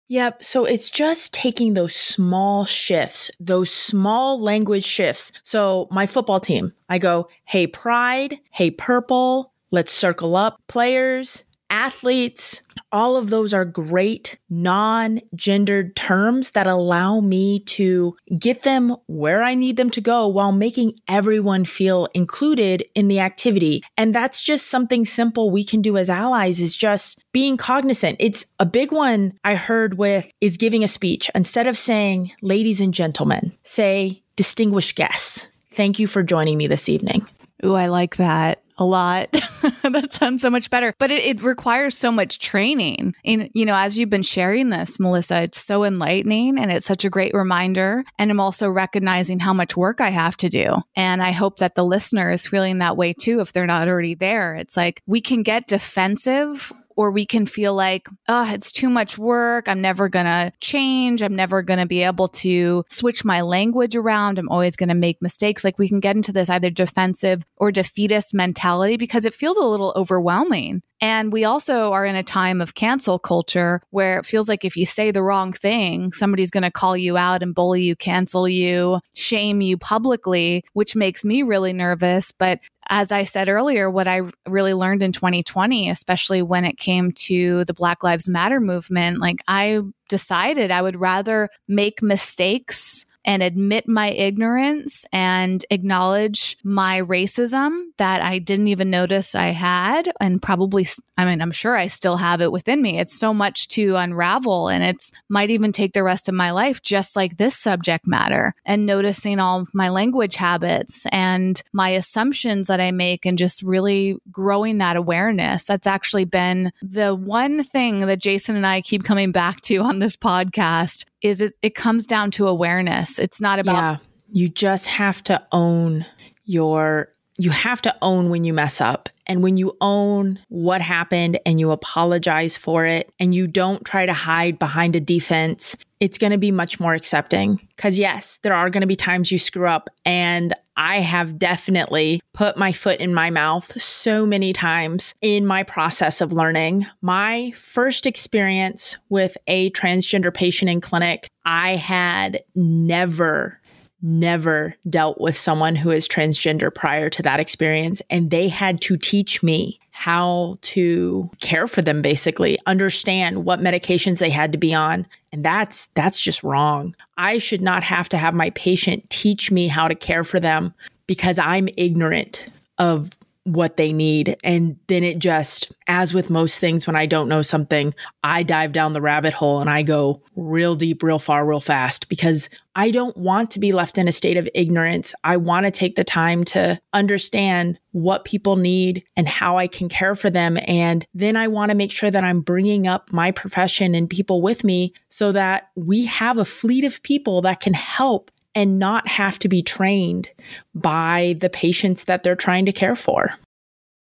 Yep. 0.08 0.42
So 0.42 0.64
it's 0.64 0.90
just 0.90 1.32
taking 1.32 1.74
those 1.74 1.94
small 1.94 2.64
shifts, 2.64 3.30
those 3.38 3.70
small 3.70 4.40
language 4.40 4.84
shifts. 4.84 5.30
So 5.44 5.86
my 5.92 6.06
football 6.06 6.40
team, 6.40 6.72
I 6.88 6.98
go, 6.98 7.28
hey, 7.44 7.68
pride, 7.68 8.38
hey, 8.50 8.70
purple, 8.70 9.53
Let's 9.74 9.92
circle 9.92 10.36
up 10.36 10.62
players, 10.68 11.42
athletes. 11.68 12.62
All 12.92 13.16
of 13.16 13.28
those 13.28 13.52
are 13.52 13.64
great 13.64 14.38
non 14.48 15.20
gendered 15.34 15.96
terms 15.96 16.52
that 16.52 16.68
allow 16.68 17.18
me 17.18 17.58
to 17.58 18.16
get 18.38 18.62
them 18.62 18.94
where 19.08 19.42
I 19.42 19.56
need 19.56 19.76
them 19.76 19.90
to 19.90 20.00
go 20.00 20.28
while 20.28 20.52
making 20.52 21.00
everyone 21.08 21.64
feel 21.64 22.06
included 22.14 22.84
in 22.94 23.08
the 23.08 23.18
activity. 23.18 23.82
And 23.96 24.14
that's 24.14 24.42
just 24.42 24.68
something 24.68 25.04
simple 25.04 25.50
we 25.50 25.64
can 25.64 25.82
do 25.82 25.96
as 25.96 26.08
allies 26.08 26.60
is 26.60 26.76
just 26.76 27.20
being 27.32 27.56
cognizant. 27.56 28.18
It's 28.20 28.46
a 28.60 28.66
big 28.66 28.92
one 28.92 29.36
I 29.42 29.56
heard 29.56 29.98
with 29.98 30.30
is 30.40 30.56
giving 30.56 30.84
a 30.84 30.88
speech. 30.88 31.28
Instead 31.34 31.66
of 31.66 31.76
saying, 31.76 32.30
ladies 32.42 32.80
and 32.80 32.94
gentlemen, 32.94 33.50
say, 33.64 34.22
distinguished 34.36 34.94
guests. 34.94 35.48
Thank 35.72 35.98
you 35.98 36.06
for 36.06 36.22
joining 36.22 36.58
me 36.58 36.68
this 36.68 36.88
evening. 36.88 37.26
Ooh, 37.64 37.74
I 37.74 37.88
like 37.88 38.16
that 38.16 38.63
a 38.76 38.84
lot. 38.84 39.30
that 39.82 40.12
sounds 40.12 40.42
so 40.42 40.50
much 40.50 40.70
better. 40.70 40.94
But 40.98 41.10
it, 41.10 41.24
it, 41.24 41.42
requires 41.42 41.96
so 41.96 42.10
much 42.10 42.38
training. 42.38 43.14
And, 43.24 43.50
you 43.54 43.64
know, 43.64 43.74
as 43.74 43.98
you've 43.98 44.10
been 44.10 44.22
sharing 44.22 44.70
this, 44.70 44.98
Melissa, 44.98 45.42
it's 45.42 45.60
so 45.60 45.84
enlightening 45.84 46.58
and 46.58 46.72
it's 46.72 46.86
such 46.86 47.04
a 47.04 47.10
great 47.10 47.34
reminder. 47.34 48.04
And 48.18 48.30
I'm 48.30 48.40
also 48.40 48.68
recognizing 48.68 49.40
how 49.40 49.52
much 49.52 49.76
work 49.76 50.00
I 50.00 50.10
have 50.10 50.36
to 50.38 50.48
do. 50.48 50.76
And 50.96 51.22
I 51.22 51.32
hope 51.32 51.58
that 51.58 51.74
the 51.74 51.84
listener 51.84 52.30
is 52.30 52.46
feeling 52.46 52.78
that 52.78 52.96
way 52.96 53.12
too, 53.12 53.40
if 53.40 53.52
they're 53.52 53.66
not 53.66 53.88
already 53.88 54.14
there. 54.14 54.54
It's 54.54 54.76
like 54.76 55.02
we 55.06 55.20
can 55.20 55.42
get 55.42 55.68
defensive 55.68 56.72
or 56.96 57.10
we 57.10 57.26
can 57.26 57.46
feel 57.46 57.74
like, 57.74 58.08
oh, 58.28 58.52
it's 58.52 58.72
too 58.72 58.88
much 58.88 59.18
work. 59.18 59.68
I'm 59.68 59.80
never 59.80 60.08
going 60.08 60.26
to 60.26 60.52
change. 60.60 61.22
I'm 61.22 61.36
never 61.36 61.62
going 61.62 61.80
to 61.80 61.86
be 61.86 62.02
able 62.02 62.28
to 62.28 62.84
switch 62.88 63.24
my 63.24 63.40
language 63.42 63.96
around. 63.96 64.38
I'm 64.38 64.48
always 64.48 64.76
going 64.76 64.88
to 64.88 64.94
make 64.94 65.22
mistakes. 65.22 65.64
Like 65.64 65.78
we 65.78 65.88
can 65.88 66.00
get 66.00 66.16
into 66.16 66.32
this 66.32 66.50
either 66.50 66.70
defensive 66.70 67.44
or 67.56 67.72
defeatist 67.72 68.34
mentality 68.34 68.96
because 68.96 69.24
it 69.24 69.34
feels 69.34 69.56
a 69.56 69.64
little 69.64 69.92
overwhelming. 69.96 70.82
And 71.00 71.32
we 71.32 71.44
also 71.44 71.92
are 71.92 72.06
in 72.06 72.16
a 72.16 72.22
time 72.22 72.60
of 72.62 72.74
cancel 72.74 73.18
culture 73.18 73.82
where 73.90 74.18
it 74.18 74.24
feels 74.24 74.48
like 74.48 74.64
if 74.64 74.74
you 74.74 74.86
say 74.86 75.10
the 75.10 75.22
wrong 75.22 75.52
thing, 75.52 76.12
somebody's 76.12 76.50
going 76.50 76.62
to 76.62 76.70
call 76.70 76.96
you 76.96 77.18
out 77.18 77.42
and 77.42 77.54
bully 77.54 77.82
you, 77.82 77.94
cancel 77.94 78.48
you, 78.48 79.00
shame 79.14 79.60
you 79.60 79.76
publicly, 79.76 80.64
which 80.72 80.96
makes 80.96 81.22
me 81.22 81.42
really 81.42 81.72
nervous. 81.74 82.32
But 82.32 82.60
as 82.88 83.12
I 83.12 83.24
said 83.24 83.48
earlier, 83.48 83.90
what 83.90 84.08
I 84.08 84.22
really 84.46 84.74
learned 84.74 85.02
in 85.02 85.12
2020, 85.12 85.88
especially 85.90 86.42
when 86.42 86.64
it 86.64 86.78
came 86.78 87.12
to 87.12 87.64
the 87.64 87.74
Black 87.74 88.02
Lives 88.02 88.28
Matter 88.28 88.60
movement, 88.60 89.20
like 89.20 89.38
I 89.48 89.80
decided 90.08 90.70
I 90.70 90.82
would 90.82 91.00
rather 91.00 91.48
make 91.68 92.02
mistakes 92.02 93.06
and 93.24 93.42
admit 93.42 93.88
my 93.88 94.10
ignorance 94.10 95.04
and 95.12 95.64
acknowledge 95.70 96.56
my 96.62 97.00
racism 97.00 97.84
that 97.96 98.20
I 98.22 98.38
didn't 98.38 98.68
even 98.68 98.90
notice 98.90 99.34
I 99.34 99.48
had. 99.48 100.10
And 100.20 100.42
probably, 100.42 100.86
I 101.16 101.24
mean, 101.24 101.40
I'm 101.40 101.52
sure 101.52 101.76
I 101.76 101.86
still 101.86 102.16
have 102.16 102.40
it 102.40 102.52
within 102.52 102.82
me. 102.82 102.98
It's 102.98 103.18
so 103.18 103.32
much 103.32 103.68
to 103.68 103.96
unravel 103.96 104.68
and 104.68 104.84
it's 104.84 105.12
might 105.28 105.50
even 105.50 105.72
take 105.72 105.92
the 105.92 106.02
rest 106.02 106.28
of 106.28 106.34
my 106.34 106.50
life, 106.50 106.82
just 106.82 107.16
like 107.16 107.36
this 107.36 107.56
subject 107.56 108.06
matter 108.06 108.54
and 108.64 108.86
noticing 108.86 109.38
all 109.38 109.66
my 109.72 109.88
language 109.88 110.36
habits 110.36 111.06
and 111.10 111.62
my 111.72 111.90
assumptions 111.90 112.66
that 112.66 112.80
I 112.80 112.90
make 112.90 113.24
and 113.24 113.38
just 113.38 113.62
really 113.62 114.16
growing 114.30 114.78
that 114.78 114.96
awareness. 114.96 115.64
That's 115.64 115.86
actually 115.86 116.24
been 116.24 116.72
the 116.82 117.14
one 117.14 117.62
thing 117.62 118.00
that 118.00 118.20
Jason 118.20 118.56
and 118.56 118.66
I 118.66 118.80
keep 118.80 119.04
coming 119.04 119.32
back 119.32 119.60
to 119.62 119.78
on 119.78 119.98
this 119.98 120.16
podcast 120.16 121.04
is 121.24 121.40
it, 121.40 121.56
it 121.62 121.74
comes 121.74 122.06
down 122.06 122.30
to 122.32 122.46
awareness. 122.46 123.18
It's 123.18 123.40
not 123.40 123.58
about. 123.58 123.74
Yeah. 123.74 123.96
You 124.30 124.48
just 124.48 124.86
have 124.86 125.24
to 125.24 125.44
own 125.52 126.06
your, 126.44 127.08
you 127.38 127.50
have 127.50 127.80
to 127.82 127.96
own 128.02 128.30
when 128.30 128.44
you 128.44 128.52
mess 128.52 128.80
up. 128.80 129.08
And 129.26 129.42
when 129.42 129.56
you 129.56 129.76
own 129.80 130.38
what 130.48 130.82
happened 130.82 131.40
and 131.46 131.58
you 131.58 131.70
apologize 131.70 132.56
for 132.56 132.84
it 132.84 133.10
and 133.18 133.34
you 133.34 133.46
don't 133.46 133.84
try 133.84 134.04
to 134.04 134.12
hide 134.12 134.58
behind 134.58 134.96
a 134.96 135.00
defense, 135.00 135.76
it's 135.98 136.18
going 136.18 136.32
to 136.32 136.38
be 136.38 136.50
much 136.50 136.78
more 136.78 136.92
accepting. 136.92 137.66
Because, 137.74 137.98
yes, 137.98 138.38
there 138.42 138.52
are 138.52 138.68
going 138.68 138.82
to 138.82 138.86
be 138.86 138.96
times 138.96 139.32
you 139.32 139.38
screw 139.38 139.66
up. 139.66 139.88
And 140.04 140.54
I 140.76 141.00
have 141.00 141.38
definitely 141.38 142.20
put 142.32 142.56
my 142.56 142.72
foot 142.72 143.00
in 143.00 143.14
my 143.14 143.30
mouth 143.30 143.80
so 143.80 144.26
many 144.26 144.52
times 144.52 145.14
in 145.20 145.46
my 145.46 145.62
process 145.62 146.20
of 146.20 146.32
learning. 146.32 146.86
My 147.00 147.52
first 147.56 148.06
experience 148.06 148.98
with 149.08 149.36
a 149.46 149.70
transgender 149.70 150.32
patient 150.32 150.70
in 150.70 150.80
clinic, 150.80 151.28
I 151.44 151.76
had 151.76 152.42
never 152.54 153.60
never 154.04 154.74
dealt 154.88 155.18
with 155.18 155.36
someone 155.36 155.74
who 155.74 155.90
is 155.90 156.06
transgender 156.06 156.72
prior 156.72 157.08
to 157.08 157.22
that 157.22 157.40
experience. 157.40 158.02
And 158.10 158.30
they 158.30 158.48
had 158.48 158.80
to 158.82 158.96
teach 158.98 159.42
me 159.42 159.80
how 159.96 160.58
to 160.60 161.30
care 161.40 161.66
for 161.66 161.80
them 161.80 162.02
basically 162.02 162.58
understand 162.66 163.44
what 163.44 163.60
medications 163.60 164.18
they 164.18 164.28
had 164.28 164.50
to 164.50 164.58
be 164.58 164.74
on 164.74 165.06
and 165.32 165.44
that's 165.44 165.86
that's 165.94 166.20
just 166.20 166.42
wrong 166.42 166.92
i 167.16 167.38
should 167.38 167.62
not 167.62 167.84
have 167.84 168.08
to 168.08 168.16
have 168.16 168.34
my 168.34 168.50
patient 168.50 169.08
teach 169.08 169.52
me 169.52 169.68
how 169.68 169.86
to 169.86 169.94
care 169.94 170.24
for 170.24 170.40
them 170.40 170.74
because 171.06 171.38
i'm 171.38 171.68
ignorant 171.76 172.48
of 172.78 173.10
what 173.44 173.76
they 173.76 173.92
need. 173.92 174.36
And 174.42 174.76
then 174.88 175.04
it 175.04 175.18
just, 175.18 175.72
as 175.86 176.14
with 176.14 176.30
most 176.30 176.58
things, 176.58 176.86
when 176.86 176.96
I 176.96 177.06
don't 177.06 177.28
know 177.28 177.42
something, 177.42 177.94
I 178.22 178.42
dive 178.42 178.72
down 178.72 178.92
the 178.92 179.02
rabbit 179.02 179.34
hole 179.34 179.60
and 179.60 179.68
I 179.68 179.82
go 179.82 180.22
real 180.34 180.74
deep, 180.74 181.02
real 181.02 181.18
far, 181.18 181.46
real 181.46 181.60
fast 181.60 182.08
because 182.08 182.48
I 182.74 182.90
don't 182.90 183.16
want 183.16 183.50
to 183.52 183.58
be 183.58 183.72
left 183.72 183.98
in 183.98 184.08
a 184.08 184.12
state 184.12 184.36
of 184.36 184.48
ignorance. 184.54 185.14
I 185.22 185.36
want 185.36 185.66
to 185.66 185.70
take 185.70 185.94
the 185.94 186.04
time 186.04 186.44
to 186.44 186.80
understand 186.92 187.78
what 187.92 188.24
people 188.24 188.56
need 188.56 189.04
and 189.16 189.28
how 189.28 189.58
I 189.58 189.68
can 189.68 189.88
care 189.88 190.16
for 190.16 190.30
them. 190.30 190.58
And 190.66 191.06
then 191.14 191.36
I 191.36 191.46
want 191.46 191.70
to 191.70 191.76
make 191.76 191.92
sure 191.92 192.10
that 192.10 192.24
I'm 192.24 192.40
bringing 192.40 192.86
up 192.86 193.12
my 193.12 193.30
profession 193.30 193.94
and 193.94 194.10
people 194.10 194.42
with 194.42 194.64
me 194.64 194.94
so 195.10 195.32
that 195.32 195.68
we 195.76 196.06
have 196.06 196.38
a 196.38 196.44
fleet 196.44 196.84
of 196.84 197.02
people 197.02 197.42
that 197.42 197.60
can 197.60 197.74
help 197.74 198.30
and 198.54 198.78
not 198.78 199.06
have 199.08 199.38
to 199.40 199.48
be 199.48 199.62
trained 199.62 200.28
by 200.74 201.36
the 201.40 201.50
patients 201.50 202.04
that 202.04 202.22
they're 202.22 202.36
trying 202.36 202.66
to 202.66 202.72
care 202.72 202.96
for. 202.96 203.30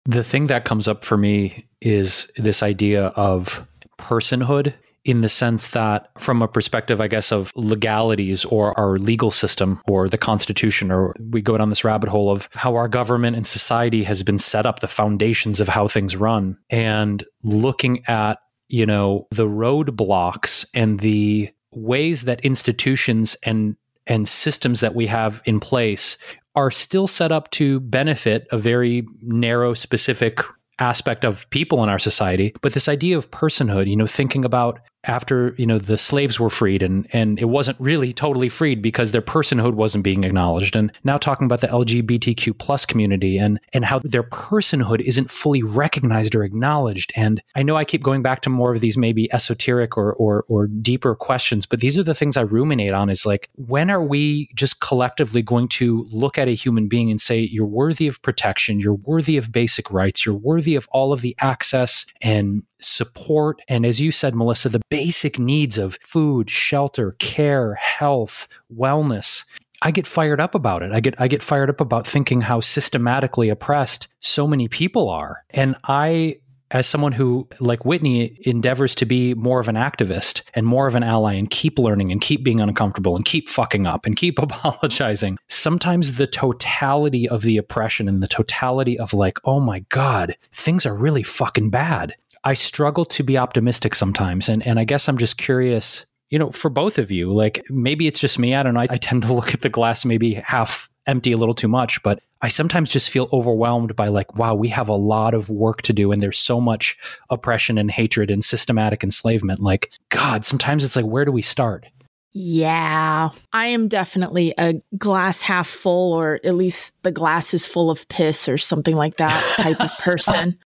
The 0.05 0.25
thing 0.25 0.47
that 0.47 0.65
comes 0.65 0.89
up 0.89 1.05
for 1.05 1.17
me 1.17 1.67
is 1.81 2.31
this 2.37 2.63
idea 2.63 3.07
of 3.09 3.67
personhood 3.99 4.73
in 5.05 5.23
the 5.23 5.29
sense 5.29 5.69
that, 5.69 6.11
from 6.19 6.43
a 6.43 6.49
perspective, 6.49 7.01
I 7.01 7.09
guess, 7.09 7.33
of 7.33 7.51
legalities 7.55 8.45
or 8.45 8.79
our 8.79 8.99
legal 8.99 9.31
system 9.31 9.81
or 9.89 10.07
the 10.07 10.19
Constitution, 10.19 10.91
or 10.91 11.15
we 11.31 11.41
go 11.41 11.57
down 11.57 11.71
this 11.71 11.85
rabbit 11.85 12.11
hole 12.11 12.31
of 12.31 12.49
how 12.53 12.75
our 12.77 12.89
government 12.89 13.35
and 13.35 13.47
society 13.47 14.05
has 14.05 14.23
been 14.23 14.39
set 14.39 14.67
up, 14.67 14.81
the 14.81 14.89
foundations 14.89 15.61
of 15.61 15.69
how 15.69 15.89
things 15.89 16.15
run, 16.15 16.59
and 16.69 17.25
looking 17.43 18.05
at, 18.07 18.39
you 18.69 18.85
know, 18.85 19.27
the 19.31 19.47
roadblocks 19.47 20.67
and 20.75 21.01
the 21.01 21.51
ways 21.73 22.23
that 22.25 22.41
institutions 22.41 23.35
and 23.43 23.77
and 24.09 24.29
systems 24.29 24.81
that 24.81 24.95
we 24.95 25.07
have 25.07 25.43
in 25.45 25.61
place 25.61 26.17
are 26.55 26.71
still 26.71 27.07
set 27.07 27.31
up 27.31 27.51
to 27.53 27.79
benefit 27.81 28.49
a 28.51 28.59
very 28.59 29.07
narrow 29.23 29.75
specific 29.75 30.41
aspect 30.81 31.25
of 31.25 31.49
people 31.51 31.83
in 31.83 31.89
our 31.89 31.99
society. 31.99 32.55
But 32.63 32.73
this 32.73 32.89
idea 32.89 33.17
of 33.17 33.31
personhood 33.31 33.89
you 33.89 33.97
know 33.97 34.07
thinking 34.07 34.45
about 34.45 34.81
after 35.09 35.55
you 35.59 35.67
know 35.67 35.79
the 35.79 35.99
slaves 35.99 36.39
were 36.39 36.51
freed 36.51 36.83
and 36.83 37.07
and 37.13 37.39
it 37.39 37.47
wasn't 37.47 37.79
really 37.81 38.13
totally 38.13 38.49
freed 38.49 38.83
because 38.83 39.13
their 39.13 39.23
personhood 39.23 39.75
wasn't 39.75 40.05
being 40.05 40.25
acknowledged. 40.25 40.77
And 40.77 40.93
now 41.05 41.19
talking 41.19 41.47
about 41.47 41.61
the 41.61 41.69
lgbtq 41.69 42.59
plus 42.59 42.87
community 42.87 43.39
and 43.39 43.61
and 43.73 43.85
how 43.85 44.01
their 44.01 44.23
personhood 44.23 45.01
isn't 45.01 45.31
fully 45.31 45.63
recognized 45.63 46.35
or 46.35 46.45
acknowledged. 46.45 47.13
And 47.17 47.43
i 47.55 47.63
know 47.63 47.77
i 47.77 47.85
keep 47.85 48.03
going 48.03 48.23
back 48.23 48.43
to 48.43 48.51
more 48.51 48.73
of 48.73 48.81
these 48.81 48.97
maybe 48.97 49.33
esoteric 49.33 49.97
or 49.97 50.13
or, 50.15 50.45
or 50.49 50.67
deeper 50.67 51.15
questions 51.15 51.67
but 51.67 51.81
these 51.81 51.99
are 51.99 52.03
the 52.03 52.15
things 52.15 52.37
i 52.37 52.41
ruminate 52.41 52.93
on 52.93 53.09
is 53.11 53.25
like 53.25 53.49
when 53.55 53.91
are 53.91 54.03
we 54.03 54.51
just 54.55 54.81
collectively 54.81 55.43
going 55.43 55.69
to 55.69 56.07
look 56.11 56.39
at 56.39 56.49
a 56.49 56.55
human 56.55 56.89
being 56.89 57.11
and 57.11 57.21
say 57.21 57.39
you're 57.41 57.67
worthy 57.67 58.07
of 58.07 58.21
protection. 58.23 58.81
You're 58.81 58.95
worthy 58.95 59.37
of 59.37 59.53
basic 59.53 59.91
rights. 59.91 60.25
You're 60.25 60.35
worthy 60.35 60.75
of 60.75 60.89
all 60.91 61.13
of 61.13 61.21
the 61.21 61.37
access 61.41 62.05
and 62.21 62.63
support 62.81 63.61
and 63.69 63.85
as 63.85 64.01
you 64.01 64.11
said 64.11 64.35
melissa 64.35 64.69
the 64.69 64.81
basic 64.91 65.39
needs 65.39 65.79
of 65.79 65.99
food 66.01 66.51
shelter 66.51 67.13
care 67.19 67.75
health 67.75 68.49
wellness 68.75 69.45
i 69.83 69.91
get 69.91 70.07
fired 70.07 70.41
up 70.41 70.55
about 70.55 70.83
it 70.83 70.93
i 70.93 71.01
get 71.01 71.15
i 71.21 71.29
get 71.29 71.43
fired 71.43 71.71
up 71.71 71.81
about 71.81 72.07
thinking 72.07 72.41
how 72.41 72.61
systematically 72.61 73.49
oppressed 73.49 74.09
so 74.21 74.47
many 74.47 74.69
people 74.69 75.09
are 75.09 75.45
and 75.51 75.77
i 75.85 76.37
as 76.71 76.87
someone 76.87 77.13
who, 77.13 77.49
like 77.61 77.85
Whitney, 77.85 78.39
endeavors 78.43 78.95
to 78.97 79.07
be 79.07 79.35
more 79.35 79.61
of 79.61 79.69
an 79.69 79.75
activist 79.75 80.43
and 80.55 80.67
more 80.67 80.87
of 80.87 80.95
an 80.95 81.03
ally 81.03 81.35
and 81.35 81.51
keep 81.51 81.79
learning 81.79 82.13
and 82.13 82.21
keep 82.21 82.45
being 82.45 82.61
uncomfortable 82.61 83.17
and 83.17 83.25
keep 83.25 83.49
fucking 83.49 83.87
up 83.87 84.05
and 84.05 84.17
keep 84.17 84.39
apologizing, 84.43 85.39
sometimes 85.49 86.15
the 86.15 86.27
totality 86.27 87.29
of 87.29 87.43
the 87.43 87.57
oppression 87.57 88.09
and 88.09 88.23
the 88.23 88.29
totality 88.29 88.99
of, 88.99 89.15
like, 89.15 89.39
oh 89.45 89.61
my 89.61 89.81
God, 89.89 90.37
things 90.53 90.85
are 90.85 90.95
really 90.95 91.23
fucking 91.23 91.71
bad. 91.71 92.15
I 92.45 92.55
struggle 92.55 93.05
to 93.07 93.23
be 93.23 93.39
optimistic 93.39 93.95
sometimes. 93.95 94.49
And, 94.49 94.67
and 94.67 94.79
I 94.79 94.85
guess 94.85 95.09
I'm 95.09 95.19
just 95.19 95.37
curious, 95.37 96.07
you 96.31 96.39
know, 96.39 96.51
for 96.51 96.69
both 96.69 96.99
of 96.99 97.11
you, 97.11 97.33
like 97.33 97.65
maybe 97.69 98.07
it's 98.07 98.21
just 98.21 98.39
me. 98.39 98.55
I 98.55 98.63
don't 98.63 98.75
know. 98.75 98.81
I, 98.81 98.89
I 98.91 98.97
tend 98.97 99.23
to 99.23 99.33
look 99.35 99.55
at 99.55 99.61
the 99.61 99.69
glass 99.69 100.05
maybe 100.05 100.35
half 100.35 100.89
empty 101.07 101.33
a 101.33 101.37
little 101.37 101.55
too 101.55 101.69
much, 101.69 102.03
but 102.03 102.21
I 102.41 102.49
sometimes 102.49 102.91
just 102.91 103.11
feel 103.11 103.29
overwhelmed 103.33 103.97
by 103.97 104.09
like, 104.09 104.37
wow, 104.37 104.55
we 104.55 104.69
have 104.69 104.89
a 104.89 104.95
lot 104.95 105.35
of 105.35 105.51
work 105.51 105.83
to 105.83 105.93
do 105.93 106.13
and 106.13 106.23
there's 106.23 106.39
so 106.39 106.61
much 106.61 106.97
oppression 107.31 107.79
and 107.79 107.91
hatred 107.91 108.31
and 108.31 108.45
systematic 108.45 109.03
enslavement. 109.03 109.61
Like, 109.61 109.91
God, 110.11 110.45
sometimes 110.45 110.85
it's 110.85 110.95
like, 110.95 111.07
where 111.07 111.25
do 111.25 111.33
we 111.33 111.43
start? 111.43 111.87
Yeah, 112.33 113.31
I 113.53 113.67
am 113.67 113.89
definitely 113.89 114.55
a 114.59 114.75
glass 114.97 115.41
half 115.43 115.67
full, 115.67 116.13
or 116.13 116.39
at 116.45 116.55
least 116.55 116.93
the 117.03 117.11
glass 117.11 117.55
is 117.55 117.67
full 117.67 117.91
of 117.91 118.07
piss 118.09 118.49
or 118.49 118.59
something 118.59 118.95
like 118.95 119.17
that 119.17 119.43
type 119.57 119.81
of 119.81 119.91
person. 119.99 120.59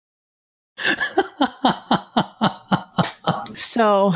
So 3.55 4.11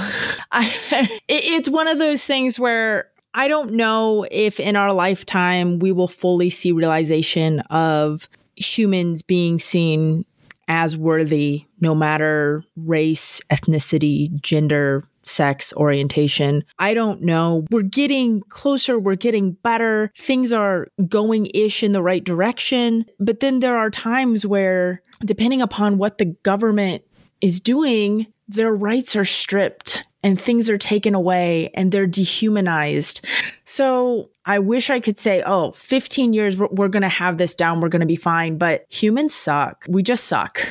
I, 0.52 1.20
it's 1.28 1.70
one 1.70 1.88
of 1.88 1.98
those 1.98 2.26
things 2.26 2.60
where 2.60 3.10
I 3.34 3.48
don't 3.48 3.74
know 3.74 4.26
if 4.32 4.60
in 4.60 4.76
our 4.76 4.94
lifetime 4.94 5.80
we 5.80 5.92
will 5.92 6.08
fully 6.08 6.50
see 6.50 6.72
realization 6.72 7.60
of 7.70 8.30
humans 8.56 9.22
being 9.22 9.60
seen 9.60 10.26
as 10.68 10.98
worthy 10.98 11.66
no 11.80 11.94
matter 11.94 12.64
race, 12.76 13.42
ethnicity, 13.52 14.34
gender, 14.42 15.04
sex, 15.24 15.74
orientation. 15.76 16.64
I 16.80 16.94
don't 16.94 17.22
know. 17.22 17.66
We're 17.72 17.82
getting 17.82 18.42
closer, 18.50 18.98
we're 18.98 19.16
getting 19.16 19.54
better. 19.54 20.12
Things 20.18 20.54
are 20.54 20.88
going 21.08 21.48
ish 21.54 21.84
in 21.84 21.92
the 21.92 22.04
right 22.04 22.24
direction. 22.24 23.06
But 23.20 23.40
then 23.40 23.60
there 23.60 23.78
are 23.78 23.90
times 23.90 24.46
where, 24.46 25.02
depending 25.24 25.62
upon 25.62 25.98
what 25.98 26.18
the 26.18 26.26
government 26.26 27.04
is 27.42 27.60
doing, 27.60 28.28
their 28.48 28.74
rights 28.74 29.16
are 29.16 29.26
stripped 29.26 30.04
and 30.24 30.42
things 30.42 30.70
are 30.70 30.78
taken 30.78 31.14
away 31.14 31.70
and 31.76 31.92
they're 31.92 32.08
dehumanized. 32.08 33.26
So 33.66 34.30
I 34.46 34.60
wish 34.60 34.90
I 34.90 35.00
could 35.00 35.20
say, 35.20 35.44
oh, 35.46 35.72
15 35.74 36.34
years, 36.34 36.58
we're, 36.58 36.68
we're 36.72 36.88
going 36.88 37.04
to 37.04 37.10
have 37.10 37.38
this 37.38 37.56
down, 37.56 37.80
we're 37.80 37.90
going 37.90 38.02
to 38.02 38.08
be 38.08 38.16
fine. 38.16 38.58
But 38.58 38.86
humans 38.90 39.34
suck. 39.34 39.86
We 39.88 40.04
just 40.04 40.26
suck. 40.26 40.62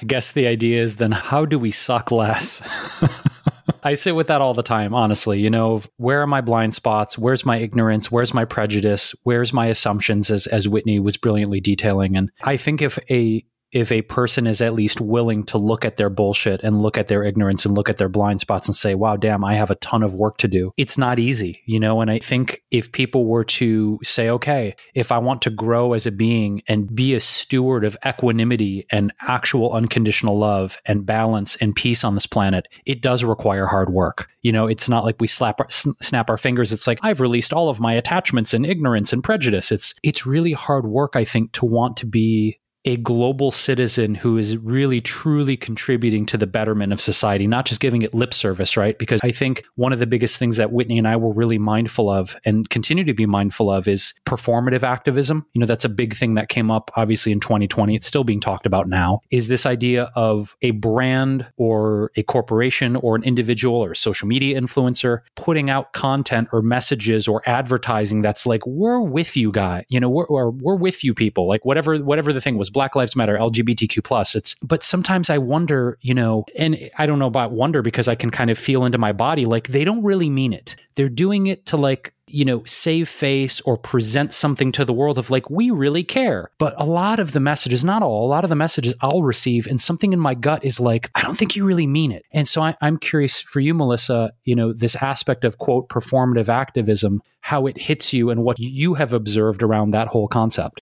I 0.00 0.04
guess 0.04 0.32
the 0.32 0.46
idea 0.46 0.82
is 0.82 0.96
then 0.96 1.12
how 1.12 1.44
do 1.44 1.58
we 1.58 1.70
suck 1.70 2.10
less? 2.10 2.62
I 3.84 3.94
sit 3.94 4.16
with 4.16 4.28
that 4.28 4.40
all 4.40 4.54
the 4.54 4.62
time, 4.62 4.94
honestly. 4.94 5.40
You 5.40 5.50
know, 5.50 5.82
where 5.98 6.22
are 6.22 6.26
my 6.26 6.40
blind 6.40 6.74
spots? 6.74 7.18
Where's 7.18 7.44
my 7.44 7.58
ignorance? 7.58 8.10
Where's 8.10 8.32
my 8.32 8.44
prejudice? 8.44 9.14
Where's 9.24 9.52
my 9.52 9.66
assumptions, 9.66 10.30
as, 10.30 10.46
as 10.46 10.68
Whitney 10.68 10.98
was 10.98 11.16
brilliantly 11.16 11.60
detailing? 11.60 12.16
And 12.16 12.30
I 12.42 12.56
think 12.56 12.80
if 12.80 12.98
a 13.10 13.44
if 13.74 13.90
a 13.90 14.02
person 14.02 14.46
is 14.46 14.60
at 14.60 14.72
least 14.72 15.00
willing 15.00 15.44
to 15.44 15.58
look 15.58 15.84
at 15.84 15.96
their 15.96 16.08
bullshit 16.08 16.62
and 16.62 16.80
look 16.80 16.96
at 16.96 17.08
their 17.08 17.24
ignorance 17.24 17.66
and 17.66 17.76
look 17.76 17.88
at 17.88 17.98
their 17.98 18.08
blind 18.08 18.40
spots 18.40 18.68
and 18.68 18.76
say, 18.76 18.94
wow, 18.94 19.16
damn, 19.16 19.44
I 19.44 19.56
have 19.56 19.70
a 19.70 19.74
ton 19.74 20.04
of 20.04 20.14
work 20.14 20.38
to 20.38 20.48
do. 20.48 20.70
It's 20.76 20.96
not 20.96 21.18
easy, 21.18 21.60
you 21.66 21.80
know? 21.80 22.00
And 22.00 22.08
I 22.08 22.20
think 22.20 22.62
if 22.70 22.92
people 22.92 23.26
were 23.26 23.44
to 23.44 23.98
say, 24.04 24.30
okay, 24.30 24.76
if 24.94 25.10
I 25.10 25.18
want 25.18 25.42
to 25.42 25.50
grow 25.50 25.92
as 25.92 26.06
a 26.06 26.12
being 26.12 26.62
and 26.68 26.94
be 26.94 27.14
a 27.14 27.20
steward 27.20 27.84
of 27.84 27.96
equanimity 28.06 28.86
and 28.90 29.12
actual 29.22 29.72
unconditional 29.72 30.38
love 30.38 30.78
and 30.86 31.04
balance 31.04 31.56
and 31.56 31.74
peace 31.74 32.04
on 32.04 32.14
this 32.14 32.26
planet, 32.26 32.68
it 32.86 33.02
does 33.02 33.24
require 33.24 33.66
hard 33.66 33.92
work. 33.92 34.28
You 34.42 34.52
know, 34.52 34.68
it's 34.68 34.88
not 34.88 35.04
like 35.04 35.16
we 35.20 35.26
slap 35.26 35.60
snap 35.72 36.30
our 36.30 36.36
fingers. 36.36 36.70
It's 36.70 36.86
like 36.86 37.00
I've 37.02 37.20
released 37.20 37.52
all 37.52 37.70
of 37.70 37.80
my 37.80 37.94
attachments 37.94 38.54
and 38.54 38.64
ignorance 38.64 39.12
and 39.12 39.24
prejudice. 39.24 39.72
It's 39.72 39.94
it's 40.02 40.26
really 40.26 40.52
hard 40.52 40.86
work, 40.86 41.16
I 41.16 41.24
think, 41.24 41.52
to 41.52 41.64
want 41.64 41.96
to 41.96 42.06
be 42.06 42.60
a 42.84 42.96
global 42.98 43.50
citizen 43.50 44.14
who 44.14 44.36
is 44.36 44.58
really 44.58 45.00
truly 45.00 45.56
contributing 45.56 46.26
to 46.26 46.36
the 46.36 46.46
betterment 46.46 46.92
of 46.92 47.00
society, 47.00 47.46
not 47.46 47.64
just 47.64 47.80
giving 47.80 48.02
it 48.02 48.12
lip 48.12 48.34
service, 48.34 48.76
right? 48.76 48.98
Because 48.98 49.20
I 49.24 49.32
think 49.32 49.64
one 49.76 49.92
of 49.92 49.98
the 49.98 50.06
biggest 50.06 50.36
things 50.36 50.58
that 50.58 50.70
Whitney 50.70 50.98
and 50.98 51.08
I 51.08 51.16
were 51.16 51.32
really 51.32 51.56
mindful 51.56 52.10
of 52.10 52.36
and 52.44 52.68
continue 52.68 53.04
to 53.04 53.14
be 53.14 53.24
mindful 53.24 53.70
of 53.70 53.88
is 53.88 54.12
performative 54.26 54.82
activism. 54.82 55.46
You 55.54 55.60
know, 55.60 55.66
that's 55.66 55.84
a 55.84 55.88
big 55.88 56.14
thing 56.14 56.34
that 56.34 56.48
came 56.48 56.70
up 56.70 56.90
obviously 56.96 57.32
in 57.32 57.40
2020. 57.40 57.94
It's 57.94 58.06
still 58.06 58.24
being 58.24 58.40
talked 58.40 58.66
about 58.66 58.86
now. 58.86 59.20
Is 59.30 59.48
this 59.48 59.64
idea 59.64 60.10
of 60.14 60.54
a 60.60 60.72
brand 60.72 61.46
or 61.56 62.10
a 62.16 62.22
corporation 62.22 62.96
or 62.96 63.16
an 63.16 63.22
individual 63.22 63.82
or 63.82 63.92
a 63.92 63.96
social 63.96 64.28
media 64.28 64.60
influencer 64.60 65.20
putting 65.36 65.70
out 65.70 65.94
content 65.94 66.48
or 66.52 66.60
messages 66.60 67.26
or 67.26 67.42
advertising 67.46 68.20
that's 68.20 68.44
like, 68.44 68.66
we're 68.66 69.00
with 69.00 69.36
you 69.36 69.50
guy, 69.50 69.86
you 69.88 69.98
know, 69.98 70.10
we're, 70.10 70.26
or 70.26 70.50
we're 70.50 70.76
with 70.76 71.02
you 71.02 71.14
people, 71.14 71.48
like 71.48 71.64
whatever, 71.64 71.96
whatever 71.98 72.32
the 72.32 72.40
thing 72.40 72.58
was 72.58 72.70
Black 72.74 72.94
Lives 72.94 73.16
Matter, 73.16 73.38
LGBTQ 73.38 74.04
plus. 74.04 74.34
It's 74.34 74.54
but 74.62 74.82
sometimes 74.82 75.30
I 75.30 75.38
wonder, 75.38 75.96
you 76.02 76.12
know, 76.12 76.44
and 76.58 76.90
I 76.98 77.06
don't 77.06 77.18
know 77.18 77.26
about 77.26 77.52
wonder 77.52 77.80
because 77.80 78.08
I 78.08 78.14
can 78.14 78.30
kind 78.30 78.50
of 78.50 78.58
feel 78.58 78.84
into 78.84 78.98
my 78.98 79.12
body 79.12 79.46
like 79.46 79.68
they 79.68 79.84
don't 79.84 80.02
really 80.02 80.28
mean 80.28 80.52
it. 80.52 80.76
They're 80.96 81.08
doing 81.08 81.46
it 81.46 81.64
to 81.66 81.78
like 81.78 82.14
you 82.26 82.44
know, 82.44 82.64
save 82.64 83.08
face 83.08 83.60
or 83.60 83.76
present 83.76 84.32
something 84.32 84.72
to 84.72 84.84
the 84.84 84.92
world 84.92 85.18
of 85.18 85.30
like, 85.30 85.50
we 85.50 85.70
really 85.70 86.02
care. 86.02 86.50
But 86.58 86.74
a 86.78 86.84
lot 86.84 87.20
of 87.20 87.32
the 87.32 87.40
messages, 87.40 87.84
not 87.84 88.02
all, 88.02 88.26
a 88.26 88.28
lot 88.28 88.44
of 88.44 88.50
the 88.50 88.56
messages 88.56 88.94
I'll 89.00 89.22
receive, 89.22 89.66
and 89.66 89.80
something 89.80 90.12
in 90.12 90.18
my 90.18 90.34
gut 90.34 90.64
is 90.64 90.80
like, 90.80 91.10
I 91.14 91.22
don't 91.22 91.36
think 91.36 91.54
you 91.54 91.64
really 91.64 91.86
mean 91.86 92.10
it. 92.10 92.24
And 92.32 92.48
so 92.48 92.62
I, 92.62 92.76
am 92.80 92.98
curious 92.98 93.40
for 93.40 93.60
you, 93.60 93.74
Melissa, 93.74 94.32
you 94.44 94.56
know, 94.56 94.72
this 94.72 94.96
aspect 94.96 95.44
of 95.44 95.58
quote, 95.58 95.88
performative 95.88 96.48
activism, 96.48 97.22
how 97.40 97.66
it 97.66 97.78
hits 97.78 98.12
you 98.12 98.30
and 98.30 98.42
what 98.42 98.58
you 98.58 98.94
have 98.94 99.12
observed 99.12 99.62
around 99.62 99.92
that 99.92 100.08
whole 100.08 100.28
concept. 100.28 100.80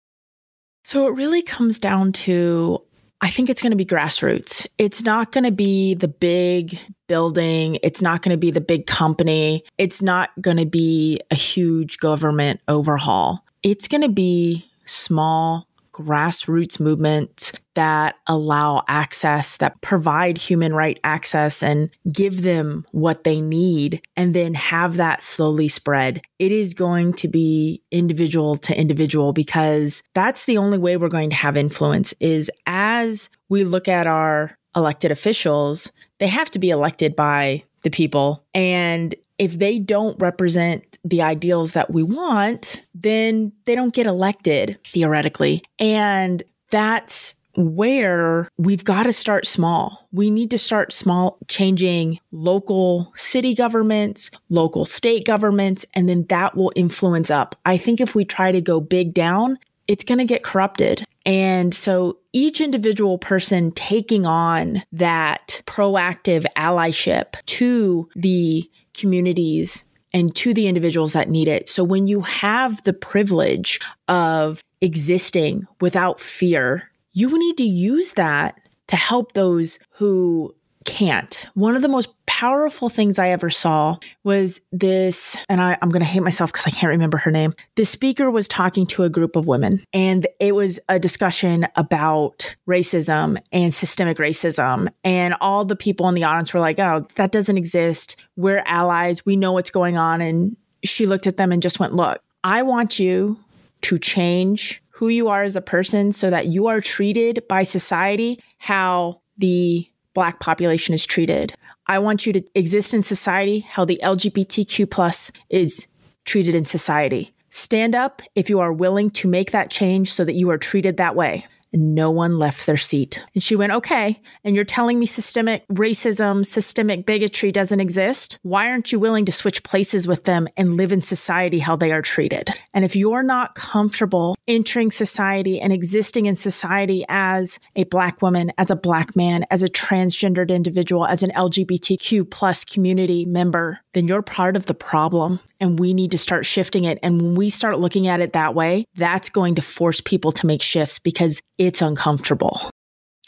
So 0.83 1.07
it 1.07 1.13
really 1.13 1.41
comes 1.41 1.79
down 1.79 2.11
to 2.13 2.81
I 3.23 3.29
think 3.29 3.51
it's 3.51 3.61
going 3.61 3.71
to 3.71 3.77
be 3.77 3.85
grassroots. 3.85 4.65
It's 4.79 5.03
not 5.03 5.31
going 5.31 5.43
to 5.43 5.51
be 5.51 5.93
the 5.93 6.07
big 6.07 6.79
building. 7.07 7.77
It's 7.83 8.01
not 8.01 8.23
going 8.23 8.33
to 8.33 8.37
be 8.37 8.49
the 8.49 8.61
big 8.61 8.87
company. 8.87 9.63
It's 9.77 10.01
not 10.01 10.31
going 10.41 10.57
to 10.57 10.65
be 10.65 11.21
a 11.29 11.35
huge 11.35 11.99
government 11.99 12.61
overhaul. 12.67 13.45
It's 13.61 13.87
going 13.87 14.01
to 14.01 14.09
be 14.09 14.65
small 14.87 15.67
grassroots 16.01 16.79
movements 16.79 17.51
that 17.75 18.15
allow 18.27 18.83
access, 18.89 19.55
that 19.57 19.79
provide 19.81 20.37
human 20.37 20.73
right 20.73 20.99
access 21.05 21.63
and 21.63 21.89
give 22.11 22.41
them 22.41 22.85
what 22.91 23.23
they 23.23 23.39
need, 23.39 24.01
and 24.17 24.33
then 24.33 24.53
have 24.53 24.97
that 24.97 25.23
slowly 25.23 25.69
spread. 25.69 26.21
It 26.37 26.51
is 26.51 26.73
going 26.73 27.13
to 27.13 27.29
be 27.29 27.81
individual 27.91 28.57
to 28.57 28.77
individual 28.77 29.31
because 29.31 30.03
that's 30.13 30.45
the 30.45 30.57
only 30.57 30.77
way 30.77 30.97
we're 30.97 31.07
going 31.07 31.29
to 31.29 31.35
have 31.35 31.55
influence 31.55 32.13
is 32.19 32.51
as 32.65 33.01
as 33.01 33.29
we 33.49 33.63
look 33.63 33.87
at 33.87 34.07
our 34.07 34.57
elected 34.75 35.11
officials, 35.11 35.91
they 36.19 36.27
have 36.27 36.51
to 36.51 36.59
be 36.59 36.69
elected 36.69 37.15
by 37.15 37.63
the 37.83 37.89
people. 37.89 38.43
And 38.53 39.15
if 39.37 39.57
they 39.57 39.79
don't 39.79 40.19
represent 40.19 40.97
the 41.03 41.21
ideals 41.21 41.73
that 41.73 41.91
we 41.91 42.03
want, 42.03 42.81
then 42.93 43.51
they 43.65 43.75
don't 43.75 43.93
get 43.93 44.07
elected 44.07 44.77
theoretically. 44.85 45.63
And 45.79 46.43
that's 46.69 47.35
where 47.55 48.47
we've 48.57 48.85
got 48.85 49.03
to 49.03 49.13
start 49.13 49.45
small. 49.45 50.07
We 50.11 50.29
need 50.29 50.51
to 50.51 50.57
start 50.57 50.93
small, 50.93 51.37
changing 51.47 52.19
local 52.31 53.11
city 53.15 53.53
governments, 53.53 54.31
local 54.49 54.85
state 54.85 55.25
governments, 55.25 55.85
and 55.93 56.07
then 56.07 56.25
that 56.29 56.55
will 56.55 56.71
influence 56.75 57.29
up. 57.29 57.57
I 57.65 57.77
think 57.77 57.99
if 57.99 58.15
we 58.15 58.25
try 58.25 58.51
to 58.51 58.61
go 58.61 58.79
big 58.79 59.13
down, 59.13 59.57
it's 59.87 60.03
going 60.03 60.19
to 60.19 60.25
get 60.25 60.43
corrupted. 60.43 61.03
And 61.25 61.75
so 61.75 62.17
each 62.33 62.61
individual 62.61 63.17
person 63.17 63.71
taking 63.71 64.25
on 64.25 64.83
that 64.93 65.61
proactive 65.65 66.45
allyship 66.55 67.35
to 67.47 68.09
the 68.15 68.69
communities 69.01 69.83
and 70.13 70.33
to 70.35 70.53
the 70.53 70.67
individuals 70.67 71.13
that 71.13 71.29
need 71.29 71.47
it. 71.47 71.67
So 71.67 71.83
when 71.83 72.07
you 72.07 72.21
have 72.21 72.83
the 72.83 72.93
privilege 72.93 73.79
of 74.07 74.63
existing 74.81 75.67
without 75.79 76.19
fear, 76.19 76.89
you 77.13 77.37
need 77.37 77.57
to 77.57 77.63
use 77.63 78.13
that 78.13 78.59
to 78.87 78.95
help 78.95 79.33
those 79.33 79.79
who 79.91 80.55
can't. 80.85 81.45
One 81.53 81.75
of 81.75 81.81
the 81.81 81.87
most 81.87 82.09
powerful 82.25 82.89
things 82.89 83.19
I 83.19 83.29
ever 83.29 83.49
saw 83.49 83.97
was 84.23 84.61
this, 84.71 85.37
and 85.47 85.61
I, 85.61 85.77
am 85.81 85.89
going 85.89 86.01
to 86.01 86.05
hate 86.05 86.23
myself 86.23 86.51
because 86.51 86.65
I 86.65 86.71
can't 86.71 86.89
remember 86.89 87.17
her 87.17 87.31
name. 87.31 87.53
The 87.75 87.85
speaker 87.85 88.31
was 88.31 88.47
talking 88.47 88.85
to 88.87 89.03
a 89.03 89.09
group 89.09 89.35
of 89.35 89.47
women, 89.47 89.83
and 89.93 90.27
it 90.39 90.55
was 90.55 90.79
a 90.89 90.99
discussion 90.99 91.67
about 91.75 92.55
racism 92.67 93.37
and 93.51 93.73
systemic 93.73 94.17
racism. 94.17 94.89
And 95.03 95.35
all 95.41 95.65
the 95.65 95.75
people 95.75 96.07
in 96.09 96.15
the 96.15 96.23
audience 96.23 96.53
were 96.53 96.59
like, 96.59 96.79
oh, 96.79 97.05
that 97.15 97.31
doesn't 97.31 97.57
exist. 97.57 98.15
We're 98.35 98.63
allies. 98.65 99.25
We 99.25 99.35
know 99.35 99.51
what's 99.51 99.69
going 99.69 99.97
on. 99.97 100.21
And 100.21 100.55
she 100.83 101.05
looked 101.05 101.27
at 101.27 101.37
them 101.37 101.51
and 101.51 101.61
just 101.61 101.79
went, 101.79 101.93
look, 101.93 102.21
I 102.43 102.63
want 102.63 102.97
you 102.97 103.37
to 103.81 103.99
change 103.99 104.81
who 104.89 105.09
you 105.09 105.27
are 105.27 105.43
as 105.43 105.55
a 105.55 105.61
person 105.61 106.11
so 106.11 106.29
that 106.29 106.47
you 106.47 106.67
are 106.67 106.79
treated 106.81 107.43
by 107.47 107.63
society 107.63 108.39
how 108.57 109.21
the 109.37 109.87
black 110.13 110.39
population 110.39 110.93
is 110.93 111.05
treated. 111.05 111.53
I 111.87 111.99
want 111.99 112.25
you 112.25 112.33
to 112.33 112.43
exist 112.55 112.93
in 112.93 113.01
society 113.01 113.59
how 113.59 113.85
the 113.85 113.99
LGBTQ 114.03 114.89
plus 114.89 115.31
is 115.49 115.87
treated 116.25 116.55
in 116.55 116.65
society. 116.65 117.33
Stand 117.49 117.95
up 117.95 118.21
if 118.35 118.49
you 118.49 118.59
are 118.59 118.71
willing 118.71 119.09
to 119.11 119.27
make 119.27 119.51
that 119.51 119.69
change 119.69 120.13
so 120.13 120.23
that 120.23 120.35
you 120.35 120.49
are 120.49 120.57
treated 120.57 120.97
that 120.97 121.15
way 121.15 121.45
and 121.73 121.95
no 121.95 122.11
one 122.11 122.37
left 122.37 122.65
their 122.65 122.77
seat. 122.77 123.23
And 123.33 123.43
she 123.43 123.55
went, 123.55 123.71
Okay, 123.73 124.21
and 124.43 124.55
you're 124.55 124.65
telling 124.65 124.99
me 124.99 125.05
systemic 125.05 125.67
racism, 125.67 126.45
systemic 126.45 127.05
bigotry 127.05 127.51
doesn't 127.51 127.79
exist? 127.79 128.39
Why 128.43 128.69
aren't 128.69 128.91
you 128.91 128.99
willing 128.99 129.25
to 129.25 129.31
switch 129.31 129.63
places 129.63 130.07
with 130.07 130.23
them 130.23 130.47
and 130.57 130.75
live 130.75 130.91
in 130.91 131.01
society 131.01 131.59
how 131.59 131.75
they 131.75 131.91
are 131.91 132.01
treated? 132.01 132.49
And 132.73 132.85
if 132.85 132.95
you're 132.95 133.23
not 133.23 133.55
comfortable 133.55 134.35
entering 134.47 134.91
society 134.91 135.59
and 135.59 135.71
existing 135.71 136.25
in 136.25 136.35
society 136.35 137.05
as 137.07 137.59
a 137.75 137.85
Black 137.85 138.21
woman, 138.21 138.51
as 138.57 138.71
a 138.71 138.75
Black 138.75 139.15
man, 139.15 139.45
as 139.49 139.63
a 139.63 139.67
transgendered 139.67 140.49
individual, 140.49 141.05
as 141.05 141.23
an 141.23 141.31
LGBTQ 141.31 142.29
plus 142.29 142.65
community 142.65 143.25
member, 143.25 143.79
then 143.93 144.07
you're 144.07 144.21
part 144.21 144.55
of 144.55 144.65
the 144.65 144.73
problem 144.73 145.39
and 145.59 145.79
we 145.79 145.93
need 145.93 146.11
to 146.11 146.17
start 146.17 146.45
shifting 146.45 146.85
it. 146.85 146.99
And 147.03 147.21
when 147.21 147.35
we 147.35 147.49
start 147.49 147.79
looking 147.79 148.07
at 148.07 148.19
it 148.21 148.33
that 148.33 148.55
way, 148.55 148.85
that's 148.95 149.29
going 149.29 149.55
to 149.55 149.61
force 149.61 150.01
people 150.01 150.31
to 150.33 150.45
make 150.45 150.61
shifts 150.61 150.99
because 150.99 151.41
it's 151.57 151.81
uncomfortable. 151.81 152.69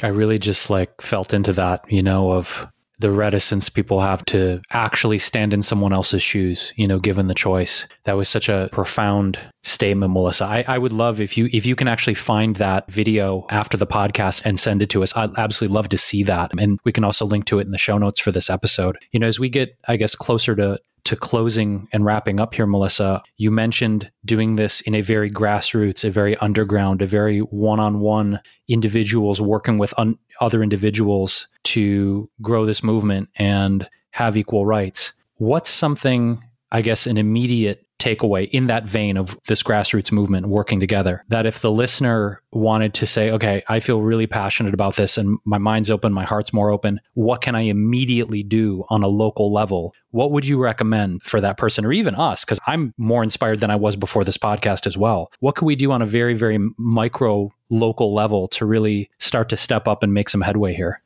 I 0.01 0.07
really 0.07 0.39
just 0.39 0.69
like 0.69 1.01
felt 1.01 1.33
into 1.33 1.53
that, 1.53 1.85
you 1.91 2.01
know, 2.01 2.31
of 2.31 2.67
the 2.99 3.11
reticence 3.11 3.69
people 3.69 3.99
have 3.99 4.23
to 4.25 4.61
actually 4.71 5.19
stand 5.19 5.53
in 5.53 5.61
someone 5.61 5.93
else's 5.93 6.23
shoes, 6.23 6.71
you 6.75 6.87
know, 6.87 6.99
given 6.99 7.27
the 7.27 7.33
choice. 7.33 7.87
That 8.05 8.13
was 8.13 8.29
such 8.29 8.49
a 8.49 8.69
profound 8.71 9.37
statement, 9.63 10.13
Melissa. 10.13 10.45
I, 10.45 10.65
I, 10.67 10.77
would 10.77 10.93
love 10.93 11.21
if 11.21 11.37
you 11.37 11.49
if 11.51 11.65
you 11.65 11.75
can 11.75 11.87
actually 11.87 12.13
find 12.13 12.57
that 12.57 12.89
video 12.91 13.45
after 13.49 13.77
the 13.77 13.87
podcast 13.87 14.43
and 14.45 14.59
send 14.59 14.81
it 14.81 14.89
to 14.91 15.01
us. 15.01 15.15
I'd 15.15 15.31
absolutely 15.37 15.73
love 15.73 15.89
to 15.89 15.97
see 15.97 16.23
that. 16.23 16.51
And 16.59 16.79
we 16.83 16.91
can 16.91 17.03
also 17.03 17.25
link 17.25 17.45
to 17.45 17.59
it 17.59 17.65
in 17.65 17.71
the 17.71 17.77
show 17.77 17.97
notes 17.97 18.19
for 18.19 18.31
this 18.31 18.49
episode. 18.49 18.97
You 19.11 19.19
know, 19.19 19.27
as 19.27 19.39
we 19.39 19.49
get, 19.49 19.77
I 19.87 19.95
guess, 19.97 20.15
closer 20.15 20.55
to 20.57 20.79
to 21.05 21.15
closing 21.17 21.87
and 21.91 22.05
wrapping 22.05 22.39
up 22.39 22.53
here, 22.53 22.65
Melissa, 22.65 23.21
you 23.37 23.51
mentioned 23.51 24.09
doing 24.23 24.55
this 24.55 24.79
in 24.81 24.95
a 24.95 25.01
very 25.01 25.29
grassroots, 25.29 26.05
a 26.05 26.09
very 26.09 26.37
underground, 26.37 27.01
a 27.01 27.05
very 27.05 27.39
one 27.39 27.79
on 27.79 27.99
one 27.99 28.39
individuals 28.69 29.41
working 29.41 29.77
with 29.77 29.93
un- 29.97 30.17
other 30.39 30.63
individuals 30.63 31.47
to 31.63 32.29
grow 32.41 32.65
this 32.65 32.83
movement 32.83 33.29
and 33.35 33.87
have 34.11 34.37
equal 34.37 34.65
rights. 34.65 35.13
What's 35.35 35.69
something, 35.69 36.41
I 36.71 36.81
guess, 36.81 37.05
an 37.05 37.17
immediate 37.17 37.85
takeaway 38.03 38.49
in 38.49 38.67
that 38.67 38.85
vein 38.85 39.17
of 39.17 39.37
this 39.47 39.63
grassroots 39.63 40.11
movement 40.11 40.47
working 40.47 40.79
together. 40.79 41.23
That 41.29 41.45
if 41.45 41.61
the 41.61 41.71
listener 41.71 42.41
wanted 42.51 42.93
to 42.95 43.05
say, 43.05 43.31
okay, 43.31 43.63
I 43.69 43.79
feel 43.79 44.01
really 44.01 44.27
passionate 44.27 44.73
about 44.73 44.95
this 44.95 45.17
and 45.17 45.37
my 45.45 45.57
mind's 45.57 45.89
open, 45.89 46.11
my 46.11 46.25
heart's 46.25 46.53
more 46.53 46.69
open, 46.69 46.99
what 47.13 47.41
can 47.41 47.55
I 47.55 47.61
immediately 47.61 48.43
do 48.43 48.83
on 48.89 49.03
a 49.03 49.07
local 49.07 49.53
level? 49.53 49.93
What 50.11 50.31
would 50.31 50.45
you 50.45 50.61
recommend 50.61 51.23
for 51.23 51.39
that 51.41 51.57
person 51.57 51.85
or 51.85 51.93
even 51.93 52.15
us? 52.15 52.43
Because 52.43 52.59
I'm 52.67 52.93
more 52.97 53.23
inspired 53.23 53.61
than 53.61 53.71
I 53.71 53.75
was 53.75 53.95
before 53.95 54.23
this 54.23 54.37
podcast 54.37 54.85
as 54.85 54.97
well. 54.97 55.31
What 55.39 55.55
can 55.55 55.65
we 55.65 55.75
do 55.75 55.91
on 55.91 56.01
a 56.01 56.05
very, 56.05 56.33
very 56.33 56.59
micro 56.77 57.51
local 57.69 58.13
level 58.13 58.47
to 58.49 58.65
really 58.65 59.09
start 59.17 59.49
to 59.49 59.57
step 59.57 59.87
up 59.87 60.03
and 60.03 60.13
make 60.13 60.29
some 60.29 60.41
headway 60.41 60.73
here? 60.73 61.01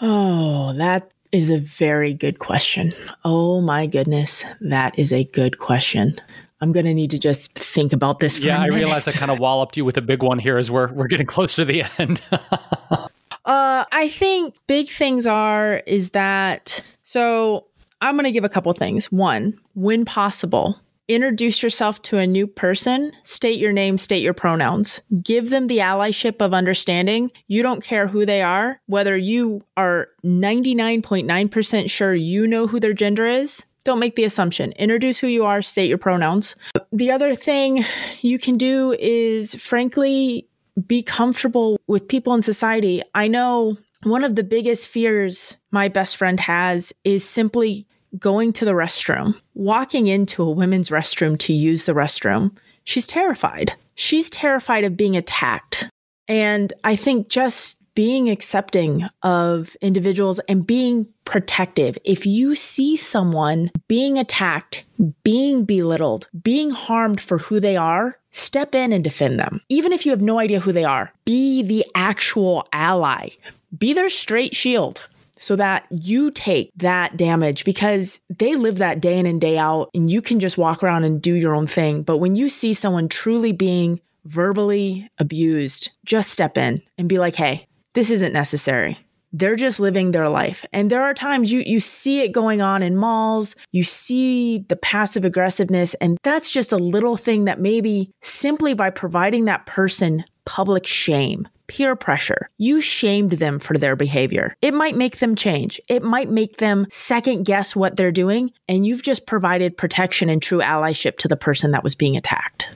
Oh, 0.00 0.74
that 0.74 1.10
is 1.32 1.50
a 1.50 1.58
very 1.58 2.14
good 2.14 2.38
question. 2.38 2.94
Oh 3.24 3.60
my 3.60 3.86
goodness, 3.86 4.44
that 4.60 4.98
is 4.98 5.12
a 5.12 5.24
good 5.24 5.58
question. 5.58 6.20
I'm 6.60 6.72
going 6.72 6.86
to 6.86 6.94
need 6.94 7.10
to 7.10 7.18
just 7.18 7.52
think 7.54 7.92
about 7.92 8.20
this 8.20 8.38
for 8.38 8.48
a 8.48 8.50
while. 8.50 8.58
yeah, 8.60 8.64
I 8.64 8.76
realized 8.76 9.08
I 9.08 9.12
kind 9.12 9.30
of 9.30 9.38
walloped 9.38 9.76
you 9.76 9.84
with 9.84 9.96
a 9.96 10.02
big 10.02 10.22
one 10.22 10.38
here 10.38 10.56
as 10.56 10.70
we're 10.70 10.90
we're 10.92 11.06
getting 11.06 11.26
close 11.26 11.54
to 11.56 11.64
the 11.64 11.84
end. 11.98 12.22
uh 12.30 13.08
I 13.44 14.08
think 14.08 14.54
big 14.66 14.88
things 14.88 15.26
are 15.26 15.82
is 15.86 16.10
that 16.10 16.82
so 17.02 17.66
I'm 18.00 18.14
going 18.14 18.24
to 18.24 18.32
give 18.32 18.44
a 18.44 18.48
couple 18.48 18.72
things. 18.72 19.10
One, 19.10 19.58
when 19.74 20.04
possible, 20.04 20.78
Introduce 21.08 21.62
yourself 21.62 22.02
to 22.02 22.18
a 22.18 22.26
new 22.26 22.48
person, 22.48 23.12
state 23.22 23.60
your 23.60 23.72
name, 23.72 23.96
state 23.96 24.24
your 24.24 24.34
pronouns. 24.34 25.00
Give 25.22 25.50
them 25.50 25.68
the 25.68 25.78
allyship 25.78 26.42
of 26.42 26.52
understanding. 26.52 27.30
You 27.46 27.62
don't 27.62 27.82
care 27.82 28.08
who 28.08 28.26
they 28.26 28.42
are, 28.42 28.80
whether 28.86 29.16
you 29.16 29.62
are 29.76 30.08
99.9% 30.24 31.88
sure 31.88 32.12
you 32.12 32.48
know 32.48 32.66
who 32.66 32.80
their 32.80 32.92
gender 32.92 33.24
is. 33.24 33.64
Don't 33.84 34.00
make 34.00 34.16
the 34.16 34.24
assumption. 34.24 34.72
Introduce 34.72 35.20
who 35.20 35.28
you 35.28 35.44
are, 35.44 35.62
state 35.62 35.88
your 35.88 35.96
pronouns. 35.96 36.56
The 36.90 37.12
other 37.12 37.36
thing 37.36 37.84
you 38.22 38.40
can 38.40 38.58
do 38.58 38.96
is, 38.98 39.54
frankly, 39.54 40.48
be 40.88 41.04
comfortable 41.04 41.78
with 41.86 42.08
people 42.08 42.34
in 42.34 42.42
society. 42.42 43.00
I 43.14 43.28
know 43.28 43.76
one 44.02 44.24
of 44.24 44.34
the 44.34 44.42
biggest 44.42 44.88
fears 44.88 45.56
my 45.70 45.86
best 45.86 46.16
friend 46.16 46.40
has 46.40 46.92
is 47.04 47.24
simply 47.24 47.86
going 48.18 48.52
to 48.54 48.64
the 48.64 48.72
restroom, 48.72 49.34
walking 49.54 50.06
into 50.06 50.42
a 50.42 50.50
women's 50.50 50.90
restroom 50.90 51.38
to 51.40 51.52
use 51.52 51.86
the 51.86 51.94
restroom, 51.94 52.56
she's 52.84 53.06
terrified. 53.06 53.72
She's 53.94 54.30
terrified 54.30 54.84
of 54.84 54.96
being 54.96 55.16
attacked. 55.16 55.86
And 56.28 56.72
I 56.84 56.96
think 56.96 57.28
just 57.28 57.78
being 57.96 58.28
accepting 58.28 59.08
of 59.22 59.74
individuals 59.80 60.38
and 60.48 60.66
being 60.66 61.08
protective. 61.24 61.96
If 62.04 62.26
you 62.26 62.54
see 62.54 62.94
someone 62.94 63.70
being 63.88 64.18
attacked, 64.18 64.84
being 65.24 65.64
belittled, 65.64 66.28
being 66.42 66.70
harmed 66.70 67.22
for 67.22 67.38
who 67.38 67.58
they 67.58 67.76
are, 67.76 68.18
step 68.32 68.74
in 68.74 68.92
and 68.92 69.02
defend 69.02 69.40
them. 69.40 69.62
Even 69.70 69.92
if 69.92 70.04
you 70.04 70.10
have 70.10 70.20
no 70.20 70.38
idea 70.38 70.60
who 70.60 70.72
they 70.72 70.84
are, 70.84 71.10
be 71.24 71.62
the 71.62 71.86
actual 71.94 72.68
ally, 72.70 73.30
be 73.76 73.94
their 73.94 74.10
straight 74.10 74.54
shield 74.54 75.06
so 75.38 75.56
that 75.56 75.86
you 75.90 76.30
take 76.30 76.70
that 76.76 77.16
damage 77.16 77.64
because 77.64 78.20
they 78.30 78.54
live 78.56 78.78
that 78.78 79.00
day 79.00 79.18
in 79.18 79.26
and 79.26 79.40
day 79.40 79.58
out 79.58 79.90
and 79.94 80.10
you 80.10 80.22
can 80.22 80.40
just 80.40 80.58
walk 80.58 80.82
around 80.82 81.04
and 81.04 81.20
do 81.20 81.34
your 81.34 81.54
own 81.54 81.66
thing. 81.66 82.02
But 82.02 82.18
when 82.18 82.34
you 82.34 82.48
see 82.48 82.72
someone 82.72 83.08
truly 83.08 83.52
being 83.52 84.00
verbally 84.24 85.08
abused, 85.18 85.90
just 86.04 86.30
step 86.30 86.58
in 86.58 86.82
and 86.98 87.08
be 87.08 87.18
like, 87.18 87.36
hey, 87.36 87.66
this 87.94 88.10
isn't 88.10 88.32
necessary. 88.32 88.98
They're 89.32 89.56
just 89.56 89.80
living 89.80 90.10
their 90.10 90.28
life. 90.28 90.64
And 90.72 90.90
there 90.90 91.02
are 91.02 91.14
times 91.14 91.52
you 91.52 91.60
you 91.66 91.80
see 91.80 92.20
it 92.20 92.32
going 92.32 92.60
on 92.60 92.82
in 92.82 92.96
malls, 92.96 93.56
you 93.72 93.84
see 93.84 94.64
the 94.68 94.76
passive 94.76 95.24
aggressiveness 95.24 95.94
and 95.94 96.18
that's 96.22 96.50
just 96.50 96.72
a 96.72 96.76
little 96.76 97.16
thing 97.16 97.44
that 97.44 97.60
maybe 97.60 98.10
simply 98.22 98.74
by 98.74 98.90
providing 98.90 99.44
that 99.46 99.66
person 99.66 100.24
public 100.44 100.86
shame 100.86 101.48
peer 101.66 101.96
pressure. 101.96 102.48
You 102.58 102.80
shamed 102.80 103.32
them 103.32 103.58
for 103.58 103.76
their 103.76 103.96
behavior. 103.96 104.54
It 104.62 104.74
might 104.74 104.96
make 104.96 105.18
them 105.18 105.34
change. 105.34 105.80
It 105.88 106.02
might 106.02 106.30
make 106.30 106.58
them 106.58 106.86
second 106.90 107.44
guess 107.44 107.74
what 107.74 107.96
they're 107.96 108.12
doing. 108.12 108.52
And 108.68 108.86
you've 108.86 109.02
just 109.02 109.26
provided 109.26 109.76
protection 109.76 110.28
and 110.28 110.42
true 110.42 110.60
allyship 110.60 111.18
to 111.18 111.28
the 111.28 111.36
person 111.36 111.72
that 111.72 111.84
was 111.84 111.94
being 111.94 112.16
attacked. 112.16 112.68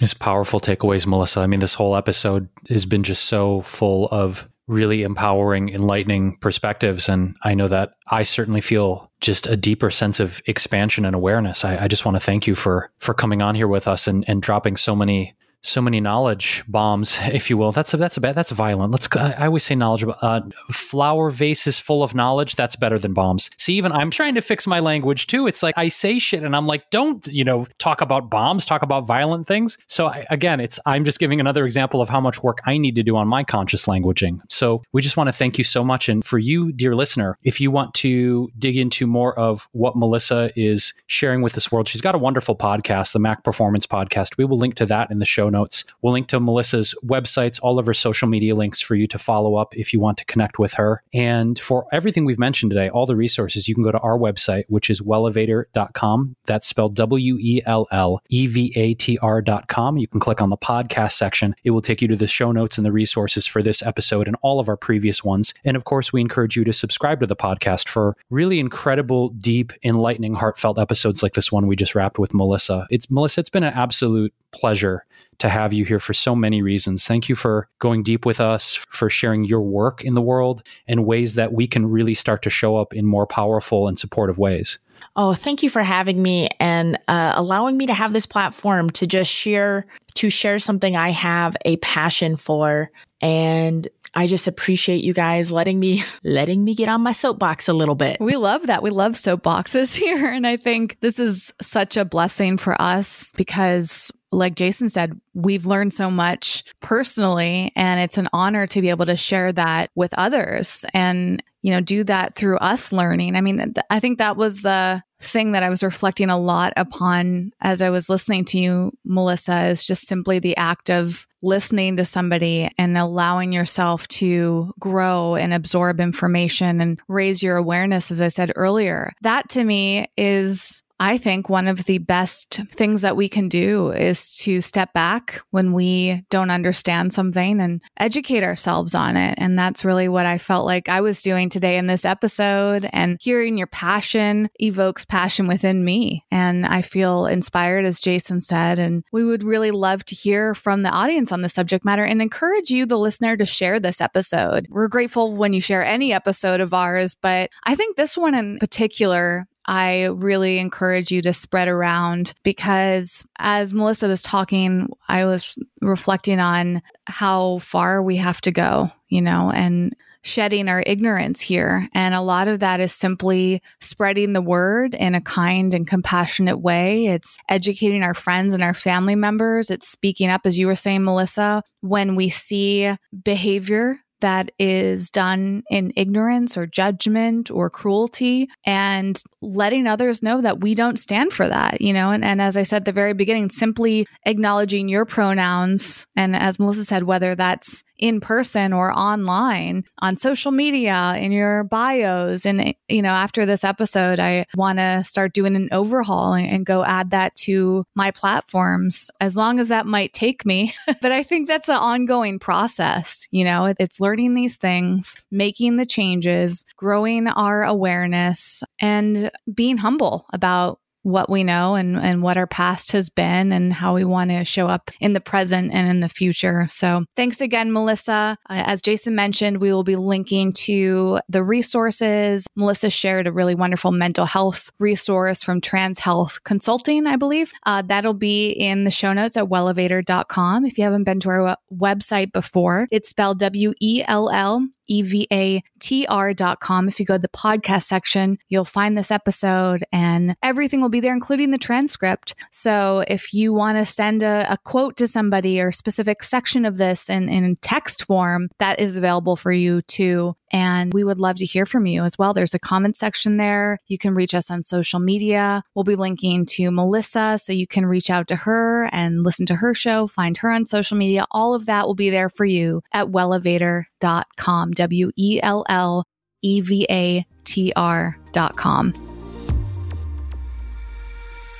It's 0.00 0.14
powerful 0.14 0.60
takeaways, 0.60 1.06
Melissa. 1.06 1.40
I 1.40 1.46
mean, 1.46 1.60
this 1.60 1.74
whole 1.74 1.96
episode 1.96 2.48
has 2.68 2.86
been 2.86 3.02
just 3.02 3.24
so 3.24 3.62
full 3.62 4.08
of 4.10 4.48
really 4.68 5.02
empowering, 5.02 5.70
enlightening 5.70 6.36
perspectives. 6.36 7.08
And 7.08 7.34
I 7.42 7.54
know 7.54 7.68
that 7.68 7.94
I 8.10 8.22
certainly 8.22 8.60
feel 8.60 9.10
just 9.20 9.46
a 9.46 9.56
deeper 9.56 9.90
sense 9.90 10.20
of 10.20 10.40
expansion 10.46 11.04
and 11.04 11.16
awareness. 11.16 11.64
I, 11.64 11.84
I 11.84 11.88
just 11.88 12.04
want 12.04 12.14
to 12.16 12.20
thank 12.20 12.46
you 12.46 12.54
for 12.54 12.90
for 12.98 13.14
coming 13.14 13.42
on 13.42 13.54
here 13.54 13.66
with 13.66 13.88
us 13.88 14.06
and, 14.06 14.24
and 14.28 14.40
dropping 14.40 14.76
so 14.76 14.94
many 14.94 15.34
so 15.62 15.80
many 15.80 16.00
knowledge 16.00 16.62
bombs, 16.68 17.18
if 17.22 17.50
you 17.50 17.56
will. 17.56 17.72
That's 17.72 17.92
a, 17.94 17.96
that's 17.96 18.16
a 18.16 18.20
bad, 18.20 18.34
that's 18.34 18.50
violent. 18.50 18.92
Let's. 18.92 19.08
Go- 19.08 19.20
I 19.20 19.46
always 19.46 19.64
say 19.64 19.74
knowledge. 19.74 20.04
Uh, 20.22 20.40
flower 20.70 21.30
vases 21.30 21.78
full 21.78 22.02
of 22.02 22.14
knowledge. 22.14 22.56
That's 22.56 22.76
better 22.76 22.98
than 22.98 23.12
bombs. 23.12 23.50
See, 23.56 23.74
even 23.74 23.92
I'm 23.92 24.10
trying 24.10 24.34
to 24.34 24.40
fix 24.40 24.66
my 24.66 24.80
language 24.80 25.26
too. 25.26 25.46
It's 25.46 25.62
like 25.62 25.76
I 25.76 25.88
say 25.88 26.18
shit, 26.18 26.42
and 26.42 26.54
I'm 26.54 26.66
like, 26.66 26.90
don't 26.90 27.26
you 27.26 27.44
know, 27.44 27.66
talk 27.78 28.00
about 28.00 28.30
bombs, 28.30 28.64
talk 28.64 28.82
about 28.82 29.06
violent 29.06 29.46
things. 29.46 29.78
So 29.86 30.06
I, 30.06 30.26
again, 30.30 30.60
it's 30.60 30.78
I'm 30.86 31.04
just 31.04 31.18
giving 31.18 31.40
another 31.40 31.64
example 31.64 32.00
of 32.00 32.08
how 32.08 32.20
much 32.20 32.42
work 32.42 32.58
I 32.66 32.78
need 32.78 32.94
to 32.96 33.02
do 33.02 33.16
on 33.16 33.28
my 33.28 33.44
conscious 33.44 33.86
languaging. 33.86 34.40
So 34.48 34.82
we 34.92 35.02
just 35.02 35.16
want 35.16 35.28
to 35.28 35.32
thank 35.32 35.58
you 35.58 35.64
so 35.64 35.82
much, 35.84 36.08
and 36.08 36.24
for 36.24 36.38
you, 36.38 36.72
dear 36.72 36.94
listener, 36.94 37.36
if 37.42 37.60
you 37.60 37.70
want 37.70 37.94
to 37.94 38.48
dig 38.58 38.76
into 38.76 39.06
more 39.06 39.38
of 39.38 39.68
what 39.72 39.96
Melissa 39.96 40.50
is 40.56 40.94
sharing 41.06 41.42
with 41.42 41.54
this 41.54 41.72
world, 41.72 41.88
she's 41.88 42.00
got 42.00 42.14
a 42.14 42.18
wonderful 42.18 42.56
podcast, 42.56 43.12
the 43.12 43.18
Mac 43.18 43.44
Performance 43.44 43.86
Podcast. 43.86 44.36
We 44.36 44.44
will 44.44 44.58
link 44.58 44.74
to 44.76 44.86
that 44.86 45.10
in 45.10 45.18
the 45.18 45.24
show 45.24 45.47
show 45.48 45.58
notes. 45.58 45.84
We'll 46.02 46.12
link 46.12 46.28
to 46.28 46.40
Melissa's 46.40 46.94
websites, 47.04 47.58
all 47.62 47.78
of 47.78 47.86
her 47.86 47.94
social 47.94 48.28
media 48.28 48.54
links 48.54 48.80
for 48.80 48.94
you 48.94 49.06
to 49.08 49.18
follow 49.18 49.56
up 49.56 49.74
if 49.76 49.92
you 49.92 50.00
want 50.00 50.18
to 50.18 50.24
connect 50.24 50.58
with 50.58 50.74
her. 50.74 51.02
And 51.12 51.58
for 51.58 51.86
everything 51.92 52.24
we've 52.24 52.38
mentioned 52.38 52.70
today, 52.70 52.88
all 52.88 53.06
the 53.06 53.16
resources, 53.16 53.68
you 53.68 53.74
can 53.74 53.84
go 53.84 53.92
to 53.92 53.98
our 53.98 54.18
website, 54.18 54.64
which 54.68 54.90
is 54.90 55.00
wellevatr.com. 55.00 56.36
That's 56.46 56.66
spelled 56.66 56.94
W 56.96 57.36
E 57.38 57.62
L 57.66 57.86
L 57.90 58.20
E 58.28 58.46
V 58.46 58.72
A 58.76 58.94
T 58.94 59.18
R.com. 59.20 59.98
You 59.98 60.08
can 60.08 60.20
click 60.20 60.40
on 60.40 60.50
the 60.50 60.56
podcast 60.56 61.12
section. 61.12 61.54
It 61.64 61.70
will 61.70 61.82
take 61.82 62.02
you 62.02 62.08
to 62.08 62.16
the 62.16 62.26
show 62.26 62.52
notes 62.52 62.78
and 62.78 62.86
the 62.86 62.92
resources 62.92 63.46
for 63.46 63.62
this 63.62 63.82
episode 63.82 64.26
and 64.26 64.36
all 64.42 64.60
of 64.60 64.68
our 64.68 64.76
previous 64.76 65.24
ones. 65.24 65.54
And 65.64 65.76
of 65.76 65.84
course, 65.84 66.12
we 66.12 66.20
encourage 66.20 66.56
you 66.56 66.64
to 66.64 66.72
subscribe 66.72 67.20
to 67.20 67.26
the 67.26 67.36
podcast 67.36 67.88
for 67.88 68.16
really 68.30 68.60
incredible, 68.60 69.30
deep, 69.30 69.72
enlightening, 69.82 70.34
heartfelt 70.34 70.78
episodes 70.78 71.22
like 71.22 71.34
this 71.34 71.50
one 71.50 71.66
we 71.66 71.76
just 71.76 71.94
wrapped 71.94 72.18
with 72.18 72.34
Melissa. 72.34 72.86
It's 72.90 73.10
Melissa, 73.10 73.40
it's 73.40 73.50
been 73.50 73.64
an 73.64 73.74
absolute 73.74 74.32
pleasure 74.52 75.04
to 75.38 75.48
have 75.48 75.72
you 75.72 75.84
here 75.84 76.00
for 76.00 76.12
so 76.12 76.34
many 76.34 76.62
reasons. 76.62 77.06
Thank 77.06 77.28
you 77.28 77.34
for 77.34 77.68
going 77.78 78.02
deep 78.02 78.26
with 78.26 78.40
us, 78.40 78.74
for 78.74 79.08
sharing 79.08 79.44
your 79.44 79.62
work 79.62 80.02
in 80.02 80.14
the 80.14 80.22
world 80.22 80.62
in 80.86 81.04
ways 81.04 81.34
that 81.34 81.52
we 81.52 81.66
can 81.66 81.86
really 81.86 82.14
start 82.14 82.42
to 82.42 82.50
show 82.50 82.76
up 82.76 82.92
in 82.92 83.06
more 83.06 83.26
powerful 83.26 83.86
and 83.86 83.98
supportive 83.98 84.38
ways. 84.38 84.78
Oh, 85.16 85.34
thank 85.34 85.62
you 85.62 85.70
for 85.70 85.82
having 85.82 86.22
me 86.22 86.48
and 86.60 86.98
uh, 87.08 87.32
allowing 87.34 87.76
me 87.76 87.86
to 87.86 87.94
have 87.94 88.12
this 88.12 88.26
platform 88.26 88.90
to 88.90 89.06
just 89.06 89.30
share 89.30 89.86
to 90.14 90.30
share 90.30 90.58
something 90.58 90.96
I 90.96 91.10
have 91.10 91.56
a 91.64 91.76
passion 91.78 92.36
for 92.36 92.90
and 93.20 93.86
I 94.14 94.26
just 94.26 94.48
appreciate 94.48 95.04
you 95.04 95.12
guys 95.12 95.52
letting 95.52 95.78
me 95.78 96.04
letting 96.24 96.64
me 96.64 96.74
get 96.74 96.88
on 96.88 97.02
my 97.02 97.12
soapbox 97.12 97.68
a 97.68 97.72
little 97.72 97.94
bit. 97.94 98.20
We 98.20 98.36
love 98.36 98.66
that. 98.66 98.82
We 98.82 98.90
love 98.90 99.12
soapboxes 99.12 99.96
here 99.98 100.28
and 100.28 100.46
I 100.46 100.56
think 100.56 100.98
this 101.00 101.18
is 101.18 101.52
such 101.60 101.96
a 101.96 102.04
blessing 102.04 102.56
for 102.56 102.80
us 102.80 103.32
because 103.36 104.10
like 104.30 104.54
Jason 104.54 104.88
said, 104.88 105.18
we've 105.34 105.66
learned 105.66 105.94
so 105.94 106.10
much 106.10 106.64
personally, 106.80 107.72
and 107.76 108.00
it's 108.00 108.18
an 108.18 108.28
honor 108.32 108.66
to 108.66 108.80
be 108.80 108.90
able 108.90 109.06
to 109.06 109.16
share 109.16 109.52
that 109.52 109.90
with 109.94 110.12
others 110.18 110.84
and, 110.92 111.42
you 111.62 111.70
know, 111.70 111.80
do 111.80 112.04
that 112.04 112.34
through 112.34 112.58
us 112.58 112.92
learning. 112.92 113.36
I 113.36 113.40
mean, 113.40 113.56
th- 113.58 113.86
I 113.90 114.00
think 114.00 114.18
that 114.18 114.36
was 114.36 114.60
the 114.60 115.02
thing 115.20 115.52
that 115.52 115.62
I 115.62 115.68
was 115.68 115.82
reflecting 115.82 116.30
a 116.30 116.38
lot 116.38 116.72
upon 116.76 117.52
as 117.60 117.82
I 117.82 117.90
was 117.90 118.08
listening 118.08 118.44
to 118.46 118.58
you, 118.58 118.92
Melissa, 119.04 119.66
is 119.66 119.84
just 119.84 120.06
simply 120.06 120.38
the 120.38 120.56
act 120.56 120.90
of 120.90 121.26
listening 121.42 121.96
to 121.96 122.04
somebody 122.04 122.70
and 122.78 122.96
allowing 122.98 123.52
yourself 123.52 124.06
to 124.08 124.72
grow 124.78 125.36
and 125.36 125.54
absorb 125.54 126.00
information 126.00 126.80
and 126.80 127.00
raise 127.08 127.42
your 127.42 127.56
awareness, 127.56 128.10
as 128.10 128.20
I 128.20 128.28
said 128.28 128.52
earlier. 128.56 129.12
That 129.22 129.48
to 129.50 129.64
me 129.64 130.08
is 130.16 130.82
I 131.00 131.18
think 131.18 131.48
one 131.48 131.68
of 131.68 131.84
the 131.84 131.98
best 131.98 132.60
things 132.72 133.02
that 133.02 133.16
we 133.16 133.28
can 133.28 133.48
do 133.48 133.92
is 133.92 134.32
to 134.38 134.60
step 134.60 134.92
back 134.92 135.40
when 135.50 135.72
we 135.72 136.24
don't 136.30 136.50
understand 136.50 137.12
something 137.12 137.60
and 137.60 137.80
educate 137.98 138.42
ourselves 138.42 138.94
on 138.94 139.16
it. 139.16 139.34
And 139.38 139.58
that's 139.58 139.84
really 139.84 140.08
what 140.08 140.26
I 140.26 140.38
felt 140.38 140.66
like 140.66 140.88
I 140.88 141.00
was 141.00 141.22
doing 141.22 141.50
today 141.50 141.76
in 141.76 141.86
this 141.86 142.04
episode. 142.04 142.88
And 142.92 143.16
hearing 143.20 143.56
your 143.56 143.68
passion 143.68 144.48
evokes 144.60 145.04
passion 145.04 145.46
within 145.46 145.84
me. 145.84 146.24
And 146.30 146.66
I 146.66 146.82
feel 146.82 147.26
inspired, 147.26 147.84
as 147.84 148.00
Jason 148.00 148.40
said. 148.40 148.78
And 148.78 149.04
we 149.12 149.24
would 149.24 149.44
really 149.44 149.70
love 149.70 150.04
to 150.06 150.16
hear 150.16 150.54
from 150.54 150.82
the 150.82 150.90
audience 150.90 151.30
on 151.30 151.42
the 151.42 151.48
subject 151.48 151.84
matter 151.84 152.04
and 152.04 152.20
encourage 152.20 152.70
you, 152.70 152.86
the 152.86 152.98
listener, 152.98 153.36
to 153.36 153.46
share 153.46 153.78
this 153.78 154.00
episode. 154.00 154.66
We're 154.68 154.88
grateful 154.88 155.36
when 155.36 155.52
you 155.52 155.60
share 155.60 155.84
any 155.84 156.12
episode 156.12 156.60
of 156.60 156.74
ours, 156.74 157.14
but 157.20 157.50
I 157.64 157.76
think 157.76 157.96
this 157.96 158.18
one 158.18 158.34
in 158.34 158.58
particular 158.58 159.46
I 159.68 160.06
really 160.06 160.58
encourage 160.58 161.12
you 161.12 161.20
to 161.22 161.34
spread 161.34 161.68
around 161.68 162.32
because 162.42 163.22
as 163.38 163.74
Melissa 163.74 164.08
was 164.08 164.22
talking, 164.22 164.88
I 165.08 165.26
was 165.26 165.56
reflecting 165.82 166.40
on 166.40 166.80
how 167.06 167.58
far 167.58 168.02
we 168.02 168.16
have 168.16 168.40
to 168.40 168.50
go, 168.50 168.90
you 169.08 169.20
know, 169.20 169.52
and 169.54 169.94
shedding 170.22 170.68
our 170.68 170.82
ignorance 170.86 171.42
here. 171.42 171.86
And 171.92 172.14
a 172.14 172.22
lot 172.22 172.48
of 172.48 172.60
that 172.60 172.80
is 172.80 172.94
simply 172.94 173.62
spreading 173.80 174.32
the 174.32 174.42
word 174.42 174.94
in 174.94 175.14
a 175.14 175.20
kind 175.20 175.74
and 175.74 175.86
compassionate 175.86 176.60
way. 176.60 177.06
It's 177.06 177.38
educating 177.48 178.02
our 178.02 178.14
friends 178.14 178.54
and 178.54 178.62
our 178.62 178.74
family 178.74 179.16
members. 179.16 179.70
It's 179.70 179.86
speaking 179.86 180.30
up, 180.30 180.42
as 180.46 180.58
you 180.58 180.66
were 180.66 180.74
saying, 180.74 181.04
Melissa, 181.04 181.62
when 181.82 182.14
we 182.14 182.30
see 182.30 182.94
behavior 183.22 183.98
that 184.20 184.50
is 184.58 185.10
done 185.10 185.62
in 185.70 185.92
ignorance 185.96 186.56
or 186.56 186.66
judgment 186.66 187.50
or 187.50 187.70
cruelty 187.70 188.48
and 188.64 189.22
letting 189.40 189.86
others 189.86 190.22
know 190.22 190.40
that 190.40 190.60
we 190.60 190.74
don't 190.74 190.98
stand 190.98 191.32
for 191.32 191.48
that, 191.48 191.80
you 191.80 191.92
know, 191.92 192.10
and, 192.10 192.24
and 192.24 192.40
as 192.40 192.56
I 192.56 192.62
said 192.62 192.82
at 192.82 192.86
the 192.86 192.92
very 192.92 193.12
beginning, 193.12 193.50
simply 193.50 194.06
acknowledging 194.26 194.88
your 194.88 195.04
pronouns. 195.04 196.06
And 196.16 196.36
as 196.36 196.58
Melissa 196.58 196.84
said, 196.84 197.04
whether 197.04 197.34
that's 197.34 197.82
in 197.98 198.20
person 198.20 198.72
or 198.72 198.96
online 198.96 199.84
on 199.98 200.16
social 200.16 200.52
media 200.52 201.14
in 201.18 201.32
your 201.32 201.64
bios. 201.64 202.46
And, 202.46 202.74
you 202.88 203.02
know, 203.02 203.10
after 203.10 203.44
this 203.44 203.64
episode, 203.64 204.18
I 204.20 204.46
want 204.56 204.78
to 204.78 205.02
start 205.04 205.32
doing 205.34 205.56
an 205.56 205.68
overhaul 205.72 206.34
and, 206.34 206.58
go 206.68 206.84
add 206.84 207.12
that 207.12 207.34
to 207.34 207.86
my 207.94 208.10
platforms 208.10 209.10
as 209.20 209.36
long 209.36 209.58
as 209.58 209.68
that 209.68 209.86
might 209.86 210.12
take 210.12 210.44
me. 210.44 210.74
but 211.00 211.12
I 211.12 211.22
think 211.22 211.48
that's 211.48 211.68
an 211.68 211.76
ongoing 211.76 212.38
process. 212.38 213.26
You 213.30 213.44
know, 213.44 213.72
it's 213.78 214.00
learning 214.00 214.34
these 214.34 214.58
things, 214.58 215.16
making 215.30 215.76
the 215.76 215.86
changes, 215.86 216.66
growing 216.76 217.26
our 217.28 217.62
awareness, 217.62 218.62
and 218.80 219.30
being 219.54 219.78
humble 219.78 220.26
about 220.32 220.80
what 221.02 221.30
we 221.30 221.44
know 221.44 221.74
and, 221.74 221.96
and 221.96 222.22
what 222.22 222.36
our 222.36 222.46
past 222.46 222.92
has 222.92 223.08
been 223.08 223.52
and 223.52 223.72
how 223.72 223.94
we 223.94 224.04
want 224.04 224.30
to 224.30 224.44
show 224.44 224.66
up 224.66 224.90
in 225.00 225.12
the 225.12 225.20
present 225.20 225.72
and 225.72 225.88
in 225.88 226.00
the 226.00 226.08
future. 226.08 226.66
So 226.68 227.04
thanks 227.16 227.40
again, 227.40 227.72
Melissa. 227.72 228.36
Uh, 228.48 228.62
as 228.66 228.82
Jason 228.82 229.14
mentioned, 229.14 229.58
we 229.58 229.72
will 229.72 229.84
be 229.84 229.96
linking 229.96 230.52
to 230.52 231.20
the 231.28 231.42
resources. 231.42 232.46
Melissa 232.56 232.90
shared 232.90 233.26
a 233.26 233.32
really 233.32 233.54
wonderful 233.54 233.92
mental 233.92 234.26
health 234.26 234.70
resource 234.78 235.42
from 235.42 235.60
Trans 235.60 235.98
Health 235.98 236.42
Consulting, 236.44 237.06
I 237.06 237.16
believe. 237.16 237.52
Uh, 237.64 237.82
that'll 237.82 238.14
be 238.14 238.50
in 238.50 238.84
the 238.84 238.90
show 238.90 239.12
notes 239.12 239.36
at 239.36 239.44
wellevatr.com. 239.44 240.64
If 240.64 240.78
you 240.78 240.84
haven't 240.84 241.04
been 241.04 241.20
to 241.20 241.30
our 241.30 241.56
website 241.72 242.32
before, 242.32 242.88
it's 242.90 243.08
spelled 243.08 243.38
W 243.38 243.72
E 243.80 244.02
L 244.06 244.30
L 244.30 244.68
evatr.com. 244.90 246.88
If 246.88 247.00
you 247.00 247.06
go 247.06 247.14
to 247.14 247.20
the 247.20 247.28
podcast 247.28 247.84
section, 247.84 248.38
you'll 248.48 248.64
find 248.64 248.96
this 248.96 249.10
episode 249.10 249.84
and 249.92 250.36
everything 250.42 250.80
will 250.80 250.88
be 250.88 251.00
there, 251.00 251.12
including 251.12 251.50
the 251.50 251.58
transcript. 251.58 252.34
So 252.50 253.04
if 253.08 253.32
you 253.32 253.52
want 253.52 253.78
to 253.78 253.84
send 253.84 254.22
a, 254.22 254.46
a, 254.50 254.58
quote 254.64 254.96
to 254.96 255.08
somebody 255.08 255.60
or 255.60 255.68
a 255.68 255.72
specific 255.72 256.22
section 256.22 256.64
of 256.64 256.76
this 256.76 257.08
in, 257.08 257.28
in 257.28 257.56
text 257.56 258.04
form, 258.04 258.48
that 258.58 258.80
is 258.80 258.96
available 258.96 259.36
for 259.36 259.52
you 259.52 259.82
too. 259.82 260.34
And 260.52 260.92
we 260.92 261.04
would 261.04 261.18
love 261.18 261.36
to 261.36 261.46
hear 261.46 261.66
from 261.66 261.86
you 261.86 262.04
as 262.04 262.18
well. 262.18 262.34
There's 262.34 262.54
a 262.54 262.58
comment 262.58 262.96
section 262.96 263.36
there. 263.36 263.78
You 263.86 263.98
can 263.98 264.14
reach 264.14 264.34
us 264.34 264.50
on 264.50 264.62
social 264.62 265.00
media. 265.00 265.62
We'll 265.74 265.84
be 265.84 265.96
linking 265.96 266.46
to 266.46 266.70
Melissa 266.70 267.38
so 267.40 267.52
you 267.52 267.66
can 267.66 267.86
reach 267.86 268.10
out 268.10 268.28
to 268.28 268.36
her 268.36 268.88
and 268.92 269.22
listen 269.22 269.46
to 269.46 269.56
her 269.56 269.74
show, 269.74 270.06
find 270.06 270.36
her 270.38 270.50
on 270.50 270.66
social 270.66 270.96
media. 270.96 271.26
All 271.30 271.54
of 271.54 271.66
that 271.66 271.86
will 271.86 271.94
be 271.94 272.10
there 272.10 272.28
for 272.28 272.44
you 272.44 272.82
at 272.92 273.08
wellevatr.com. 273.08 274.70
W 274.72 275.10
E 275.16 275.40
L 275.42 275.64
L 275.68 276.04
E 276.42 276.60
V 276.60 276.86
A 276.90 277.24
T 277.44 277.72
R.com. 277.74 279.07